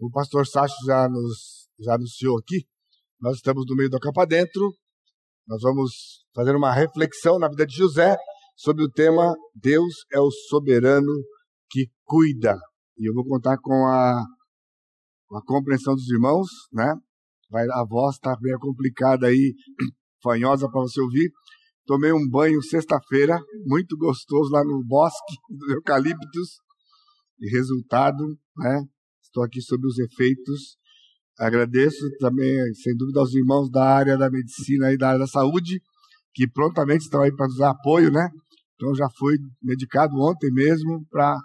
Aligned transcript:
o 0.00 0.10
pastor 0.10 0.46
Sacho 0.46 0.74
já 0.86 1.08
nos 1.08 1.68
já 1.78 1.94
anunciou 1.94 2.38
aqui, 2.38 2.66
nós 3.20 3.36
estamos 3.36 3.64
no 3.68 3.76
meio 3.76 3.90
do 3.90 3.98
Capa 3.98 4.26
Dentro. 4.26 4.72
Nós 5.46 5.60
vamos 5.62 6.24
fazer 6.34 6.54
uma 6.54 6.72
reflexão 6.72 7.38
na 7.38 7.48
vida 7.48 7.66
de 7.66 7.74
José 7.74 8.16
sobre 8.56 8.84
o 8.84 8.90
tema 8.90 9.34
Deus 9.54 10.04
é 10.12 10.20
o 10.20 10.30
soberano 10.30 11.12
que 11.70 11.88
cuida. 12.04 12.58
E 12.98 13.08
eu 13.08 13.14
vou 13.14 13.24
contar 13.24 13.58
com 13.58 13.86
a, 13.86 14.24
com 15.26 15.36
a 15.36 15.44
compreensão 15.44 15.94
dos 15.94 16.08
irmãos, 16.08 16.48
né? 16.72 16.94
Vai, 17.50 17.64
a 17.70 17.84
voz 17.84 18.14
está 18.14 18.36
meio 18.40 18.58
complicada 18.58 19.26
aí, 19.26 19.54
fanhosa 20.22 20.70
para 20.70 20.80
você 20.80 21.00
ouvir. 21.00 21.30
Tomei 21.86 22.12
um 22.12 22.28
banho 22.28 22.62
sexta-feira, 22.62 23.38
muito 23.66 23.96
gostoso 23.96 24.50
lá 24.50 24.62
no 24.62 24.84
bosque 24.84 25.34
do 25.48 25.74
eucaliptus. 25.74 26.60
E 27.40 27.50
resultado, 27.50 28.38
né? 28.56 28.84
Estou 29.30 29.44
aqui 29.44 29.62
sobre 29.62 29.86
os 29.86 29.96
efeitos. 29.96 30.76
Agradeço 31.38 32.04
também, 32.18 32.74
sem 32.74 32.96
dúvida, 32.96 33.20
aos 33.20 33.32
irmãos 33.32 33.70
da 33.70 33.84
área 33.84 34.18
da 34.18 34.28
medicina 34.28 34.92
e 34.92 34.98
da 34.98 35.10
área 35.10 35.20
da 35.20 35.26
saúde, 35.28 35.80
que 36.34 36.48
prontamente 36.48 37.04
estão 37.04 37.22
aí 37.22 37.34
para 37.34 37.46
nos 37.46 37.56
dar 37.56 37.70
apoio, 37.70 38.10
né? 38.10 38.28
Então 38.74 38.92
já 38.92 39.08
fui 39.16 39.36
medicado 39.62 40.16
ontem 40.16 40.50
mesmo 40.52 41.06
para 41.08 41.38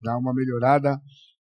dar 0.00 0.16
uma 0.16 0.32
melhorada, 0.32 0.98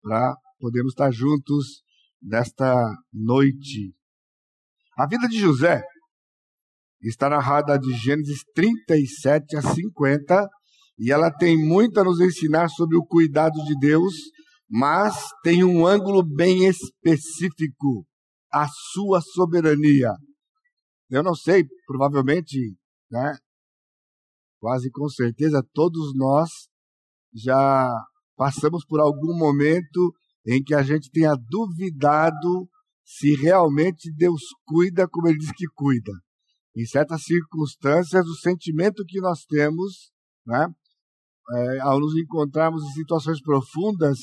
para 0.02 0.36
podermos 0.60 0.94
estar 0.94 1.12
juntos 1.12 1.84
nesta 2.20 2.92
noite. 3.14 3.94
A 4.98 5.08
vida 5.08 5.28
de 5.28 5.38
José 5.38 5.84
está 7.00 7.30
narrada 7.30 7.78
de 7.78 7.94
Gênesis 7.94 8.40
37 8.56 9.56
a 9.58 9.62
50 9.62 10.50
e 10.98 11.12
ela 11.12 11.30
tem 11.30 11.56
muito 11.56 12.00
a 12.00 12.04
nos 12.04 12.20
ensinar 12.20 12.70
sobre 12.70 12.98
o 12.98 13.06
cuidado 13.06 13.64
de 13.66 13.78
Deus 13.78 14.16
mas 14.70 15.16
tem 15.44 15.64
um 15.64 15.86
ângulo 15.86 16.24
bem 16.24 16.68
específico: 16.68 18.06
a 18.52 18.68
sua 18.94 19.22
soberania. 19.22 20.12
Eu 21.10 21.24
não 21.24 21.36
sei, 21.36 21.64
provavelmente, 21.86 22.76
né, 23.12 23.38
quase 24.60 24.90
com 24.90 25.08
certeza, 25.08 25.66
todos 25.74 26.16
nós 26.16 26.50
já 27.34 27.90
passamos 28.36 28.86
por 28.86 29.00
algum 29.00 29.38
momento 29.38 30.14
em 30.48 30.64
que 30.64 30.74
a 30.74 30.82
gente 30.82 31.10
tenha 31.12 31.36
duvidado 31.36 32.68
se 33.04 33.36
realmente 33.36 34.12
Deus 34.16 34.42
cuida 34.66 35.08
como 35.08 35.28
Ele 35.28 35.38
diz 35.38 35.52
que 35.52 35.66
cuida. 35.76 36.12
Em 36.76 36.86
certas 36.86 37.24
circunstâncias, 37.24 38.26
o 38.26 38.36
sentimento 38.36 39.04
que 39.08 39.22
nós 39.22 39.46
temos, 39.46 40.12
né, 40.46 40.68
é, 41.54 41.80
ao 41.82 42.00
nos 42.00 42.16
encontrarmos 42.18 42.84
em 42.84 42.94
situações 42.94 43.42
profundas, 43.42 44.18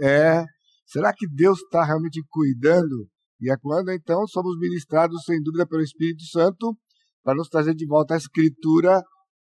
é, 0.00 0.44
será 0.86 1.12
que 1.12 1.26
Deus 1.28 1.58
está 1.60 1.84
realmente 1.84 2.22
cuidando? 2.28 3.08
E 3.40 3.50
é 3.50 3.56
quando 3.56 3.90
então 3.92 4.26
somos 4.26 4.58
ministrados, 4.58 5.22
sem 5.24 5.40
dúvida, 5.42 5.66
pelo 5.66 5.82
Espírito 5.82 6.24
Santo 6.24 6.76
para 7.22 7.36
nos 7.36 7.48
trazer 7.48 7.74
de 7.74 7.86
volta 7.86 8.14
a 8.14 8.16
Escritura 8.16 9.02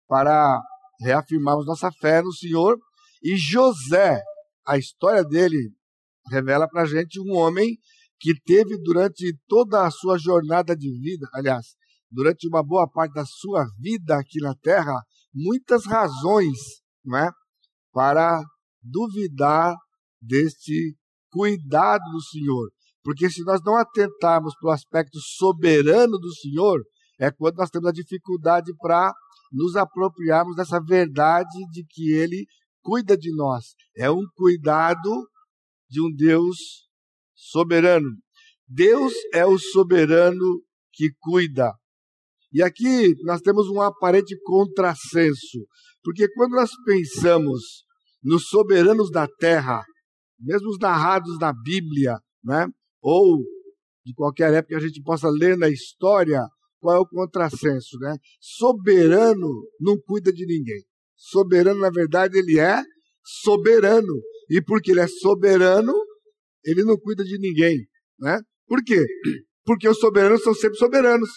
para 0.08 0.62
reafirmarmos 1.00 1.66
nossa 1.66 1.92
fé 1.92 2.22
no 2.22 2.32
Senhor. 2.32 2.78
E 3.24 3.36
José, 3.36 4.22
a 4.68 4.78
história 4.78 5.24
dele 5.24 5.72
revela 6.30 6.68
para 6.68 6.84
a 6.84 6.86
gente 6.86 7.20
um 7.20 7.36
homem 7.36 7.78
que 8.20 8.40
teve 8.40 8.78
durante 8.84 9.36
toda 9.48 9.86
a 9.86 9.90
sua 9.90 10.20
jornada 10.20 10.76
de 10.76 10.92
vida, 11.00 11.28
aliás, 11.34 11.76
durante 12.12 12.48
uma 12.48 12.62
boa 12.62 12.88
parte 12.88 13.14
da 13.14 13.26
sua 13.26 13.66
vida 13.80 14.16
aqui 14.16 14.40
na 14.40 14.54
Terra, 14.62 14.94
muitas 15.34 15.86
razões 15.86 16.60
não 17.04 17.18
é, 17.18 17.32
para 17.92 18.44
duvidar 18.84 19.76
deste 20.22 20.96
cuidado 21.32 22.04
do 22.12 22.22
Senhor. 22.22 22.70
Porque 23.04 23.30
se 23.30 23.44
nós 23.44 23.62
não 23.66 23.76
atentarmos 23.78 24.54
para 24.60 24.70
o 24.70 24.74
aspecto 24.74 25.18
soberano 25.20 26.18
do 26.20 26.34
Senhor, 26.36 26.82
é 27.20 27.32
quando 27.32 27.58
nós 27.58 27.70
temos 27.70 27.90
a 27.90 27.94
dificuldade 27.94 28.72
para 28.80 29.14
nos 29.52 29.76
apropriarmos 29.76 30.56
dessa 30.56 30.80
verdade 30.80 31.58
de 31.72 31.84
que 31.90 32.12
Ele 32.14 32.46
cuida 32.82 33.18
de 33.18 33.36
nós. 33.36 33.76
É 33.98 34.10
um 34.10 34.24
cuidado 34.36 35.28
de 35.90 36.02
um 36.02 36.14
Deus 36.14 36.58
soberano. 37.36 38.08
Deus 38.68 39.14
é 39.34 39.46
o 39.46 39.58
soberano 39.58 40.62
que 40.94 41.10
cuida. 41.20 41.74
E 42.54 42.62
aqui 42.62 43.14
nós 43.24 43.42
temos 43.42 43.68
um 43.70 43.82
aparente 43.82 44.38
contrassenso, 44.44 45.66
porque 46.04 46.28
quando 46.34 46.52
nós 46.52 46.72
pensamos 46.86 47.86
nos 48.24 48.48
soberanos 48.48 49.10
da 49.10 49.28
terra, 49.28 49.84
mesmo 50.42 50.70
os 50.70 50.80
narrados 50.80 51.38
na 51.40 51.54
Bíblia, 51.54 52.18
né? 52.44 52.68
ou 53.02 53.38
de 54.06 54.14
qualquer 54.14 54.54
época 54.54 54.78
a 54.78 54.80
gente 54.80 55.02
possa 55.02 55.30
ler 55.30 55.58
na 55.58 55.70
história, 55.70 56.42
qual 56.80 56.96
é 56.96 57.00
o 57.00 57.08
contrassenso, 57.08 57.98
né? 58.00 58.16
Soberano 58.40 59.48
não 59.80 59.98
cuida 60.00 60.32
de 60.32 60.46
ninguém. 60.46 60.84
Soberano, 61.16 61.80
na 61.80 61.92
verdade, 61.92 62.38
ele 62.38 62.60
é 62.60 62.82
soberano. 63.44 64.22
E 64.50 64.62
porque 64.62 64.92
ele 64.92 65.02
é 65.02 65.08
soberano, 65.08 65.94
ele 66.66 66.84
não 66.84 66.98
cuida 66.98 67.24
de 67.24 67.38
ninguém, 67.38 67.78
né? 68.20 68.40
Por 68.68 68.84
quê? 68.84 69.06
Porque 69.64 69.88
os 69.88 70.00
soberanos 70.00 70.44
são 70.44 70.54
sempre 70.56 70.78
soberanos, 70.78 71.30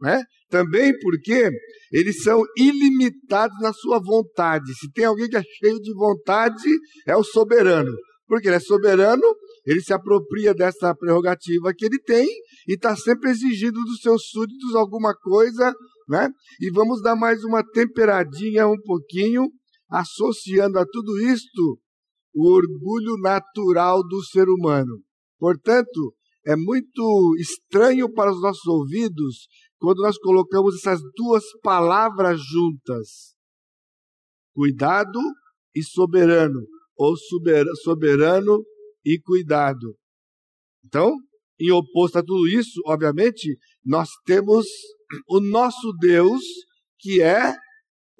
né? 0.00 0.22
Também 0.50 0.92
porque 0.98 1.50
eles 1.92 2.22
são 2.22 2.42
ilimitados 2.56 3.56
na 3.60 3.72
sua 3.72 4.00
vontade. 4.00 4.74
Se 4.74 4.90
tem 4.92 5.04
alguém 5.04 5.28
que 5.28 5.36
é 5.36 5.42
cheio 5.42 5.80
de 5.80 5.94
vontade, 5.94 6.68
é 7.06 7.16
o 7.16 7.22
soberano. 7.22 7.92
Porque 8.28 8.46
ele 8.46 8.56
é 8.56 8.60
soberano, 8.60 9.24
ele 9.64 9.80
se 9.80 9.92
apropria 9.92 10.54
dessa 10.54 10.94
prerrogativa 10.94 11.72
que 11.74 11.86
ele 11.86 11.98
tem 11.98 12.28
e 12.68 12.74
está 12.74 12.94
sempre 12.94 13.30
exigindo 13.30 13.82
dos 13.82 14.00
seus 14.02 14.28
súditos 14.28 14.74
alguma 14.74 15.14
coisa, 15.14 15.74
né? 16.06 16.28
E 16.60 16.70
vamos 16.70 17.00
dar 17.02 17.16
mais 17.16 17.42
uma 17.42 17.64
temperadinha 17.64 18.68
um 18.68 18.76
pouquinho, 18.84 19.48
associando 19.90 20.78
a 20.78 20.84
tudo 20.84 21.18
isto 21.18 21.80
o 22.34 22.52
orgulho 22.52 23.16
natural 23.22 24.06
do 24.06 24.22
ser 24.22 24.46
humano. 24.48 25.00
Portanto, 25.38 26.14
é 26.46 26.54
muito 26.54 27.34
estranho 27.38 28.12
para 28.12 28.30
os 28.30 28.42
nossos 28.42 28.66
ouvidos 28.66 29.48
quando 29.78 30.02
nós 30.02 30.18
colocamos 30.18 30.74
essas 30.74 31.00
duas 31.16 31.44
palavras 31.62 32.38
juntas: 32.42 33.34
cuidado 34.52 35.18
e 35.74 35.82
soberano 35.82 36.60
ou 36.98 37.14
soberano 37.16 38.64
e 39.04 39.20
cuidado. 39.20 39.96
Então, 40.84 41.14
em 41.60 41.70
oposto 41.70 42.18
a 42.18 42.22
tudo 42.22 42.48
isso, 42.48 42.80
obviamente, 42.86 43.56
nós 43.84 44.08
temos 44.24 44.66
o 45.28 45.40
nosso 45.40 45.92
Deus, 46.00 46.42
que 46.98 47.22
é 47.22 47.54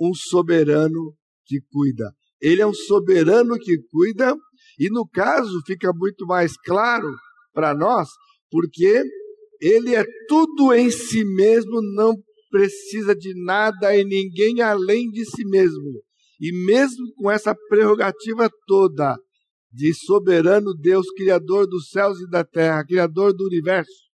um 0.01 0.15
soberano 0.15 1.15
que 1.45 1.61
cuida. 1.71 2.13
Ele 2.41 2.63
é 2.63 2.67
um 2.67 2.75
soberano 2.75 3.59
que 3.59 3.79
cuida, 3.91 4.35
e 4.79 4.89
no 4.91 5.07
caso 5.09 5.61
fica 5.67 5.91
muito 5.93 6.25
mais 6.27 6.57
claro 6.57 7.09
para 7.53 7.75
nós, 7.75 8.09
porque 8.51 9.03
ele 9.61 9.95
é 9.95 10.05
tudo 10.29 10.73
em 10.73 10.91
si 10.91 11.25
mesmo, 11.25 11.83
não 11.95 12.15
precisa 12.51 13.15
de 13.15 13.35
nada 13.45 13.97
e 13.97 14.05
ninguém 14.05 14.61
além 14.63 15.11
de 15.11 15.25
si 15.25 15.45
mesmo. 15.45 16.03
E 16.41 16.53
mesmo 16.53 17.13
com 17.17 17.31
essa 17.31 17.55
prerrogativa 17.69 18.49
toda 18.67 19.17
de 19.73 19.93
soberano 19.93 20.75
Deus, 20.75 21.07
Criador 21.17 21.67
dos 21.67 21.91
céus 21.91 22.21
e 22.21 22.29
da 22.29 22.45
terra, 22.45 22.85
Criador 22.85 23.35
do 23.35 23.45
universo, 23.45 24.09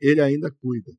ele 0.00 0.20
ainda 0.20 0.50
cuida. 0.60 0.92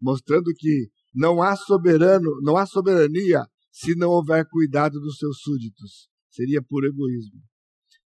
Mostrando 0.00 0.50
que 0.56 0.88
não 1.14 1.42
há 1.42 1.56
soberano, 1.56 2.40
não 2.42 2.56
há 2.56 2.66
soberania 2.66 3.44
se 3.70 3.94
não 3.94 4.10
houver 4.10 4.46
cuidado 4.48 5.00
dos 5.00 5.18
seus 5.18 5.40
súditos. 5.40 6.08
Seria 6.30 6.62
puro 6.62 6.86
egoísmo. 6.86 7.40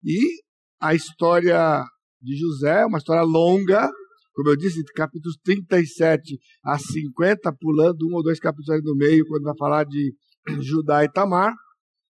E 0.05 0.43
a 0.81 0.95
história 0.95 1.85
de 2.21 2.37
José 2.37 2.83
é 2.83 2.87
uma 2.87 2.99
história 2.99 3.23
longa, 3.23 3.89
como 4.33 4.51
eu 4.51 4.57
disse, 4.57 4.83
de 4.83 4.93
capítulos 4.93 5.37
37 5.45 6.39
a 6.65 6.79
50, 6.79 7.53
pulando 7.61 8.09
um 8.09 8.15
ou 8.15 8.23
dois 8.23 8.41
capítulos 8.41 8.71
ali 8.71 8.83
no 8.83 8.97
meio, 8.97 9.27
quando 9.27 9.45
vai 9.45 9.57
falar 9.57 9.85
de 9.85 10.15
Judá 10.61 11.05
e 11.05 11.11
Tamar. 11.11 11.55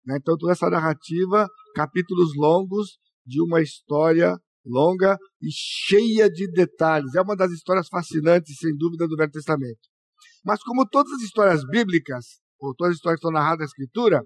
Né? 0.04 0.16
Então, 0.20 0.36
toda 0.36 0.52
essa 0.52 0.68
narrativa, 0.68 1.48
capítulos 1.74 2.30
longos 2.36 2.98
de 3.24 3.42
uma 3.42 3.60
história 3.60 4.36
longa 4.64 5.16
e 5.40 5.48
cheia 5.50 6.28
de 6.30 6.50
detalhes. 6.50 7.14
É 7.14 7.20
uma 7.20 7.36
das 7.36 7.50
histórias 7.52 7.88
fascinantes, 7.88 8.56
sem 8.58 8.76
dúvida, 8.76 9.06
do 9.06 9.16
Velho 9.16 9.30
Testamento. 9.30 9.80
Mas, 10.44 10.62
como 10.62 10.86
todas 10.88 11.12
as 11.12 11.22
histórias 11.22 11.64
bíblicas, 11.66 12.24
ou 12.60 12.74
todas 12.74 12.92
as 12.92 12.96
histórias 12.96 13.20
que 13.20 13.26
estão 13.26 13.32
narradas 13.32 13.60
na 13.60 13.64
Escritura, 13.66 14.22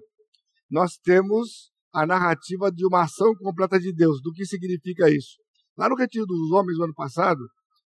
nós 0.69 0.97
temos 1.03 1.71
a 1.93 2.05
narrativa 2.05 2.71
de 2.71 2.85
uma 2.85 3.03
ação 3.03 3.33
completa 3.35 3.79
de 3.79 3.93
Deus. 3.93 4.21
Do 4.21 4.31
que 4.31 4.45
significa 4.45 5.09
isso? 5.09 5.37
Lá 5.77 5.89
no 5.89 5.95
Retiro 5.95 6.25
dos 6.25 6.51
Homens, 6.51 6.77
no 6.77 6.85
ano 6.85 6.93
passado, 6.93 7.39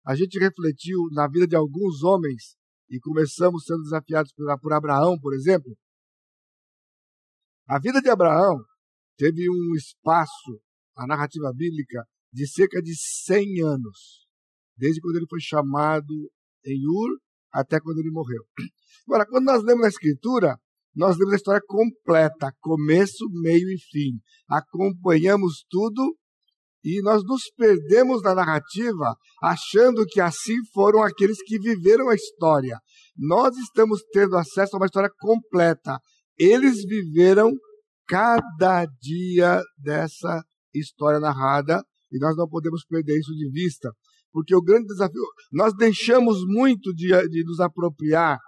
a 0.05 0.15
gente 0.15 0.39
refletiu 0.39 0.99
na 1.11 1.27
vida 1.27 1.47
de 1.47 1.55
alguns 1.55 2.03
homens 2.03 2.55
e 2.89 2.99
começamos 2.99 3.63
sendo 3.65 3.83
desafiados 3.83 4.33
por, 4.33 4.45
por 4.59 4.73
Abraão, 4.73 5.17
por 5.19 5.33
exemplo, 5.33 5.71
a 7.71 7.79
vida 7.79 8.01
de 8.01 8.09
Abraão 8.09 8.57
teve 9.17 9.49
um 9.49 9.73
espaço, 9.77 10.59
a 10.93 11.07
narrativa 11.07 11.53
bíblica, 11.55 12.03
de 12.33 12.45
cerca 12.45 12.81
de 12.81 12.93
100 13.25 13.63
anos, 13.63 14.27
desde 14.75 14.99
quando 14.99 15.15
ele 15.15 15.27
foi 15.29 15.39
chamado 15.39 16.29
em 16.65 16.85
Ur 16.85 17.17
até 17.49 17.79
quando 17.79 17.99
ele 17.99 18.11
morreu. 18.11 18.43
Agora, 19.07 19.25
quando 19.25 19.45
nós 19.45 19.63
lemos 19.63 19.85
a 19.85 19.87
Escritura, 19.87 20.57
nós 20.93 21.17
lemos 21.17 21.31
a 21.31 21.37
história 21.37 21.61
completa, 21.65 22.51
começo, 22.59 23.25
meio 23.41 23.69
e 23.69 23.79
fim. 23.89 24.19
Acompanhamos 24.49 25.63
tudo 25.69 26.17
e 26.83 27.01
nós 27.01 27.23
nos 27.23 27.43
perdemos 27.55 28.21
na 28.21 28.35
narrativa 28.35 29.15
achando 29.41 30.05
que 30.05 30.19
assim 30.19 30.57
foram 30.73 31.03
aqueles 31.03 31.37
que 31.41 31.57
viveram 31.57 32.09
a 32.09 32.15
história. 32.15 32.77
Nós 33.15 33.55
estamos 33.55 34.01
tendo 34.11 34.35
acesso 34.35 34.75
a 34.75 34.79
uma 34.79 34.87
história 34.87 35.09
completa. 35.19 35.97
Eles 36.41 36.83
viveram 36.83 37.51
cada 38.07 38.83
dia 38.99 39.61
dessa 39.77 40.43
história 40.73 41.19
narrada 41.19 41.83
e 42.11 42.17
nós 42.17 42.35
não 42.35 42.49
podemos 42.49 42.83
perder 42.83 43.19
isso 43.19 43.31
de 43.33 43.47
vista. 43.51 43.91
Porque 44.31 44.55
o 44.55 44.61
grande 44.61 44.87
desafio, 44.87 45.21
nós 45.51 45.71
deixamos 45.77 46.39
muito 46.47 46.91
de, 46.95 47.09
de 47.29 47.43
nos 47.43 47.59
apropriar 47.59 48.39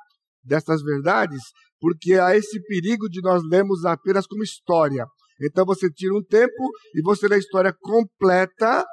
dessas 0.44 0.82
verdades, 0.82 1.40
porque 1.80 2.16
há 2.16 2.36
esse 2.36 2.60
perigo 2.64 3.08
de 3.08 3.22
nós 3.22 3.44
lermos 3.44 3.86
apenas 3.86 4.26
como 4.26 4.44
história. 4.44 5.06
Então 5.40 5.64
você 5.64 5.88
tira 5.92 6.18
um 6.18 6.24
tempo 6.24 6.72
e 6.96 7.02
você 7.04 7.28
lê 7.28 7.36
a 7.36 7.40
história 7.40 7.76
completa 7.80 8.84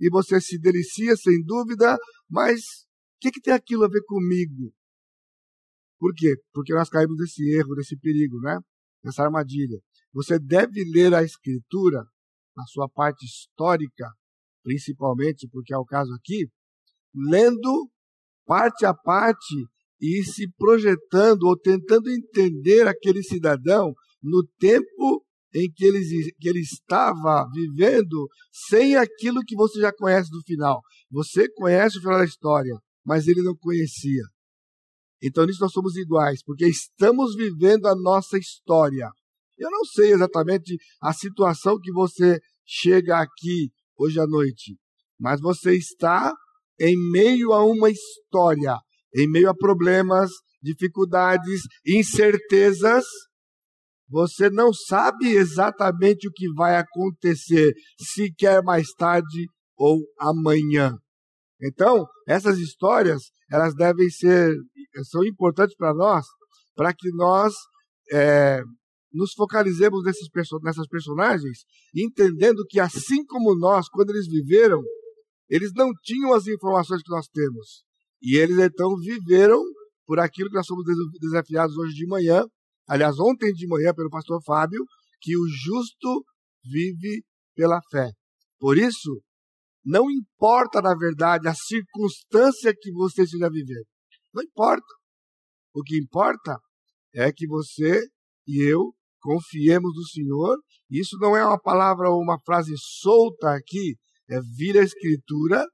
e 0.00 0.10
você 0.10 0.40
se 0.40 0.58
delicia 0.58 1.14
sem 1.14 1.44
dúvida, 1.44 1.96
mas 2.28 2.58
o 2.58 3.20
que, 3.20 3.30
que 3.30 3.40
tem 3.40 3.54
aquilo 3.54 3.84
a 3.84 3.88
ver 3.88 4.02
comigo? 4.04 4.74
Por 6.02 6.12
quê? 6.16 6.34
Porque 6.52 6.74
nós 6.74 6.88
caímos 6.88 7.16
nesse 7.16 7.48
erro, 7.56 7.76
nesse 7.76 7.96
perigo, 7.96 8.40
né? 8.40 8.58
Nessa 9.04 9.22
armadilha. 9.22 9.78
Você 10.12 10.36
deve 10.36 10.82
ler 10.92 11.14
a 11.14 11.22
escritura, 11.22 12.04
na 12.56 12.66
sua 12.66 12.88
parte 12.88 13.24
histórica, 13.24 14.10
principalmente, 14.64 15.48
porque 15.48 15.72
é 15.72 15.78
o 15.78 15.84
caso 15.84 16.12
aqui, 16.14 16.48
lendo 17.14 17.88
parte 18.44 18.84
a 18.84 18.92
parte 18.92 19.54
e 20.00 20.24
se 20.24 20.50
projetando 20.58 21.44
ou 21.44 21.56
tentando 21.56 22.10
entender 22.10 22.88
aquele 22.88 23.22
cidadão 23.22 23.94
no 24.20 24.44
tempo 24.58 25.24
em 25.54 25.70
que 25.70 25.84
ele, 25.84 26.00
que 26.40 26.48
ele 26.48 26.62
estava 26.62 27.48
vivendo 27.54 28.28
sem 28.50 28.96
aquilo 28.96 29.44
que 29.46 29.54
você 29.54 29.80
já 29.80 29.92
conhece 29.92 30.30
do 30.30 30.42
final. 30.42 30.82
Você 31.12 31.48
conhece 31.52 31.98
o 31.98 32.00
final 32.00 32.18
da 32.18 32.24
história, 32.24 32.76
mas 33.06 33.28
ele 33.28 33.40
não 33.40 33.54
conhecia. 33.56 34.24
Então 35.22 35.46
nisso 35.46 35.60
nós 35.60 35.72
somos 35.72 35.96
iguais, 35.96 36.42
porque 36.44 36.66
estamos 36.66 37.34
vivendo 37.36 37.86
a 37.86 37.94
nossa 37.94 38.36
história. 38.38 39.08
Eu 39.56 39.70
não 39.70 39.84
sei 39.84 40.12
exatamente 40.12 40.76
a 41.00 41.12
situação 41.12 41.78
que 41.80 41.92
você 41.92 42.38
chega 42.66 43.18
aqui 43.18 43.70
hoje 43.96 44.18
à 44.18 44.26
noite, 44.26 44.76
mas 45.18 45.40
você 45.40 45.76
está 45.76 46.32
em 46.80 46.96
meio 47.12 47.52
a 47.52 47.64
uma 47.64 47.90
história, 47.90 48.76
em 49.14 49.30
meio 49.30 49.48
a 49.48 49.54
problemas, 49.54 50.30
dificuldades, 50.62 51.62
incertezas, 51.86 53.04
você 54.08 54.50
não 54.50 54.72
sabe 54.74 55.30
exatamente 55.30 56.28
o 56.28 56.32
que 56.32 56.52
vai 56.52 56.76
acontecer, 56.76 57.72
sequer 57.98 58.62
mais 58.62 58.88
tarde 58.92 59.46
ou 59.76 60.00
amanhã. 60.18 60.98
Então, 61.62 62.04
essas 62.28 62.58
histórias, 62.58 63.22
elas 63.50 63.74
devem 63.74 64.10
ser, 64.10 64.54
são 65.04 65.24
importantes 65.24 65.76
para 65.76 65.94
nós, 65.94 66.24
para 66.74 66.92
que 66.92 67.10
nós 67.14 67.52
é, 68.12 68.62
nos 69.12 69.32
focalizemos 69.34 70.02
nesses, 70.04 70.28
nessas 70.62 70.86
personagens, 70.88 71.64
entendendo 71.94 72.64
que 72.68 72.80
assim 72.80 73.24
como 73.26 73.54
nós, 73.56 73.88
quando 73.88 74.10
eles 74.10 74.26
viveram, 74.26 74.80
eles 75.48 75.70
não 75.74 75.90
tinham 76.02 76.32
as 76.32 76.46
informações 76.46 77.02
que 77.02 77.10
nós 77.10 77.26
temos. 77.28 77.84
E 78.22 78.36
eles 78.36 78.58
então 78.58 78.96
viveram 78.96 79.62
por 80.06 80.18
aquilo 80.18 80.48
que 80.48 80.56
nós 80.56 80.66
somos 80.66 80.84
desafiados 81.20 81.76
hoje 81.76 81.94
de 81.94 82.06
manhã, 82.06 82.44
aliás, 82.88 83.18
ontem 83.18 83.52
de 83.52 83.66
manhã 83.66 83.92
pelo 83.94 84.10
pastor 84.10 84.40
Fábio, 84.44 84.84
que 85.20 85.36
o 85.36 85.46
justo 85.48 86.24
vive 86.64 87.22
pela 87.54 87.80
fé. 87.90 88.10
Por 88.58 88.78
isso, 88.78 89.20
não 89.84 90.10
importa, 90.10 90.80
na 90.80 90.94
verdade, 90.94 91.48
a 91.48 91.54
circunstância 91.54 92.72
que 92.78 92.92
você 92.92 93.22
esteja 93.22 93.50
vivendo. 93.50 93.86
Não 94.34 94.42
importa. 94.42 94.86
O 95.74 95.82
que 95.82 95.98
importa 95.98 96.58
é 97.14 97.32
que 97.32 97.46
você 97.46 98.00
e 98.46 98.62
eu 98.62 98.94
confiemos 99.20 99.94
no 99.94 100.04
Senhor. 100.04 100.58
Isso 100.90 101.16
não 101.18 101.36
é 101.36 101.46
uma 101.46 101.58
palavra 101.58 102.10
ou 102.10 102.20
uma 102.20 102.38
frase 102.44 102.74
solta 102.76 103.54
aqui, 103.54 103.96
é 104.28 104.40
vir 104.56 104.76
à 104.76 104.82
Escritura 104.82 105.64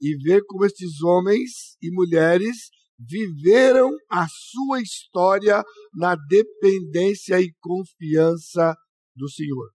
e 0.00 0.16
ver 0.16 0.42
como 0.46 0.66
estes 0.66 1.00
homens 1.02 1.76
e 1.80 1.90
mulheres 1.92 2.56
viveram 2.98 3.90
a 4.10 4.26
sua 4.28 4.80
história 4.80 5.62
na 5.94 6.16
dependência 6.28 7.40
e 7.40 7.52
confiança 7.60 8.74
do 9.14 9.28
Senhor. 9.30 9.70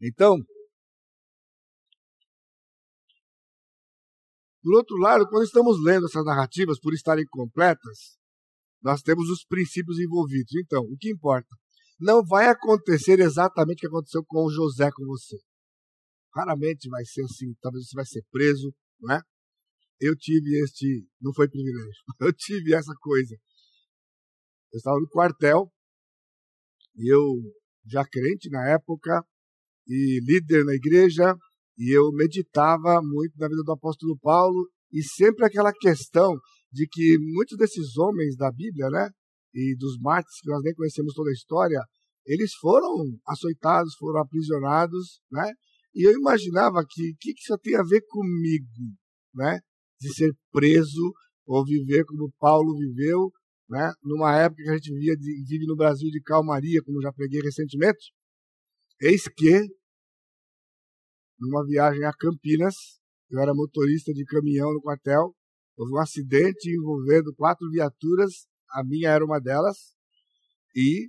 Então, 0.00 0.36
por 4.68 4.76
outro 4.76 4.98
lado, 4.98 5.26
quando 5.26 5.44
estamos 5.44 5.82
lendo 5.82 6.04
essas 6.04 6.22
narrativas, 6.26 6.78
por 6.78 6.92
estarem 6.92 7.24
completas, 7.30 8.18
nós 8.82 9.00
temos 9.00 9.30
os 9.30 9.42
princípios 9.42 9.98
envolvidos. 9.98 10.54
Então, 10.56 10.82
o 10.82 10.94
que 10.98 11.10
importa? 11.10 11.48
Não 11.98 12.22
vai 12.22 12.48
acontecer 12.48 13.18
exatamente 13.18 13.78
o 13.78 13.80
que 13.80 13.86
aconteceu 13.86 14.22
com 14.26 14.44
o 14.44 14.50
José 14.50 14.90
com 14.92 15.06
você. 15.06 15.38
Raramente 16.34 16.86
vai 16.90 17.02
ser 17.06 17.22
assim, 17.22 17.54
talvez 17.62 17.88
você 17.88 17.96
vai 17.96 18.04
ser 18.04 18.22
preso, 18.30 18.70
não 19.00 19.14
é? 19.14 19.22
Eu 19.98 20.14
tive 20.14 20.62
este, 20.62 21.08
não 21.18 21.32
foi 21.32 21.48
privilégio, 21.48 22.02
eu 22.20 22.32
tive 22.34 22.74
essa 22.74 22.92
coisa. 23.00 23.34
Eu 24.70 24.76
estava 24.76 25.00
no 25.00 25.08
quartel, 25.08 25.72
e 26.94 27.10
eu 27.10 27.24
já 27.86 28.04
crente 28.04 28.50
na 28.50 28.68
época, 28.68 29.24
e 29.86 30.20
líder 30.22 30.62
na 30.66 30.74
igreja, 30.74 31.34
e 31.78 31.96
eu 31.96 32.10
meditava 32.12 33.00
muito 33.00 33.38
na 33.38 33.48
vida 33.48 33.62
do 33.62 33.72
apóstolo 33.72 34.18
Paulo, 34.18 34.68
e 34.92 35.02
sempre 35.02 35.44
aquela 35.44 35.72
questão 35.72 36.34
de 36.72 36.86
que 36.90 37.16
muitos 37.18 37.56
desses 37.56 37.96
homens 37.96 38.36
da 38.36 38.50
Bíblia, 38.50 38.88
né, 38.90 39.08
e 39.54 39.76
dos 39.76 39.98
mártires 39.98 40.40
que 40.40 40.50
nós 40.50 40.62
nem 40.62 40.74
conhecemos 40.74 41.14
toda 41.14 41.30
a 41.30 41.32
história, 41.32 41.80
eles 42.26 42.52
foram 42.60 43.18
açoitados, 43.26 43.94
foram 43.98 44.20
aprisionados, 44.20 45.20
né? 45.32 45.50
E 45.94 46.06
eu 46.06 46.12
imaginava 46.12 46.84
que 46.86 47.10
o 47.10 47.16
que, 47.18 47.32
que 47.32 47.40
isso 47.40 47.58
tem 47.58 47.74
a 47.74 47.82
ver 47.82 48.02
comigo, 48.06 48.66
né? 49.34 49.58
De 49.98 50.12
ser 50.12 50.32
preso 50.52 51.12
ou 51.46 51.64
viver 51.64 52.04
como 52.04 52.30
Paulo 52.38 52.76
viveu, 52.76 53.32
né? 53.68 53.90
Numa 54.02 54.36
época 54.36 54.62
que 54.62 54.68
a 54.68 54.74
gente 54.74 54.92
vivia 54.92 55.16
de, 55.16 55.44
vive 55.48 55.66
no 55.66 55.74
Brasil 55.74 56.10
de 56.10 56.20
calmaria, 56.20 56.82
como 56.84 57.00
já 57.00 57.10
preguei 57.12 57.40
recentemente. 57.40 58.12
Eis 59.00 59.22
que, 59.28 59.62
numa 61.38 61.64
viagem 61.64 62.04
a 62.04 62.12
Campinas, 62.12 62.74
eu 63.30 63.40
era 63.40 63.54
motorista 63.54 64.12
de 64.12 64.24
caminhão 64.24 64.72
no 64.72 64.80
quartel, 64.80 65.34
houve 65.76 65.92
um 65.92 65.98
acidente 65.98 66.70
envolvendo 66.70 67.34
quatro 67.34 67.68
viaturas, 67.70 68.46
a 68.70 68.82
minha 68.84 69.10
era 69.10 69.24
uma 69.24 69.40
delas, 69.40 69.76
e, 70.74 71.08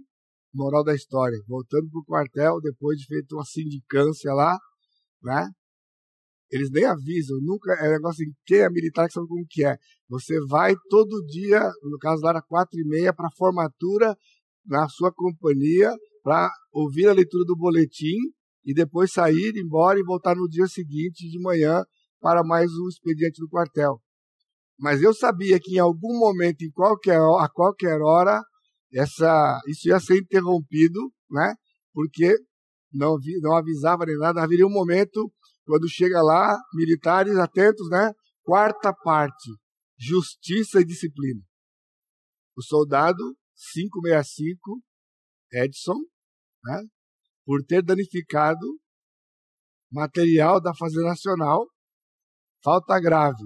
moral 0.53 0.83
da 0.83 0.93
história, 0.93 1.37
voltando 1.47 1.89
para 1.89 1.99
o 1.99 2.05
quartel, 2.05 2.61
depois 2.61 2.99
de 2.99 3.05
feito 3.05 3.35
uma 3.35 3.45
sindicância 3.45 4.33
lá, 4.33 4.57
né? 5.23 5.49
Eles 6.51 6.71
nem 6.71 6.85
avisam, 6.85 7.37
nunca 7.41 7.73
é 7.73 7.89
negócio 7.89 8.23
assim, 8.23 8.33
quem 8.45 8.59
é 8.59 8.69
militar 8.69 9.07
que 9.07 9.13
sabe 9.13 9.27
como 9.27 9.45
que 9.47 9.63
é. 9.63 9.77
Você 10.09 10.39
vai 10.47 10.75
todo 10.89 11.25
dia, 11.27 11.61
no 11.83 11.97
caso 11.99 12.23
lá 12.23 12.31
era 12.31 12.41
quatro 12.41 12.79
e 12.79 12.87
meia, 12.87 13.13
para 13.13 13.29
formatura 13.37 14.15
na 14.65 14.89
sua 14.89 15.11
companhia, 15.13 15.91
para 16.23 16.51
ouvir 16.71 17.07
a 17.07 17.13
leitura 17.13 17.43
do 17.45 17.55
boletim 17.55 18.17
e 18.65 18.73
depois 18.73 19.11
sair, 19.11 19.53
embora 19.55 19.99
e 19.99 20.03
voltar 20.03 20.35
no 20.35 20.47
dia 20.47 20.67
seguinte 20.67 21.29
de 21.29 21.39
manhã 21.39 21.83
para 22.19 22.43
mais 22.43 22.71
um 22.71 22.87
expediente 22.87 23.39
do 23.39 23.49
quartel. 23.49 24.01
Mas 24.77 25.01
eu 25.01 25.13
sabia 25.13 25.59
que 25.59 25.75
em 25.75 25.79
algum 25.79 26.17
momento, 26.17 26.63
em 26.63 26.71
qualquer, 26.71 27.17
a 27.17 27.49
qualquer 27.49 28.01
hora, 28.01 28.41
essa, 28.93 29.59
isso 29.67 29.89
ia 29.89 29.99
ser 29.99 30.17
interrompido, 30.17 30.99
né? 31.29 31.53
Porque 31.93 32.35
não, 32.93 33.17
não 33.41 33.57
avisava 33.57 34.05
nem 34.05 34.17
nada. 34.17 34.41
Haveria 34.41 34.65
um 34.65 34.71
momento, 34.71 35.31
quando 35.65 35.89
chega 35.89 36.21
lá, 36.21 36.57
militares 36.73 37.35
atentos, 37.35 37.89
né? 37.89 38.11
Quarta 38.41 38.93
parte, 38.93 39.51
justiça 39.97 40.79
e 40.79 40.85
disciplina. 40.85 41.41
O 42.55 42.63
soldado 42.63 43.37
565, 43.73 44.81
Edson, 45.51 45.97
né? 46.63 46.83
Por 47.49 47.63
ter 47.65 47.81
danificado 47.81 48.77
material 49.91 50.61
da 50.61 50.71
Fazenda 50.75 51.07
Nacional, 51.07 51.65
falta 52.63 52.99
grave, 52.99 53.43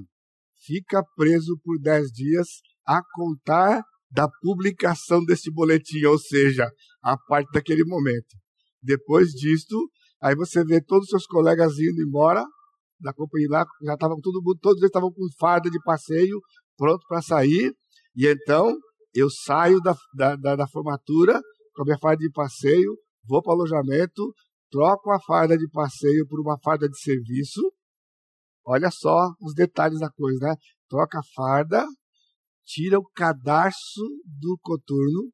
fica 0.65 1.01
preso 1.15 1.57
por 1.63 1.79
10 1.79 2.12
dias 2.12 2.48
a 2.86 3.01
contar 3.13 3.81
da 4.12 4.27
publicação 4.41 5.24
deste 5.24 5.50
boletim, 5.50 6.03
ou 6.03 6.19
seja, 6.19 6.69
a 7.01 7.15
parte 7.17 7.50
daquele 7.53 7.86
momento. 7.86 8.36
Depois 8.81 9.29
disto, 9.29 9.77
Aí 10.24 10.36
você 10.36 10.63
vê 10.63 10.81
todos 10.81 11.03
os 11.03 11.10
seus 11.10 11.25
colegas 11.25 11.74
indo 11.77 12.01
embora 12.01 12.45
da 12.98 13.13
companhia 13.13 13.50
lá, 13.50 13.65
já 13.81 13.93
estavam 13.95 14.22
todo 14.22 14.41
mundo, 14.41 14.57
todos 14.62 14.77
eles 14.77 14.88
estavam 14.88 15.12
com 15.12 15.22
farda 15.38 15.69
de 15.69 15.77
passeio, 15.83 16.39
pronto 16.77 17.05
para 17.10 17.22
sair. 17.22 17.74
E 18.15 18.25
então 18.25 18.74
eu 19.13 19.29
saio 19.29 19.81
da, 19.81 19.93
da, 20.15 20.38
da, 20.38 20.55
da 20.55 20.67
formatura 20.69 21.41
com 21.74 21.81
a 21.81 21.86
minha 21.86 21.98
farda 22.00 22.19
de 22.19 22.31
passeio, 22.31 22.98
vou 23.25 23.42
para 23.42 23.51
o 23.51 23.56
alojamento, 23.56 24.34
troco 24.70 25.12
a 25.12 25.20
farda 25.22 25.58
de 25.58 25.68
passeio 25.70 26.27
por 26.27 26.39
uma 26.39 26.58
farda 26.63 26.88
de 26.88 27.00
serviço. 27.00 27.62
Olha 28.65 28.89
só 28.92 29.32
os 29.42 29.53
detalhes 29.53 30.00
da 30.00 30.10
coisa, 30.10 30.48
né? 30.48 30.56
Troca 30.89 31.20
a 31.20 31.24
farda, 31.36 31.86
tira 32.65 33.00
o 33.00 33.10
cadarço 33.13 34.01
do 34.25 34.58
coturno, 34.62 35.32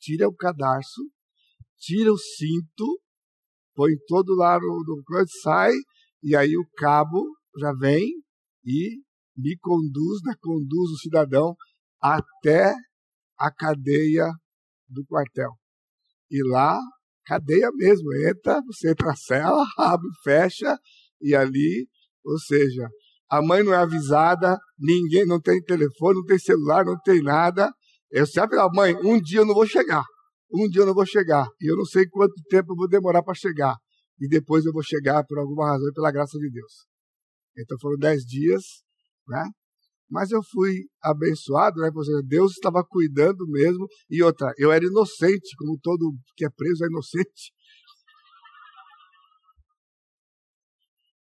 tira 0.00 0.28
o 0.28 0.34
cadarço, 0.34 1.02
tira 1.78 2.12
o 2.12 2.18
cinto, 2.18 3.00
põe 3.74 3.92
todo 4.06 4.34
lá 4.34 4.58
no, 4.58 4.84
no 4.84 5.02
sai, 5.42 5.72
e 6.22 6.36
aí 6.36 6.56
o 6.56 6.68
cabo 6.76 7.24
já 7.58 7.72
vem 7.72 8.06
e 8.64 9.00
me 9.36 9.56
conduz, 9.58 10.20
né, 10.24 10.34
conduz 10.40 10.90
o 10.90 10.98
cidadão 10.98 11.54
até 12.00 12.74
a 13.38 13.50
cadeia 13.50 14.26
do 14.88 15.04
quartel. 15.06 15.52
E 16.30 16.42
lá, 16.50 16.78
cadeia 17.24 17.70
mesmo, 17.74 18.12
entra, 18.28 18.60
você 18.66 18.90
entra 18.90 19.08
na 19.08 19.16
cela, 19.16 19.64
abre, 19.78 20.08
fecha, 20.24 20.78
e 21.20 21.34
ali, 21.34 21.88
ou 22.24 22.38
seja, 22.38 22.88
a 23.30 23.40
mãe 23.40 23.62
não 23.62 23.72
é 23.72 23.76
avisada, 23.76 24.58
ninguém 24.78 25.24
não 25.24 25.40
tem 25.40 25.62
telefone, 25.62 26.18
não 26.18 26.24
tem 26.24 26.38
celular, 26.38 26.84
não 26.84 26.98
tem 27.00 27.22
nada. 27.22 27.72
Eu 28.10 28.26
sempre 28.26 28.56
falo, 28.56 28.72
mãe, 28.74 28.96
um 29.04 29.20
dia 29.20 29.40
eu 29.40 29.46
não 29.46 29.54
vou 29.54 29.66
chegar. 29.66 30.02
Um 30.52 30.68
dia 30.68 30.82
eu 30.82 30.86
não 30.86 30.94
vou 30.94 31.06
chegar. 31.06 31.46
E 31.60 31.70
eu 31.70 31.76
não 31.76 31.84
sei 31.84 32.08
quanto 32.08 32.34
tempo 32.48 32.72
eu 32.72 32.76
vou 32.76 32.88
demorar 32.88 33.22
para 33.22 33.34
chegar. 33.34 33.76
E 34.18 34.28
depois 34.28 34.66
eu 34.66 34.72
vou 34.72 34.82
chegar 34.82 35.24
por 35.24 35.38
alguma 35.38 35.68
razão 35.68 35.88
e 35.88 35.92
pela 35.92 36.10
graça 36.10 36.36
de 36.38 36.50
Deus. 36.50 36.86
Então 37.56 37.78
foram 37.80 37.96
dez 37.98 38.22
dias, 38.22 38.62
né? 39.28 39.44
Mas 40.10 40.30
eu 40.32 40.40
fui 40.42 40.86
abençoado, 41.00 41.80
né? 41.80 41.90
Porque 41.92 42.10
Deus 42.26 42.52
estava 42.52 42.84
cuidando 42.84 43.46
mesmo. 43.46 43.86
E 44.10 44.22
outra, 44.22 44.52
eu 44.58 44.72
era 44.72 44.84
inocente, 44.84 45.54
como 45.56 45.78
todo 45.80 46.12
que 46.36 46.44
é 46.44 46.50
preso 46.50 46.84
é 46.84 46.88
inocente. 46.88 47.52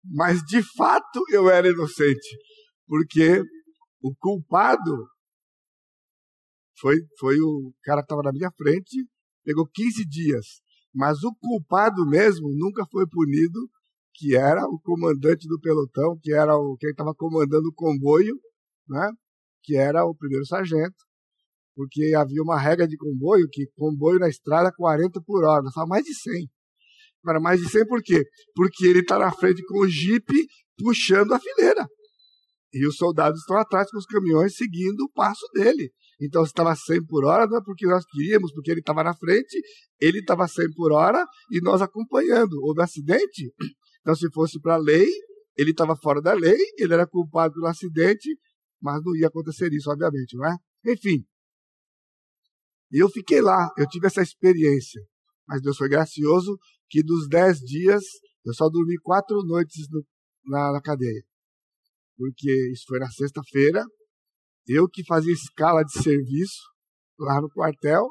Mas 0.04 0.42
de 0.44 0.64
fato 0.76 1.22
eu 1.30 1.50
era 1.50 1.68
inocente, 1.68 2.28
porque 2.88 3.44
o 4.02 4.16
culpado 4.16 5.06
foi, 6.80 6.96
foi 7.20 7.40
o 7.40 7.72
cara 7.84 8.02
que 8.02 8.06
estava 8.06 8.24
na 8.24 8.32
minha 8.32 8.52
frente, 8.58 9.06
pegou 9.44 9.68
15 9.72 10.04
dias. 10.08 10.46
Mas 10.94 11.24
o 11.24 11.32
culpado 11.40 12.04
mesmo 12.08 12.50
nunca 12.58 12.84
foi 12.92 13.06
punido, 13.08 13.70
que 14.16 14.36
era 14.36 14.66
o 14.66 14.80
comandante 14.82 15.48
do 15.48 15.60
pelotão, 15.60 16.18
que 16.22 16.34
era 16.34 16.56
o 16.58 16.76
quem 16.78 16.90
estava 16.90 17.14
comandando 17.14 17.70
o 17.70 17.74
comboio, 17.74 18.36
né? 18.92 19.10
que 19.64 19.76
era 19.76 20.06
o 20.06 20.16
primeiro 20.16 20.46
sargento, 20.46 20.96
porque 21.76 22.14
havia 22.16 22.42
uma 22.42 22.60
regra 22.60 22.88
de 22.88 22.98
comboio 22.98 23.48
que 23.50 23.68
comboio 23.76 24.20
na 24.20 24.28
estrada 24.28 24.72
40 24.76 25.22
por 25.26 25.46
hora, 25.46 25.70
só 25.70 25.86
mais 25.86 26.04
de 26.04 26.14
100. 26.14 26.48
Para 27.24 27.40
mais 27.40 27.62
de 27.62 27.70
100 27.70 27.86
por 27.86 28.02
quê? 28.02 28.24
Porque 28.56 28.86
ele 28.86 29.00
está 29.00 29.20
na 29.20 29.32
frente 29.32 29.64
com 29.66 29.82
o 29.82 29.88
jipe 29.88 30.48
puxando 30.78 31.34
a 31.34 31.40
fileira. 31.40 31.88
E 32.74 32.88
os 32.88 32.96
soldados 32.96 33.42
estão 33.42 33.58
atrás 33.58 33.90
com 33.92 33.98
os 33.98 34.06
caminhões 34.06 34.56
seguindo 34.56 35.02
o 35.02 35.12
passo 35.12 35.46
dele. 35.54 35.92
Então, 36.20 36.44
se 36.44 36.52
estava 36.52 36.76
100 36.76 37.06
por 37.06 37.26
hora, 37.26 37.46
não 37.46 37.58
é 37.58 37.62
porque 37.64 37.86
nós 37.86 38.04
queríamos, 38.06 38.54
porque 38.54 38.72
ele 38.72 38.80
estava 38.80 39.04
na 39.04 39.14
frente, 39.14 39.60
ele 40.00 40.20
estava 40.20 40.48
100 40.48 40.72
por 40.74 40.92
hora 40.92 41.26
e 41.52 41.62
nós 41.62 41.82
acompanhando. 41.82 42.54
Houve 42.62 42.82
acidente? 42.82 43.54
Então, 44.02 44.16
se 44.16 44.32
fosse 44.32 44.60
para 44.60 44.76
a 44.76 44.78
lei, 44.78 45.08
ele 45.58 45.72
estava 45.72 45.96
fora 45.96 46.22
da 46.22 46.34
lei, 46.34 46.58
ele 46.78 46.94
era 46.94 47.06
culpado 47.06 47.54
pelo 47.54 47.68
acidente, 47.68 48.30
mas 48.82 49.02
não 49.04 49.16
ia 49.16 49.28
acontecer 49.28 49.72
isso, 49.72 49.90
obviamente, 49.92 50.36
não 50.36 50.46
é? 50.46 50.56
Enfim. 50.92 51.24
Eu 52.92 53.10
fiquei 53.10 53.42
lá, 53.42 53.70
eu 53.78 53.88
tive 53.88 54.08
essa 54.08 54.22
experiência. 54.22 55.02
Mas 55.48 55.62
Deus 55.62 55.78
foi 55.78 55.88
gracioso 55.88 56.58
que 56.90 57.04
dos 57.04 57.28
dez 57.28 57.60
dias 57.60 58.04
eu 58.46 58.54
só 58.54 58.68
dormi 58.70 58.98
quatro 59.02 59.42
noites 59.44 59.88
no, 59.90 60.04
na, 60.46 60.74
na 60.74 60.82
cadeia. 60.82 61.24
Porque 62.18 62.72
isso 62.72 62.84
foi 62.88 63.00
na 63.00 63.10
sexta-feira, 63.10 63.84
eu 64.68 64.88
que 64.88 65.06
fazia 65.06 65.34
escala 65.34 65.84
de 65.84 65.92
serviço 66.02 66.62
lá 67.20 67.42
no 67.42 67.50
quartel, 67.50 68.08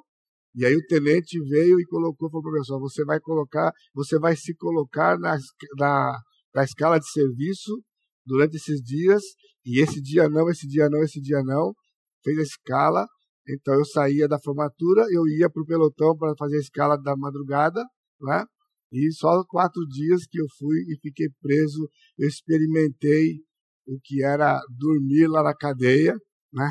e 0.55 0.65
aí 0.67 0.75
o 0.75 0.87
tenente 0.87 1.39
veio 1.49 1.81
e 1.81 1.87
colocou 1.87 2.29
o 2.29 2.43
professor, 2.43 2.81
você 2.81 3.05
vai 3.05 3.21
colocar, 3.21 3.73
você 3.95 4.19
vai 4.19 4.35
se 4.37 4.55
colocar 4.57 5.19
na, 5.19 5.37
na, 5.79 6.19
na 6.55 6.65
escala 6.65 6.99
de 6.99 7.09
serviço 7.11 7.83
durante 8.27 8.57
esses 8.57 8.81
dias, 8.83 9.23
e 9.65 9.81
esse 9.81 10.01
dia 10.01 10.29
não, 10.29 10.49
esse 10.51 10.67
dia 10.67 10.89
não, 10.89 11.03
esse 11.03 11.21
dia 11.21 11.43
não, 11.43 11.75
fez 12.23 12.39
a 12.39 12.43
escala, 12.43 13.07
então 13.49 13.75
eu 13.75 13.85
saía 13.85 14.29
da 14.29 14.39
formatura, 14.39 15.05
eu 15.11 15.27
ia 15.27 15.51
para 15.51 15.63
o 15.63 15.67
pelotão 15.67 16.17
para 16.17 16.35
fazer 16.39 16.57
a 16.57 16.61
escala 16.61 16.97
da 16.97 17.17
madrugada, 17.17 17.85
né? 18.21 18.45
E 18.93 19.13
só 19.13 19.45
quatro 19.45 19.87
dias 19.87 20.27
que 20.29 20.41
eu 20.41 20.47
fui 20.59 20.79
e 20.89 20.99
fiquei 21.01 21.29
preso, 21.41 21.89
eu 22.19 22.29
experimentei 22.29 23.39
o 23.87 23.99
que 24.03 24.23
era 24.23 24.61
dormir 24.69 25.29
lá 25.29 25.43
na 25.43 25.55
cadeia, 25.55 26.15
né? 26.53 26.71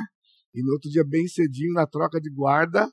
E 0.53 0.61
no 0.61 0.73
outro 0.73 0.89
dia, 0.89 1.03
bem 1.03 1.27
cedinho, 1.27 1.73
na 1.73 1.85
troca 1.85 2.19
de 2.19 2.29
guarda, 2.29 2.89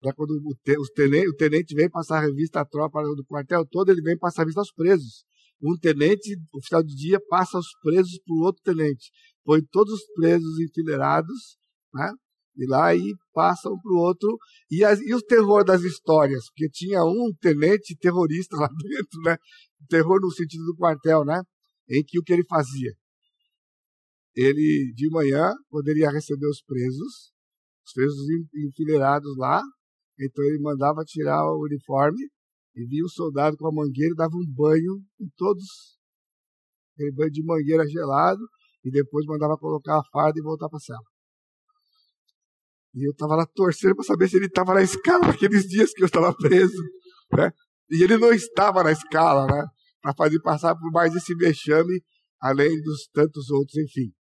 para 0.00 0.12
quando 0.12 0.30
o, 0.30 0.86
tenente, 0.94 1.28
o 1.28 1.34
tenente 1.34 1.74
vem 1.74 1.90
passar 1.90 2.18
a 2.18 2.20
revista 2.20 2.60
à 2.60 2.64
tropa 2.64 3.02
do 3.02 3.24
quartel 3.24 3.66
todo, 3.66 3.90
ele 3.90 4.02
vem 4.02 4.16
passar 4.16 4.42
a 4.42 4.44
revista 4.44 4.60
aos 4.60 4.72
presos. 4.72 5.24
Um 5.60 5.76
tenente, 5.76 6.36
oficial 6.54 6.82
de 6.84 6.94
dia, 6.94 7.18
passa 7.28 7.58
os 7.58 7.66
presos 7.82 8.20
para 8.24 8.34
o 8.34 8.44
outro 8.44 8.62
tenente. 8.62 9.10
Põe 9.48 9.62
todos 9.72 9.94
os 9.94 10.06
presos 10.12 10.60
enfileirados, 10.60 11.56
né? 11.94 12.12
E 12.54 12.66
lá 12.66 12.94
e 12.94 13.14
passa 13.32 13.70
um 13.70 13.80
para 13.80 13.92
o 13.92 13.96
outro. 13.96 14.36
E, 14.70 14.84
as, 14.84 15.00
e 15.00 15.14
o 15.14 15.22
terror 15.22 15.64
das 15.64 15.80
histórias? 15.80 16.50
Porque 16.50 16.68
tinha 16.68 17.02
um 17.02 17.32
tenente 17.40 17.96
terrorista 17.96 18.58
lá 18.58 18.68
dentro, 18.76 19.20
né? 19.24 19.38
Terror 19.88 20.20
no 20.20 20.30
sentido 20.30 20.66
do 20.66 20.76
quartel, 20.76 21.24
né? 21.24 21.40
Em 21.88 22.04
que 22.04 22.18
o 22.18 22.22
que 22.22 22.34
ele 22.34 22.44
fazia? 22.44 22.92
Ele, 24.36 24.92
de 24.94 25.08
manhã, 25.08 25.50
poderia 25.70 26.10
receber 26.10 26.46
os 26.46 26.60
presos, 26.62 27.32
os 27.86 27.92
presos 27.94 28.26
enfileirados 28.54 29.34
lá. 29.38 29.62
Então 30.20 30.44
ele 30.44 30.60
mandava 30.60 31.02
tirar 31.06 31.42
o 31.42 31.62
uniforme 31.62 32.20
e 32.76 32.84
via 32.84 33.02
o 33.02 33.08
soldado 33.08 33.56
com 33.56 33.66
a 33.66 33.72
mangueira 33.72 34.14
dava 34.14 34.36
um 34.36 34.46
banho 34.46 35.02
em 35.18 35.30
todos. 35.38 35.64
Aquele 36.92 37.12
banho 37.12 37.30
de 37.30 37.42
mangueira 37.42 37.88
gelado. 37.88 38.46
E 38.84 38.90
depois 38.90 39.26
mandava 39.26 39.56
colocar 39.56 39.98
a 39.98 40.04
farda 40.12 40.38
e 40.38 40.42
voltar 40.42 40.68
para 40.68 40.78
a 40.78 40.80
cela. 40.80 41.04
E 42.94 43.06
eu 43.06 43.12
estava 43.12 43.36
lá 43.36 43.46
torcendo 43.46 43.94
para 43.94 44.04
saber 44.04 44.28
se 44.28 44.36
ele 44.36 44.46
estava 44.46 44.74
na 44.74 44.82
escala 44.82 45.26
naqueles 45.26 45.64
dias 45.68 45.92
que 45.92 46.02
eu 46.02 46.06
estava 46.06 46.34
preso. 46.34 46.82
Né? 47.32 47.52
E 47.90 48.02
ele 48.02 48.16
não 48.16 48.32
estava 48.32 48.82
na 48.82 48.92
escala, 48.92 49.46
né? 49.46 49.66
Para 50.00 50.14
fazer 50.14 50.40
passar 50.40 50.74
por 50.74 50.90
mais 50.90 51.14
esse 51.14 51.34
vexame, 51.34 52.02
além 52.40 52.80
dos 52.82 53.08
tantos 53.12 53.50
outros, 53.50 53.76
enfim. 53.76 54.12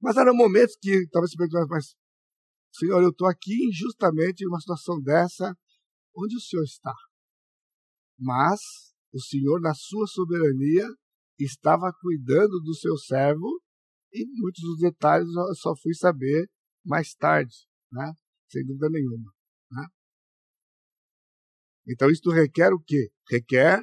Mas 0.00 0.16
eram 0.16 0.34
momentos 0.34 0.76
que 0.80 1.06
talvez 1.10 1.30
se 1.30 1.36
perguntando, 1.36 1.68
mas, 1.68 1.94
Senhor, 2.74 3.02
eu 3.02 3.10
estou 3.10 3.28
aqui 3.28 3.68
injustamente 3.68 4.42
em 4.42 4.48
uma 4.48 4.58
situação 4.60 5.00
dessa, 5.00 5.54
onde 6.16 6.36
o 6.36 6.40
Senhor 6.40 6.64
está? 6.64 6.94
Mas 8.18 8.60
o 9.12 9.20
Senhor, 9.20 9.60
na 9.60 9.74
sua 9.74 10.06
soberania, 10.06 10.88
estava 11.44 11.92
cuidando 12.00 12.60
do 12.60 12.74
seu 12.74 12.96
servo 12.96 13.60
e 14.12 14.24
muitos 14.40 14.62
dos 14.62 14.78
detalhes 14.78 15.28
eu 15.28 15.54
só 15.54 15.74
fui 15.76 15.94
saber 15.94 16.48
mais 16.84 17.14
tarde, 17.14 17.54
né? 17.90 18.12
sem 18.50 18.64
dúvida 18.64 18.88
nenhuma. 18.90 19.32
Né? 19.70 19.86
Então, 21.88 22.10
isto 22.10 22.30
requer 22.30 22.72
o 22.72 22.80
quê? 22.80 23.08
Requer 23.30 23.80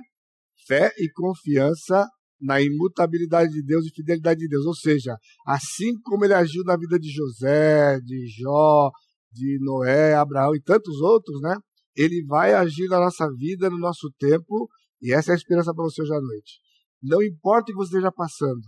fé 0.68 0.94
e 0.98 1.10
confiança 1.12 2.08
na 2.40 2.62
imutabilidade 2.62 3.52
de 3.52 3.64
Deus 3.64 3.86
e 3.86 3.94
fidelidade 3.94 4.40
de 4.40 4.48
Deus. 4.48 4.66
Ou 4.66 4.76
seja, 4.76 5.18
assim 5.46 6.00
como 6.04 6.24
ele 6.24 6.34
agiu 6.34 6.64
na 6.64 6.78
vida 6.78 6.98
de 7.00 7.10
José, 7.12 8.00
de 8.02 8.28
Jó, 8.28 8.92
de 9.32 9.58
Noé, 9.62 10.14
Abraão 10.14 10.56
e 10.56 10.62
tantos 10.62 11.02
outros, 11.02 11.42
né? 11.42 11.56
Ele 11.96 12.24
vai 12.26 12.54
agir 12.54 12.88
na 12.88 13.00
nossa 13.00 13.28
vida, 13.36 13.70
no 13.70 13.78
nosso 13.78 14.10
tempo, 14.18 14.70
e 15.02 15.14
essa 15.14 15.32
é 15.32 15.34
a 15.34 15.38
esperança 15.38 15.74
para 15.74 15.84
você 15.84 16.02
hoje 16.02 16.14
à 16.14 16.22
noite. 16.22 16.60
Não 17.02 17.22
importa 17.22 17.72
o 17.72 17.74
que 17.74 17.78
você 17.78 17.98
esteja 17.98 18.12
passando, 18.12 18.62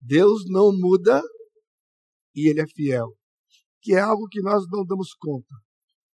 Deus 0.00 0.44
não 0.48 0.72
muda 0.72 1.22
e 2.34 2.48
Ele 2.48 2.60
é 2.60 2.66
fiel 2.66 3.16
que 3.80 3.94
é 3.94 4.00
algo 4.00 4.28
que 4.28 4.40
nós 4.42 4.64
não 4.70 4.84
damos 4.84 5.14
conta. 5.14 5.54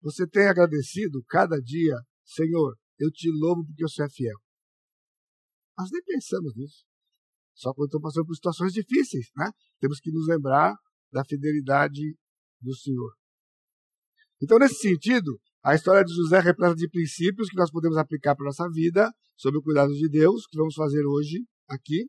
Você 0.01 0.27
tem 0.27 0.47
agradecido 0.47 1.23
cada 1.27 1.59
dia, 1.59 1.95
Senhor, 2.25 2.75
eu 2.97 3.11
te 3.11 3.29
louvo 3.31 3.65
porque 3.65 3.83
você 3.83 4.03
é 4.03 4.09
fiel. 4.09 4.37
Nós 5.77 5.89
nem 5.91 6.01
pensamos 6.03 6.55
nisso. 6.55 6.83
Só 7.53 7.73
quando 7.73 7.87
estamos 7.87 8.03
passando 8.03 8.25
por 8.25 8.35
situações 8.35 8.73
difíceis, 8.73 9.29
né? 9.35 9.51
Temos 9.79 9.99
que 9.99 10.11
nos 10.11 10.27
lembrar 10.27 10.75
da 11.11 11.23
fidelidade 11.23 12.15
do 12.59 12.75
Senhor. 12.75 13.13
Então, 14.41 14.57
nesse 14.57 14.79
sentido, 14.79 15.39
A 15.63 15.75
história 15.75 16.03
de 16.03 16.13
José 16.13 16.39
repleta 16.39 16.75
de 16.75 16.89
princípios 16.89 17.47
que 17.47 17.55
nós 17.55 17.69
podemos 17.69 17.95
aplicar 17.95 18.35
para 18.35 18.45
a 18.45 18.49
nossa 18.49 18.67
vida, 18.69 19.11
sob 19.37 19.57
o 19.59 19.61
cuidado 19.61 19.93
de 19.93 20.09
Deus, 20.09 20.47
que 20.47 20.57
vamos 20.57 20.73
fazer 20.73 21.05
hoje 21.05 21.45
aqui. 21.69 22.07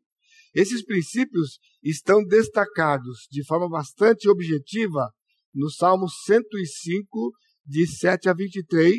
Esses 0.54 0.82
princípios 0.82 1.58
estão 1.82 2.24
destacados 2.24 3.26
de 3.30 3.44
forma 3.44 3.68
bastante 3.68 4.28
objetiva 4.28 5.10
no 5.54 5.70
Salmo 5.70 6.08
105, 6.08 7.32
de 7.64 7.86
7 7.86 8.30
a 8.30 8.34
23, 8.34 8.96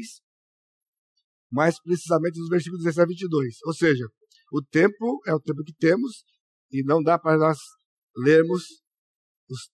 mais 1.51 1.81
precisamente 1.81 2.39
nos 2.39 2.50
versículos 2.50 2.83
17 2.83 3.01
a 3.01 3.07
22. 3.07 3.55
Ou 3.65 3.74
seja, 3.74 4.05
o 4.51 4.62
tempo 4.62 5.19
é 5.25 5.33
o 5.33 5.39
tempo 5.39 5.63
que 5.63 5.74
temos 5.74 6.24
e 6.72 6.83
não 6.83 7.01
dá 7.01 7.17
para 7.17 7.38
nós 7.38 7.57
lermos 8.15 8.63
os 9.50 9.69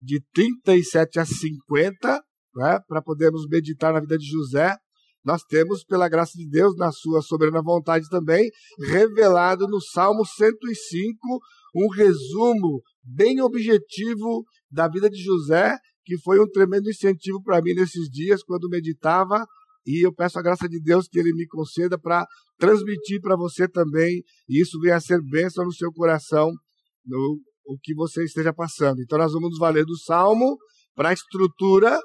de 0.00 0.22
37 0.32 1.18
a 1.18 1.24
50 1.24 2.27
né, 2.54 2.78
para 2.86 3.02
podermos 3.02 3.46
meditar 3.48 3.92
na 3.92 4.00
vida 4.00 4.18
de 4.18 4.26
José, 4.26 4.76
nós 5.24 5.42
temos, 5.42 5.84
pela 5.84 6.08
graça 6.08 6.32
de 6.36 6.48
Deus, 6.48 6.74
na 6.76 6.90
sua 6.90 7.20
soberana 7.20 7.60
vontade 7.62 8.08
também, 8.08 8.50
revelado 8.88 9.66
no 9.68 9.80
Salmo 9.80 10.24
105, 10.24 11.18
um 11.74 11.88
resumo 11.90 12.82
bem 13.02 13.40
objetivo 13.40 14.44
da 14.70 14.88
vida 14.88 15.10
de 15.10 15.22
José, 15.22 15.76
que 16.04 16.18
foi 16.18 16.40
um 16.40 16.48
tremendo 16.48 16.88
incentivo 16.88 17.42
para 17.42 17.60
mim 17.60 17.74
nesses 17.74 18.08
dias, 18.08 18.42
quando 18.42 18.70
meditava, 18.70 19.44
e 19.84 20.06
eu 20.06 20.14
peço 20.14 20.38
a 20.38 20.42
graça 20.42 20.68
de 20.68 20.80
Deus 20.80 21.06
que 21.08 21.18
Ele 21.18 21.32
me 21.34 21.46
conceda 21.46 21.98
para 21.98 22.26
transmitir 22.58 23.20
para 23.20 23.36
você 23.36 23.68
também, 23.68 24.22
e 24.48 24.62
isso 24.62 24.80
venha 24.80 24.96
a 24.96 25.00
ser 25.00 25.20
bênção 25.22 25.64
no 25.64 25.72
seu 25.72 25.92
coração, 25.92 26.50
no 27.04 27.38
o 27.68 27.78
que 27.82 27.94
você 27.94 28.24
esteja 28.24 28.52
passando. 28.52 29.02
Então, 29.02 29.18
nós 29.18 29.30
vamos 29.30 29.50
nos 29.50 29.58
valer 29.58 29.84
do 29.84 29.96
Salmo 29.98 30.56
para 30.94 31.10
a 31.10 31.12
estrutura 31.12 32.00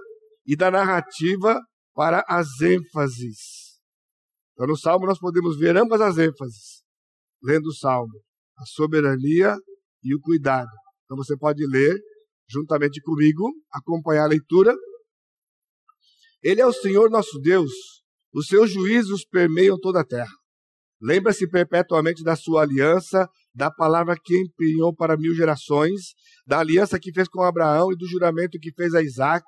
e 0.45 0.55
da 0.55 0.69
narrativa 0.69 1.59
para 1.93 2.23
as 2.27 2.47
ênfases. 2.61 3.79
Então, 4.53 4.67
no 4.67 4.77
Salmo 4.77 5.05
nós 5.05 5.19
podemos 5.19 5.57
ver 5.57 5.75
ambas 5.77 6.01
as 6.01 6.17
ênfases, 6.17 6.83
lendo 7.41 7.67
o 7.67 7.73
Salmo, 7.73 8.13
a 8.57 8.65
soberania 8.65 9.55
e 10.03 10.15
o 10.15 10.19
cuidado. 10.19 10.69
Então, 11.05 11.17
você 11.17 11.37
pode 11.37 11.65
ler 11.65 11.99
juntamente 12.49 13.01
comigo, 13.01 13.51
acompanhar 13.71 14.25
a 14.25 14.27
leitura. 14.27 14.75
Ele 16.41 16.61
é 16.61 16.65
o 16.65 16.73
Senhor 16.73 17.09
nosso 17.09 17.39
Deus, 17.39 17.71
os 18.33 18.47
seus 18.47 18.71
juízos 18.71 19.25
permeiam 19.25 19.77
toda 19.79 20.01
a 20.01 20.05
terra. 20.05 20.33
Lembra-se 21.01 21.49
perpetuamente 21.49 22.23
da 22.23 22.35
sua 22.35 22.63
aliança, 22.63 23.29
da 23.53 23.69
palavra 23.69 24.15
que 24.21 24.37
empenhou 24.37 24.93
para 24.95 25.17
mil 25.17 25.35
gerações, 25.35 26.13
da 26.45 26.59
aliança 26.59 26.99
que 26.99 27.13
fez 27.13 27.27
com 27.27 27.43
Abraão 27.43 27.91
e 27.91 27.95
do 27.95 28.07
juramento 28.07 28.59
que 28.59 28.73
fez 28.73 28.93
a 28.93 29.01
Isaac, 29.01 29.45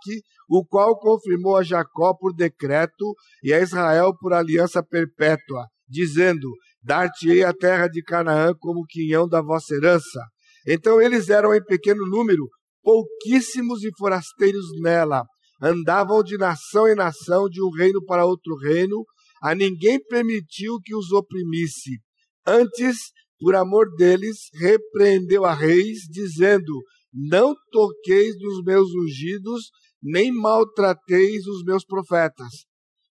o 0.49 0.63
qual 0.63 0.97
confirmou 0.99 1.57
a 1.57 1.63
Jacó 1.63 2.13
por 2.13 2.33
decreto 2.33 3.13
e 3.43 3.51
a 3.51 3.59
Israel 3.59 4.13
por 4.19 4.33
aliança 4.33 4.83
perpétua, 4.83 5.65
dizendo: 5.87 6.47
Dar-te-ei 6.83 7.43
a 7.43 7.53
terra 7.53 7.87
de 7.87 8.03
Canaã 8.03 8.53
como 8.59 8.85
quinhão 8.85 9.27
da 9.27 9.41
vossa 9.41 9.73
herança. 9.73 10.19
Então 10.67 11.01
eles 11.01 11.29
eram 11.29 11.53
em 11.53 11.63
pequeno 11.63 12.07
número, 12.07 12.47
pouquíssimos 12.83 13.83
e 13.83 13.89
forasteiros 13.97 14.65
nela. 14.81 15.23
Andavam 15.61 16.21
de 16.21 16.37
nação 16.37 16.87
em 16.87 16.95
nação, 16.95 17.47
de 17.49 17.63
um 17.63 17.69
reino 17.69 18.03
para 18.05 18.25
outro 18.25 18.55
reino, 18.57 19.03
a 19.41 19.55
ninguém 19.55 19.99
permitiu 19.99 20.79
que 20.83 20.95
os 20.95 21.11
oprimisse. 21.11 21.99
Antes, 22.45 22.97
por 23.39 23.55
amor 23.55 23.93
deles, 23.95 24.49
repreendeu 24.53 25.45
a 25.45 25.53
reis, 25.53 26.01
dizendo: 26.09 26.71
Não 27.13 27.53
toqueis 27.71 28.35
nos 28.39 28.63
meus 28.63 28.89
ungidos, 28.93 29.69
nem 30.01 30.31
maltrateis 30.31 31.45
os 31.47 31.63
meus 31.63 31.85
profetas. 31.85 32.65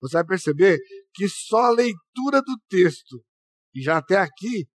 Você 0.01 0.17
vai 0.17 0.25
perceber 0.25 0.79
que 1.13 1.27
só 1.27 1.65
a 1.65 1.71
leitura 1.71 2.41
do 2.41 2.57
texto, 2.69 3.23
e 3.75 3.81
já 3.81 3.97
até 3.97 4.17
aqui, 4.17 4.67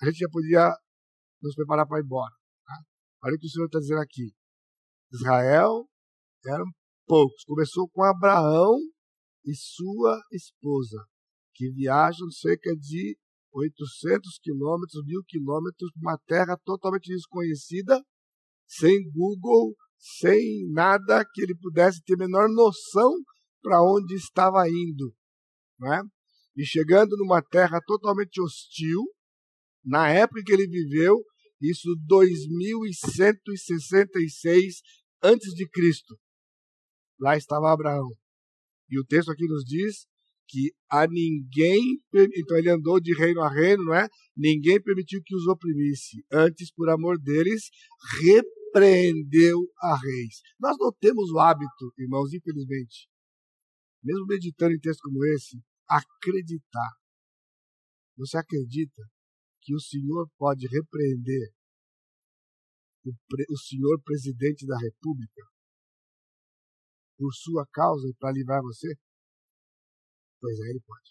a 0.00 0.06
gente 0.06 0.18
já 0.18 0.28
podia 0.30 0.72
nos 1.42 1.54
preparar 1.54 1.86
para 1.86 2.00
ir 2.00 2.04
embora. 2.04 2.32
Tá? 2.66 2.74
Olha 3.24 3.34
o 3.34 3.38
que 3.38 3.46
o 3.46 3.50
Senhor 3.50 3.66
está 3.66 3.78
dizendo 3.78 4.00
aqui. 4.00 4.32
Israel 5.12 5.88
eram 6.46 6.66
poucos. 7.06 7.42
Começou 7.44 7.88
com 7.88 8.02
Abraão 8.04 8.76
e 9.44 9.54
sua 9.54 10.20
esposa, 10.32 11.04
que 11.54 11.70
viajam 11.72 12.30
cerca 12.30 12.74
de 12.76 13.16
800 13.58 14.38
quilômetros, 14.40 15.04
mil 15.04 15.20
quilômetros, 15.26 15.90
uma 15.96 16.16
terra 16.26 16.56
totalmente 16.64 17.12
desconhecida, 17.12 18.00
sem 18.66 19.10
Google, 19.10 19.74
sem 19.98 20.70
nada 20.70 21.24
que 21.32 21.42
ele 21.42 21.56
pudesse 21.56 22.00
ter 22.04 22.16
menor 22.16 22.48
noção 22.48 23.12
para 23.60 23.82
onde 23.82 24.14
estava 24.14 24.68
indo. 24.68 25.12
Né? 25.78 26.02
E 26.56 26.64
chegando 26.64 27.16
numa 27.16 27.42
terra 27.42 27.80
totalmente 27.84 28.40
hostil, 28.40 29.02
na 29.84 30.08
época 30.10 30.44
que 30.44 30.52
ele 30.52 30.68
viveu, 30.68 31.16
isso 31.60 31.88
2166 32.06 34.76
antes 35.22 35.52
de 35.54 35.68
Cristo. 35.68 36.16
Lá 37.18 37.36
estava 37.36 37.72
Abraão. 37.72 38.14
E 38.88 39.00
o 39.00 39.04
texto 39.04 39.30
aqui 39.30 39.48
nos 39.48 39.64
diz 39.64 40.06
que 40.48 40.72
a 40.90 41.06
ninguém, 41.06 42.00
então 42.12 42.56
ele 42.56 42.70
andou 42.70 42.98
de 42.98 43.14
reino 43.14 43.42
a 43.42 43.52
reino, 43.52 43.84
não 43.84 43.94
é? 43.94 44.08
Ninguém 44.36 44.82
permitiu 44.82 45.20
que 45.24 45.36
os 45.36 45.46
oprimisse. 45.46 46.24
Antes, 46.32 46.72
por 46.72 46.88
amor 46.88 47.18
deles, 47.18 47.68
repreendeu 48.22 49.58
a 49.82 49.96
reis. 49.96 50.40
Nós 50.58 50.76
não 50.78 50.90
temos 50.98 51.30
o 51.30 51.38
hábito, 51.38 51.92
irmãos, 51.98 52.32
infelizmente, 52.32 53.08
mesmo 54.02 54.26
meditando 54.26 54.72
em 54.72 54.80
textos 54.80 55.02
como 55.02 55.24
esse, 55.26 55.60
acreditar. 55.88 56.90
Você 58.16 58.38
acredita 58.38 59.02
que 59.60 59.74
o 59.74 59.80
Senhor 59.80 60.28
pode 60.38 60.66
repreender 60.66 61.52
o, 63.04 63.10
o 63.10 63.58
senhor 63.58 64.00
presidente 64.02 64.66
da 64.66 64.76
República 64.78 65.42
por 67.16 67.32
sua 67.34 67.66
causa 67.72 68.08
e 68.08 68.14
para 68.14 68.32
livrar 68.32 68.62
você? 68.62 68.94
Pois 70.40 70.58
é, 70.60 70.70
ele 70.70 70.80
pode. 70.86 71.10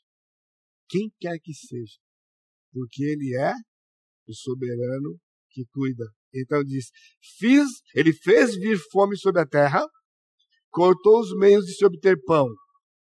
Quem 0.89 1.11
quer 1.19 1.37
que 1.39 1.53
seja, 1.53 1.97
porque 2.71 3.03
ele 3.03 3.35
é 3.35 3.53
o 4.27 4.33
soberano 4.33 5.17
que 5.51 5.65
cuida. 5.71 6.05
Então 6.33 6.63
diz: 6.63 6.85
fiz, 7.37 7.67
ele 7.95 8.13
fez 8.13 8.55
vir 8.55 8.77
fome 8.91 9.17
sobre 9.17 9.41
a 9.41 9.45
terra, 9.45 9.85
cortou 10.69 11.19
os 11.19 11.35
meios 11.37 11.65
de 11.65 11.73
se 11.73 11.85
obter 11.85 12.17
pão. 12.25 12.47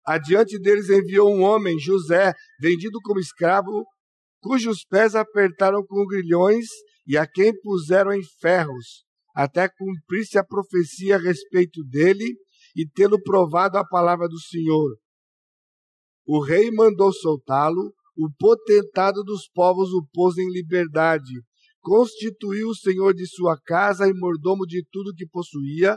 Adiante 0.06 0.58
deles 0.58 0.89
enviou 0.89 1.36
um 1.36 1.41
homem, 1.41 1.77
José, 1.80 2.34
vendido 2.60 2.97
como 3.03 3.19
escravo, 3.19 3.86
cujos 4.41 4.86
pés 4.89 5.15
apertaram 5.15 5.86
com 5.86 6.06
grilhões 6.06 6.65
e 7.06 7.17
a 7.17 7.27
quem 7.27 7.51
puseram 7.62 8.13
em 8.13 8.23
ferros, 8.39 9.03
até 9.36 9.67
cumprir-se 9.67 10.38
a 10.38 10.45
profecia 10.45 11.15
a 11.15 11.19
respeito 11.19 11.84
dele 11.84 12.38
e 12.75 12.88
tê-lo 12.88 13.21
provado 13.21 13.77
a 13.77 13.86
palavra 13.86 14.27
do 14.27 14.39
Senhor. 14.39 14.97
O 16.28 16.44
rei 16.44 16.70
mandou 16.72 17.13
soltá-lo, 17.13 17.94
o 18.18 18.30
potentado 18.38 19.24
dos 19.24 19.48
povos 19.48 19.94
o 19.94 20.06
pôs 20.12 20.38
em 20.38 20.52
liberdade, 20.52 21.32
constituiu 21.80 22.68
o 22.68 22.76
senhor 22.76 23.13
de 23.13 23.26
sua 23.26 23.58
casa 23.62 24.06
e 24.10 24.13
mordomo 24.13 24.66
de 24.66 24.86
tudo 24.92 25.13
que 25.16 25.26
possuía, 25.26 25.96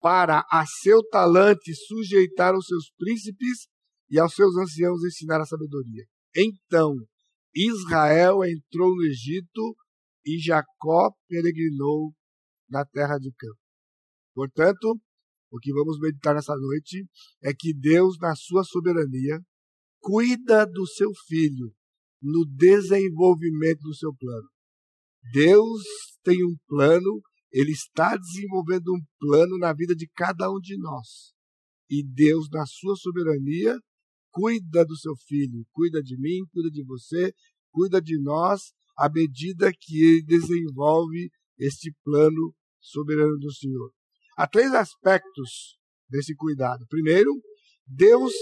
para 0.00 0.44
a 0.50 0.64
seu 0.82 1.00
talante 1.08 1.72
sujeitar 1.74 2.56
os 2.56 2.66
seus 2.66 2.90
príncipes 2.98 3.68
e 4.10 4.18
aos 4.18 4.34
seus 4.34 4.56
anciãos 4.56 5.04
ensinar 5.04 5.40
a 5.40 5.46
sabedoria. 5.46 6.04
Então, 6.34 6.96
Israel 7.54 8.44
entrou 8.44 8.94
no 8.94 9.04
Egito 9.04 9.76
e 10.24 10.38
Jacó 10.40 11.12
peregrinou 11.28 12.12
na 12.68 12.84
terra 12.84 13.16
de 13.18 13.32
campo. 13.32 13.58
Portanto, 14.34 15.00
o 15.50 15.58
que 15.58 15.72
vamos 15.72 15.98
meditar 15.98 16.34
nessa 16.34 16.54
noite 16.56 17.06
é 17.42 17.52
que 17.52 17.72
Deus, 17.72 18.16
na 18.20 18.34
sua 18.34 18.62
soberania, 18.64 19.40
cuida 20.00 20.66
do 20.66 20.86
seu 20.86 21.10
filho 21.26 21.72
no 22.20 22.44
desenvolvimento 22.44 23.80
do 23.80 23.94
seu 23.94 24.14
plano. 24.14 24.48
Deus 25.32 25.82
tem 26.22 26.44
um 26.44 26.56
plano, 26.66 27.20
ele 27.52 27.72
está 27.72 28.16
desenvolvendo 28.16 28.94
um 28.94 29.00
plano 29.18 29.58
na 29.58 29.72
vida 29.72 29.94
de 29.94 30.08
cada 30.14 30.50
um 30.50 30.58
de 30.58 30.76
nós. 30.78 31.32
E 31.90 32.02
Deus, 32.02 32.48
na 32.50 32.66
sua 32.66 32.96
soberania, 32.96 33.78
cuida 34.30 34.84
do 34.84 34.96
seu 34.96 35.14
filho, 35.26 35.64
cuida 35.72 36.02
de 36.02 36.18
mim, 36.18 36.44
cuida 36.52 36.70
de 36.70 36.84
você, 36.84 37.32
cuida 37.70 38.00
de 38.00 38.20
nós, 38.20 38.72
à 38.96 39.08
medida 39.08 39.72
que 39.72 40.02
ele 40.02 40.22
desenvolve 40.22 41.30
este 41.58 41.94
plano 42.04 42.54
soberano 42.80 43.38
do 43.38 43.52
Senhor. 43.52 43.90
Há 44.36 44.46
três 44.46 44.72
aspectos 44.72 45.76
desse 46.08 46.34
cuidado. 46.34 46.86
Primeiro, 46.88 47.30
Deus 47.88 48.32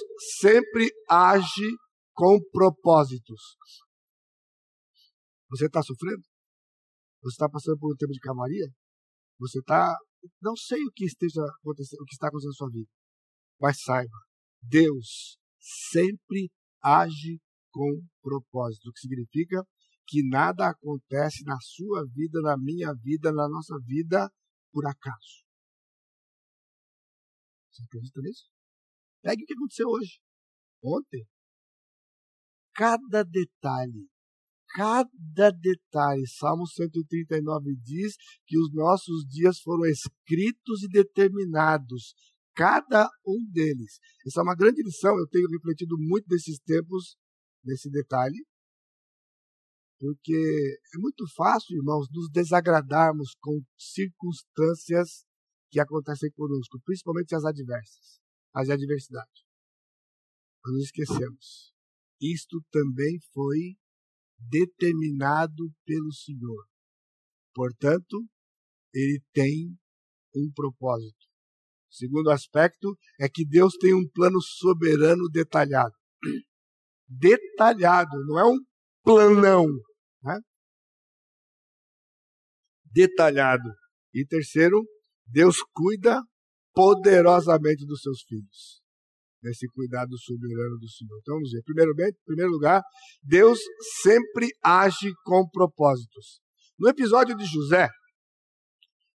sempre 0.41 0.91
age 1.09 1.71
com 2.13 2.41
propósitos. 2.51 3.41
Você 5.51 5.67
está 5.67 5.83
sofrendo? 5.83 6.23
Você 7.23 7.35
está 7.35 7.49
passando 7.49 7.79
por 7.79 7.93
um 7.93 7.97
tempo 7.97 8.13
de 8.13 8.19
calmaria? 8.19 8.67
Você 9.39 9.61
está. 9.61 9.97
Não 10.43 10.57
sei 10.57 10.83
o 10.83 10.91
que 10.93 11.05
esteja 11.05 11.41
acontecendo, 11.61 12.01
o 12.01 12.05
que 12.05 12.15
está 12.15 12.27
acontecendo 12.27 12.51
na 12.51 12.57
sua 12.57 12.71
vida. 12.71 12.91
Mas 13.61 13.81
saiba, 13.83 14.19
Deus 14.61 15.39
sempre 15.61 16.51
age 16.83 17.41
com 17.71 18.03
propósito, 18.21 18.89
o 18.89 18.93
que 18.93 19.01
significa 19.01 19.65
que 20.09 20.27
nada 20.29 20.71
acontece 20.71 21.45
na 21.45 21.57
sua 21.61 22.05
vida, 22.13 22.41
na 22.41 22.57
minha 22.57 22.93
vida, 22.95 23.33
na 23.33 23.49
nossa 23.49 23.79
vida 23.85 24.29
por 24.73 24.87
acaso. 24.87 25.45
Você 27.71 27.83
acredita 27.85 28.21
nisso? 28.23 28.56
Pegue 29.27 29.43
o 29.43 29.47
que 29.47 29.55
aconteceu 29.55 29.89
hoje, 29.89 30.21
ontem. 30.85 31.27
Cada 32.77 33.25
detalhe, 33.25 34.09
cada 34.69 35.51
detalhe. 35.51 36.25
Salmo 36.29 36.65
139 36.65 37.75
diz 37.83 38.15
que 38.47 38.57
os 38.57 38.73
nossos 38.73 39.27
dias 39.27 39.59
foram 39.59 39.85
escritos 39.87 40.85
e 40.85 40.89
determinados, 40.89 42.15
cada 42.55 43.11
um 43.27 43.45
deles. 43.51 43.99
Essa 44.25 44.43
é 44.43 44.45
uma 44.45 44.55
grande 44.55 44.81
lição, 44.81 45.19
eu 45.19 45.27
tenho 45.27 45.51
refletido 45.51 45.97
muito 45.99 46.27
nesses 46.31 46.61
tempos, 46.61 47.17
nesse 47.65 47.91
detalhe, 47.91 48.47
porque 49.99 50.79
é 50.95 50.99
muito 50.99 51.25
fácil, 51.35 51.77
irmãos, 51.77 52.07
nos 52.13 52.31
desagradarmos 52.31 53.35
com 53.41 53.61
circunstâncias 53.77 55.27
que 55.69 55.81
acontecem 55.81 56.31
conosco, 56.31 56.79
principalmente 56.85 57.35
as 57.35 57.45
adversas, 57.45 58.21
as 58.57 58.71
adversidades. 58.71 59.45
Nós 60.65 60.75
nos 60.75 60.85
esquecemos. 60.85 61.75
Isto 62.21 62.65
também 62.71 63.19
foi 63.35 63.77
determinado 64.39 65.71
pelo 65.85 66.11
Senhor. 66.13 66.67
Portanto, 67.55 68.27
ele 68.95 69.23
tem 69.35 69.77
um 70.35 70.51
propósito. 70.55 71.27
Segundo 71.91 72.31
aspecto 72.31 72.97
é 73.21 73.29
que 73.29 73.47
Deus 73.47 73.75
tem 73.79 73.95
um 73.95 74.09
plano 74.09 74.41
soberano 74.41 75.29
detalhado. 75.31 75.95
Detalhado, 77.09 78.17
não 78.27 78.39
é 78.39 78.45
um 78.45 78.59
planão. 79.03 79.67
Né? 80.23 80.41
Detalhado. 82.87 83.71
E 84.15 84.27
terceiro, 84.27 84.83
Deus 85.27 85.59
cuida 85.73 86.23
poderosamente 86.77 87.87
dos 87.87 88.03
seus 88.03 88.23
filhos. 88.29 88.83
Nesse 89.43 89.67
cuidado 89.69 90.17
soberano 90.19 90.79
do 90.79 90.89
Senhor. 90.89 91.19
Então 91.21 91.35
vamos 91.35 91.51
ver. 91.51 91.63
Primeiramente, 91.63 92.19
em 92.19 92.25
primeiro 92.27 92.51
lugar, 92.51 92.83
Deus 93.23 93.59
sempre 94.03 94.49
age 94.63 95.13
com 95.25 95.49
propósitos. 95.49 96.41
No 96.79 96.89
episódio 96.89 97.35
de 97.37 97.47
José, 97.47 97.89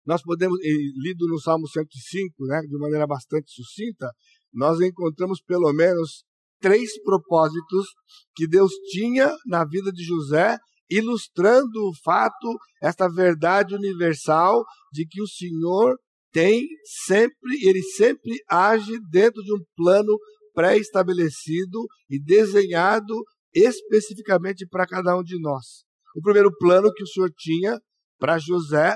nós 0.05 0.21
podemos, 0.21 0.57
lido 0.61 1.27
no 1.27 1.39
Salmo 1.39 1.67
105, 1.67 2.45
né, 2.45 2.61
de 2.61 2.77
maneira 2.77 3.07
bastante 3.07 3.51
sucinta, 3.51 4.09
nós 4.53 4.79
encontramos 4.79 5.41
pelo 5.41 5.71
menos 5.73 6.23
três 6.59 7.01
propósitos 7.03 7.87
que 8.35 8.47
Deus 8.47 8.71
tinha 8.91 9.33
na 9.45 9.65
vida 9.65 9.91
de 9.91 10.03
José, 10.03 10.57
ilustrando 10.89 11.79
o 11.87 11.93
fato, 12.03 12.57
esta 12.81 13.09
verdade 13.09 13.75
universal 13.75 14.63
de 14.91 15.05
que 15.05 15.21
o 15.21 15.27
Senhor 15.27 15.97
tem 16.31 16.67
sempre, 17.05 17.67
ele 17.67 17.81
sempre 17.81 18.37
age 18.49 18.99
dentro 19.09 19.41
de 19.41 19.53
um 19.53 19.63
plano 19.75 20.17
pré-estabelecido 20.53 21.85
e 22.09 22.21
desenhado 22.21 23.13
especificamente 23.53 24.67
para 24.67 24.87
cada 24.87 25.17
um 25.17 25.23
de 25.23 25.39
nós. 25.39 25.83
O 26.15 26.21
primeiro 26.21 26.51
plano 26.57 26.91
que 26.93 27.03
o 27.03 27.07
Senhor 27.07 27.31
tinha 27.37 27.79
para 28.19 28.37
José 28.39 28.95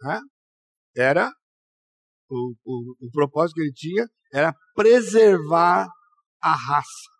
né, 0.00 0.20
era 0.96 1.32
o, 2.30 2.54
o, 2.64 3.06
o 3.06 3.10
propósito 3.10 3.56
que 3.56 3.62
ele 3.62 3.72
tinha 3.72 4.06
era 4.32 4.54
preservar 4.74 5.88
a 6.40 6.54
raça. 6.54 7.14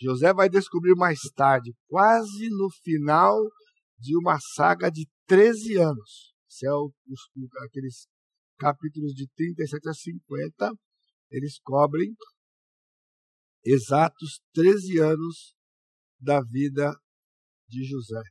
José 0.00 0.32
vai 0.32 0.48
descobrir 0.48 0.94
mais 0.94 1.18
tarde, 1.34 1.74
quase 1.88 2.48
no 2.50 2.68
final 2.82 3.36
de 3.98 4.16
uma 4.16 4.38
saga 4.54 4.90
de 4.90 5.06
13 5.26 5.76
anos. 5.76 6.32
O, 6.66 6.92
os, 7.08 7.20
aqueles 7.64 8.06
capítulos 8.58 9.12
de 9.12 9.28
37 9.36 9.88
a 9.88 9.92
50, 9.92 10.72
eles 11.30 11.58
cobrem 11.60 12.14
exatos 13.64 14.40
13 14.54 14.98
anos 14.98 15.54
da 16.20 16.40
vida 16.42 16.92
de 17.68 17.84
José. 17.84 18.22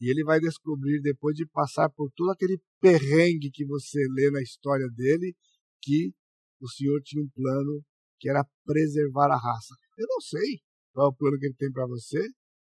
E 0.00 0.10
ele 0.10 0.24
vai 0.24 0.40
descobrir, 0.40 1.00
depois 1.00 1.36
de 1.36 1.46
passar 1.46 1.88
por 1.90 2.10
todo 2.16 2.30
aquele 2.30 2.60
perrengue 2.80 3.50
que 3.52 3.64
você 3.64 4.00
lê 4.14 4.30
na 4.30 4.40
história 4.40 4.88
dele, 4.96 5.34
que 5.80 6.12
o 6.60 6.68
Senhor 6.68 7.00
tinha 7.02 7.22
um 7.22 7.28
plano 7.28 7.84
que 8.18 8.28
era 8.28 8.44
preservar 8.64 9.26
a 9.26 9.38
raça. 9.38 9.74
Eu 9.98 10.06
não 10.08 10.20
sei 10.20 10.60
qual 10.92 11.06
é 11.06 11.10
o 11.10 11.14
plano 11.14 11.38
que 11.38 11.46
ele 11.46 11.54
tem 11.54 11.70
para 11.72 11.86
você, 11.86 12.20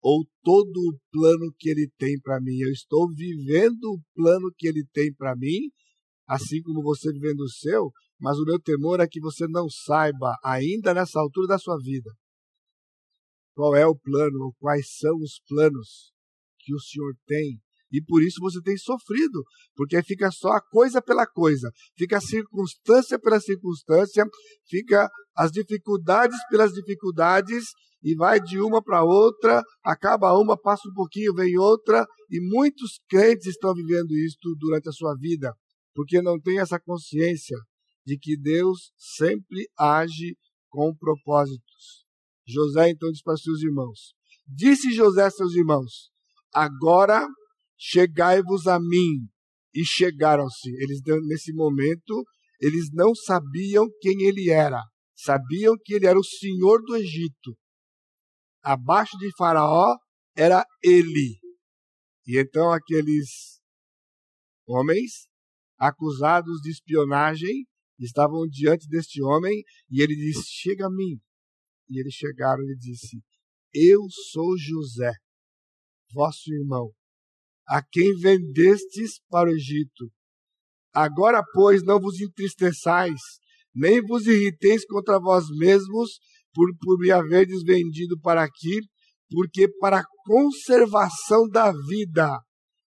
ou 0.01 0.25
todo 0.43 0.77
o 0.77 0.99
plano 1.11 1.53
que 1.59 1.69
ele 1.69 1.91
tem 1.99 2.19
para 2.21 2.41
mim. 2.41 2.59
Eu 2.59 2.71
estou 2.71 3.13
vivendo 3.13 3.85
o 3.85 4.01
plano 4.15 4.53
que 4.57 4.69
ele 4.69 4.85
tem 4.93 5.13
para 5.15 5.35
mim, 5.37 5.71
assim 6.27 6.63
como 6.63 6.83
você 6.83 7.13
vivendo 7.13 7.41
o 7.41 7.49
seu, 7.49 7.91
mas 8.19 8.39
o 8.39 8.45
meu 8.45 8.61
temor 8.61 9.01
é 9.01 9.07
que 9.07 9.21
você 9.21 9.47
não 9.47 9.69
saiba, 9.69 10.37
ainda 10.45 10.95
nessa 10.95 11.21
altura 11.21 11.49
da 11.49 11.59
sua 11.59 11.77
vida, 11.79 12.11
qual 13.55 13.75
é 13.75 13.87
o 13.87 13.97
plano, 13.97 14.45
ou 14.45 14.55
quais 14.59 14.87
são 14.99 15.17
os 15.19 15.41
planos 15.49 16.13
que 16.59 16.75
o 16.75 16.81
Senhor 16.81 17.15
tem. 17.27 17.61
E 17.93 18.03
por 18.03 18.23
isso 18.23 18.41
você 18.41 18.61
tem 18.61 18.77
sofrido, 18.77 19.45
porque 19.75 20.03
fica 20.03 20.31
só 20.31 20.49
a 20.49 20.61
coisa 20.61 21.01
pela 21.01 21.27
coisa, 21.27 21.71
fica 21.97 22.19
a 22.19 22.21
circunstância 22.21 23.19
pela 23.19 23.41
circunstância, 23.41 24.25
fica 24.69 25.09
as 25.37 25.53
dificuldades 25.53 26.37
pelas 26.51 26.73
dificuldades, 26.73 27.65
e 28.03 28.15
vai 28.15 28.41
de 28.41 28.61
uma 28.61 28.83
para 28.83 29.05
outra, 29.05 29.63
acaba 29.83 30.39
uma, 30.39 30.57
passa 30.57 30.89
um 30.89 30.93
pouquinho, 30.93 31.35
vem 31.35 31.59
outra, 31.59 32.07
e 32.31 32.41
muitos 32.41 33.01
crentes 33.09 33.47
estão 33.47 33.75
vivendo 33.75 34.13
isto 34.13 34.55
durante 34.59 34.89
a 34.89 34.93
sua 34.93 35.15
vida, 35.15 35.53
porque 35.95 36.21
não 36.21 36.39
tem 36.41 36.61
essa 36.61 36.79
consciência 36.79 37.57
de 38.05 38.17
que 38.19 38.37
Deus 38.37 38.93
sempre 38.97 39.67
age 39.79 40.37
com 40.69 40.95
propósitos. 40.95 42.07
José 42.47 42.91
então 42.91 43.11
disse 43.11 43.25
para 43.25 43.37
seus 43.37 43.61
irmãos: 43.63 44.15
Disse 44.47 44.93
José 44.93 45.25
a 45.25 45.31
seus 45.31 45.55
irmãos: 45.55 46.11
Agora 46.55 47.27
chegai-vos 47.77 48.67
a 48.67 48.79
mim. 48.79 49.27
E 49.75 49.85
chegaram-se. 49.85 50.71
Eles 50.83 51.01
nesse 51.27 51.53
momento, 51.53 52.25
eles 52.61 52.89
não 52.93 53.15
sabiam 53.15 53.87
quem 54.01 54.23
ele 54.23 54.49
era. 54.49 54.83
Sabiam 55.15 55.75
que 55.85 55.95
ele 55.95 56.07
era 56.07 56.19
o 56.19 56.25
senhor 56.25 56.81
do 56.83 56.97
Egito. 56.97 57.55
Abaixo 58.69 59.17
de 59.17 59.31
Faraó 59.37 59.97
era 60.37 60.67
ele. 60.83 61.39
E 62.27 62.37
então 62.37 62.73
aqueles 62.73 63.61
homens 64.67 65.29
acusados 65.79 66.61
de 66.63 66.73
espionagem 66.73 67.65
estavam 67.97 68.45
diante 68.49 68.89
deste 68.89 69.23
homem 69.23 69.63
e 69.89 70.03
ele 70.03 70.17
disse: 70.17 70.43
Chega 70.49 70.87
a 70.87 70.91
mim. 70.91 71.21
E 71.89 72.01
eles 72.01 72.15
chegaram 72.15 72.65
e 72.65 72.77
disse: 72.77 73.23
Eu 73.73 74.01
sou 74.33 74.59
José, 74.59 75.13
vosso 76.13 76.53
irmão, 76.53 76.91
a 77.69 77.81
quem 77.81 78.17
vendestes 78.19 79.21
para 79.31 79.49
o 79.49 79.53
Egito. 79.53 80.11
Agora, 80.93 81.41
pois, 81.53 81.85
não 81.85 82.01
vos 82.01 82.21
entristeçais, 82.21 83.21
nem 83.73 84.03
vos 84.03 84.27
irriteis 84.27 84.85
contra 84.87 85.21
vós 85.21 85.45
mesmos 85.57 86.19
por, 86.57 86.75
por 86.79 86.99
me 86.99 87.11
haverdes 87.11 87.63
vendido 87.63 88.19
para 88.19 88.43
aqui, 88.43 88.81
porque 89.29 89.69
para 89.79 90.01
a 90.01 90.07
conservação 90.25 91.47
da 91.51 91.71
vida 91.71 92.41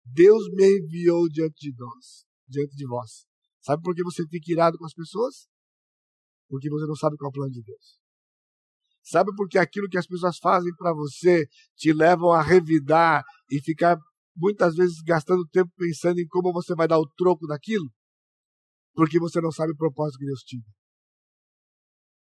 Deus 0.05 0.47
me 0.53 0.79
enviou 0.79 1.27
diante 1.27 1.69
de 1.69 1.77
nós, 1.77 2.25
diante 2.47 2.73
de 2.73 2.87
vós. 2.87 3.25
Sabe 3.61 3.83
por 3.83 3.93
que 3.93 4.01
você 4.01 4.23
fica 4.27 4.53
irado 4.53 4.77
com 4.77 4.85
as 4.85 4.93
pessoas? 4.93 5.47
Porque 6.47 6.69
você 6.69 6.87
não 6.87 6.95
sabe 6.95 7.17
qual 7.17 7.27
é 7.27 7.31
o 7.31 7.33
plano 7.33 7.51
de 7.51 7.61
Deus. 7.61 7.99
Sabe 9.03 9.31
por 9.35 9.49
que 9.49 9.57
aquilo 9.57 9.89
que 9.89 9.97
as 9.97 10.07
pessoas 10.07 10.37
fazem 10.37 10.73
para 10.77 10.93
você 10.93 11.45
te 11.75 11.91
levam 11.91 12.31
a 12.31 12.41
revidar 12.41 13.23
e 13.51 13.61
ficar 13.61 13.97
muitas 14.35 14.75
vezes 14.75 15.01
gastando 15.05 15.45
tempo 15.49 15.69
pensando 15.75 16.19
em 16.19 16.27
como 16.27 16.53
você 16.53 16.73
vai 16.75 16.87
dar 16.87 16.97
o 16.97 17.09
troco 17.17 17.45
daquilo? 17.45 17.89
Porque 18.93 19.19
você 19.19 19.41
não 19.41 19.51
sabe 19.51 19.73
o 19.73 19.77
propósito 19.77 20.19
que 20.19 20.25
Deus 20.25 20.41
tinha. 20.41 20.63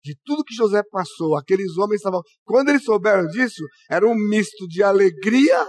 De 0.06 0.16
tudo 0.24 0.44
que 0.44 0.54
José 0.54 0.84
passou, 0.92 1.36
aqueles 1.36 1.76
homens 1.80 1.98
estavam. 1.98 2.22
Quando 2.44 2.70
eles 2.70 2.84
souberam 2.84 3.26
disso, 3.26 3.64
era 3.90 4.08
um 4.08 4.14
misto 4.14 4.68
de 4.68 4.84
alegria, 4.84 5.68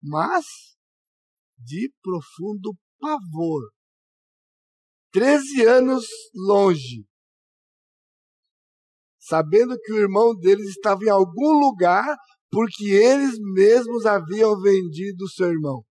mas 0.00 0.46
de 1.58 1.92
profundo 2.00 2.72
pavor. 3.00 3.72
Treze 5.10 5.66
anos 5.66 6.06
longe, 6.32 7.04
sabendo 9.18 9.76
que 9.82 9.92
o 9.92 9.98
irmão 9.98 10.32
deles 10.36 10.68
estava 10.68 11.02
em 11.02 11.10
algum 11.10 11.58
lugar 11.58 12.16
porque 12.52 12.84
eles 12.84 13.36
mesmos 13.52 14.06
haviam 14.06 14.60
vendido 14.60 15.24
o 15.24 15.28
seu 15.28 15.48
irmão. 15.48 15.82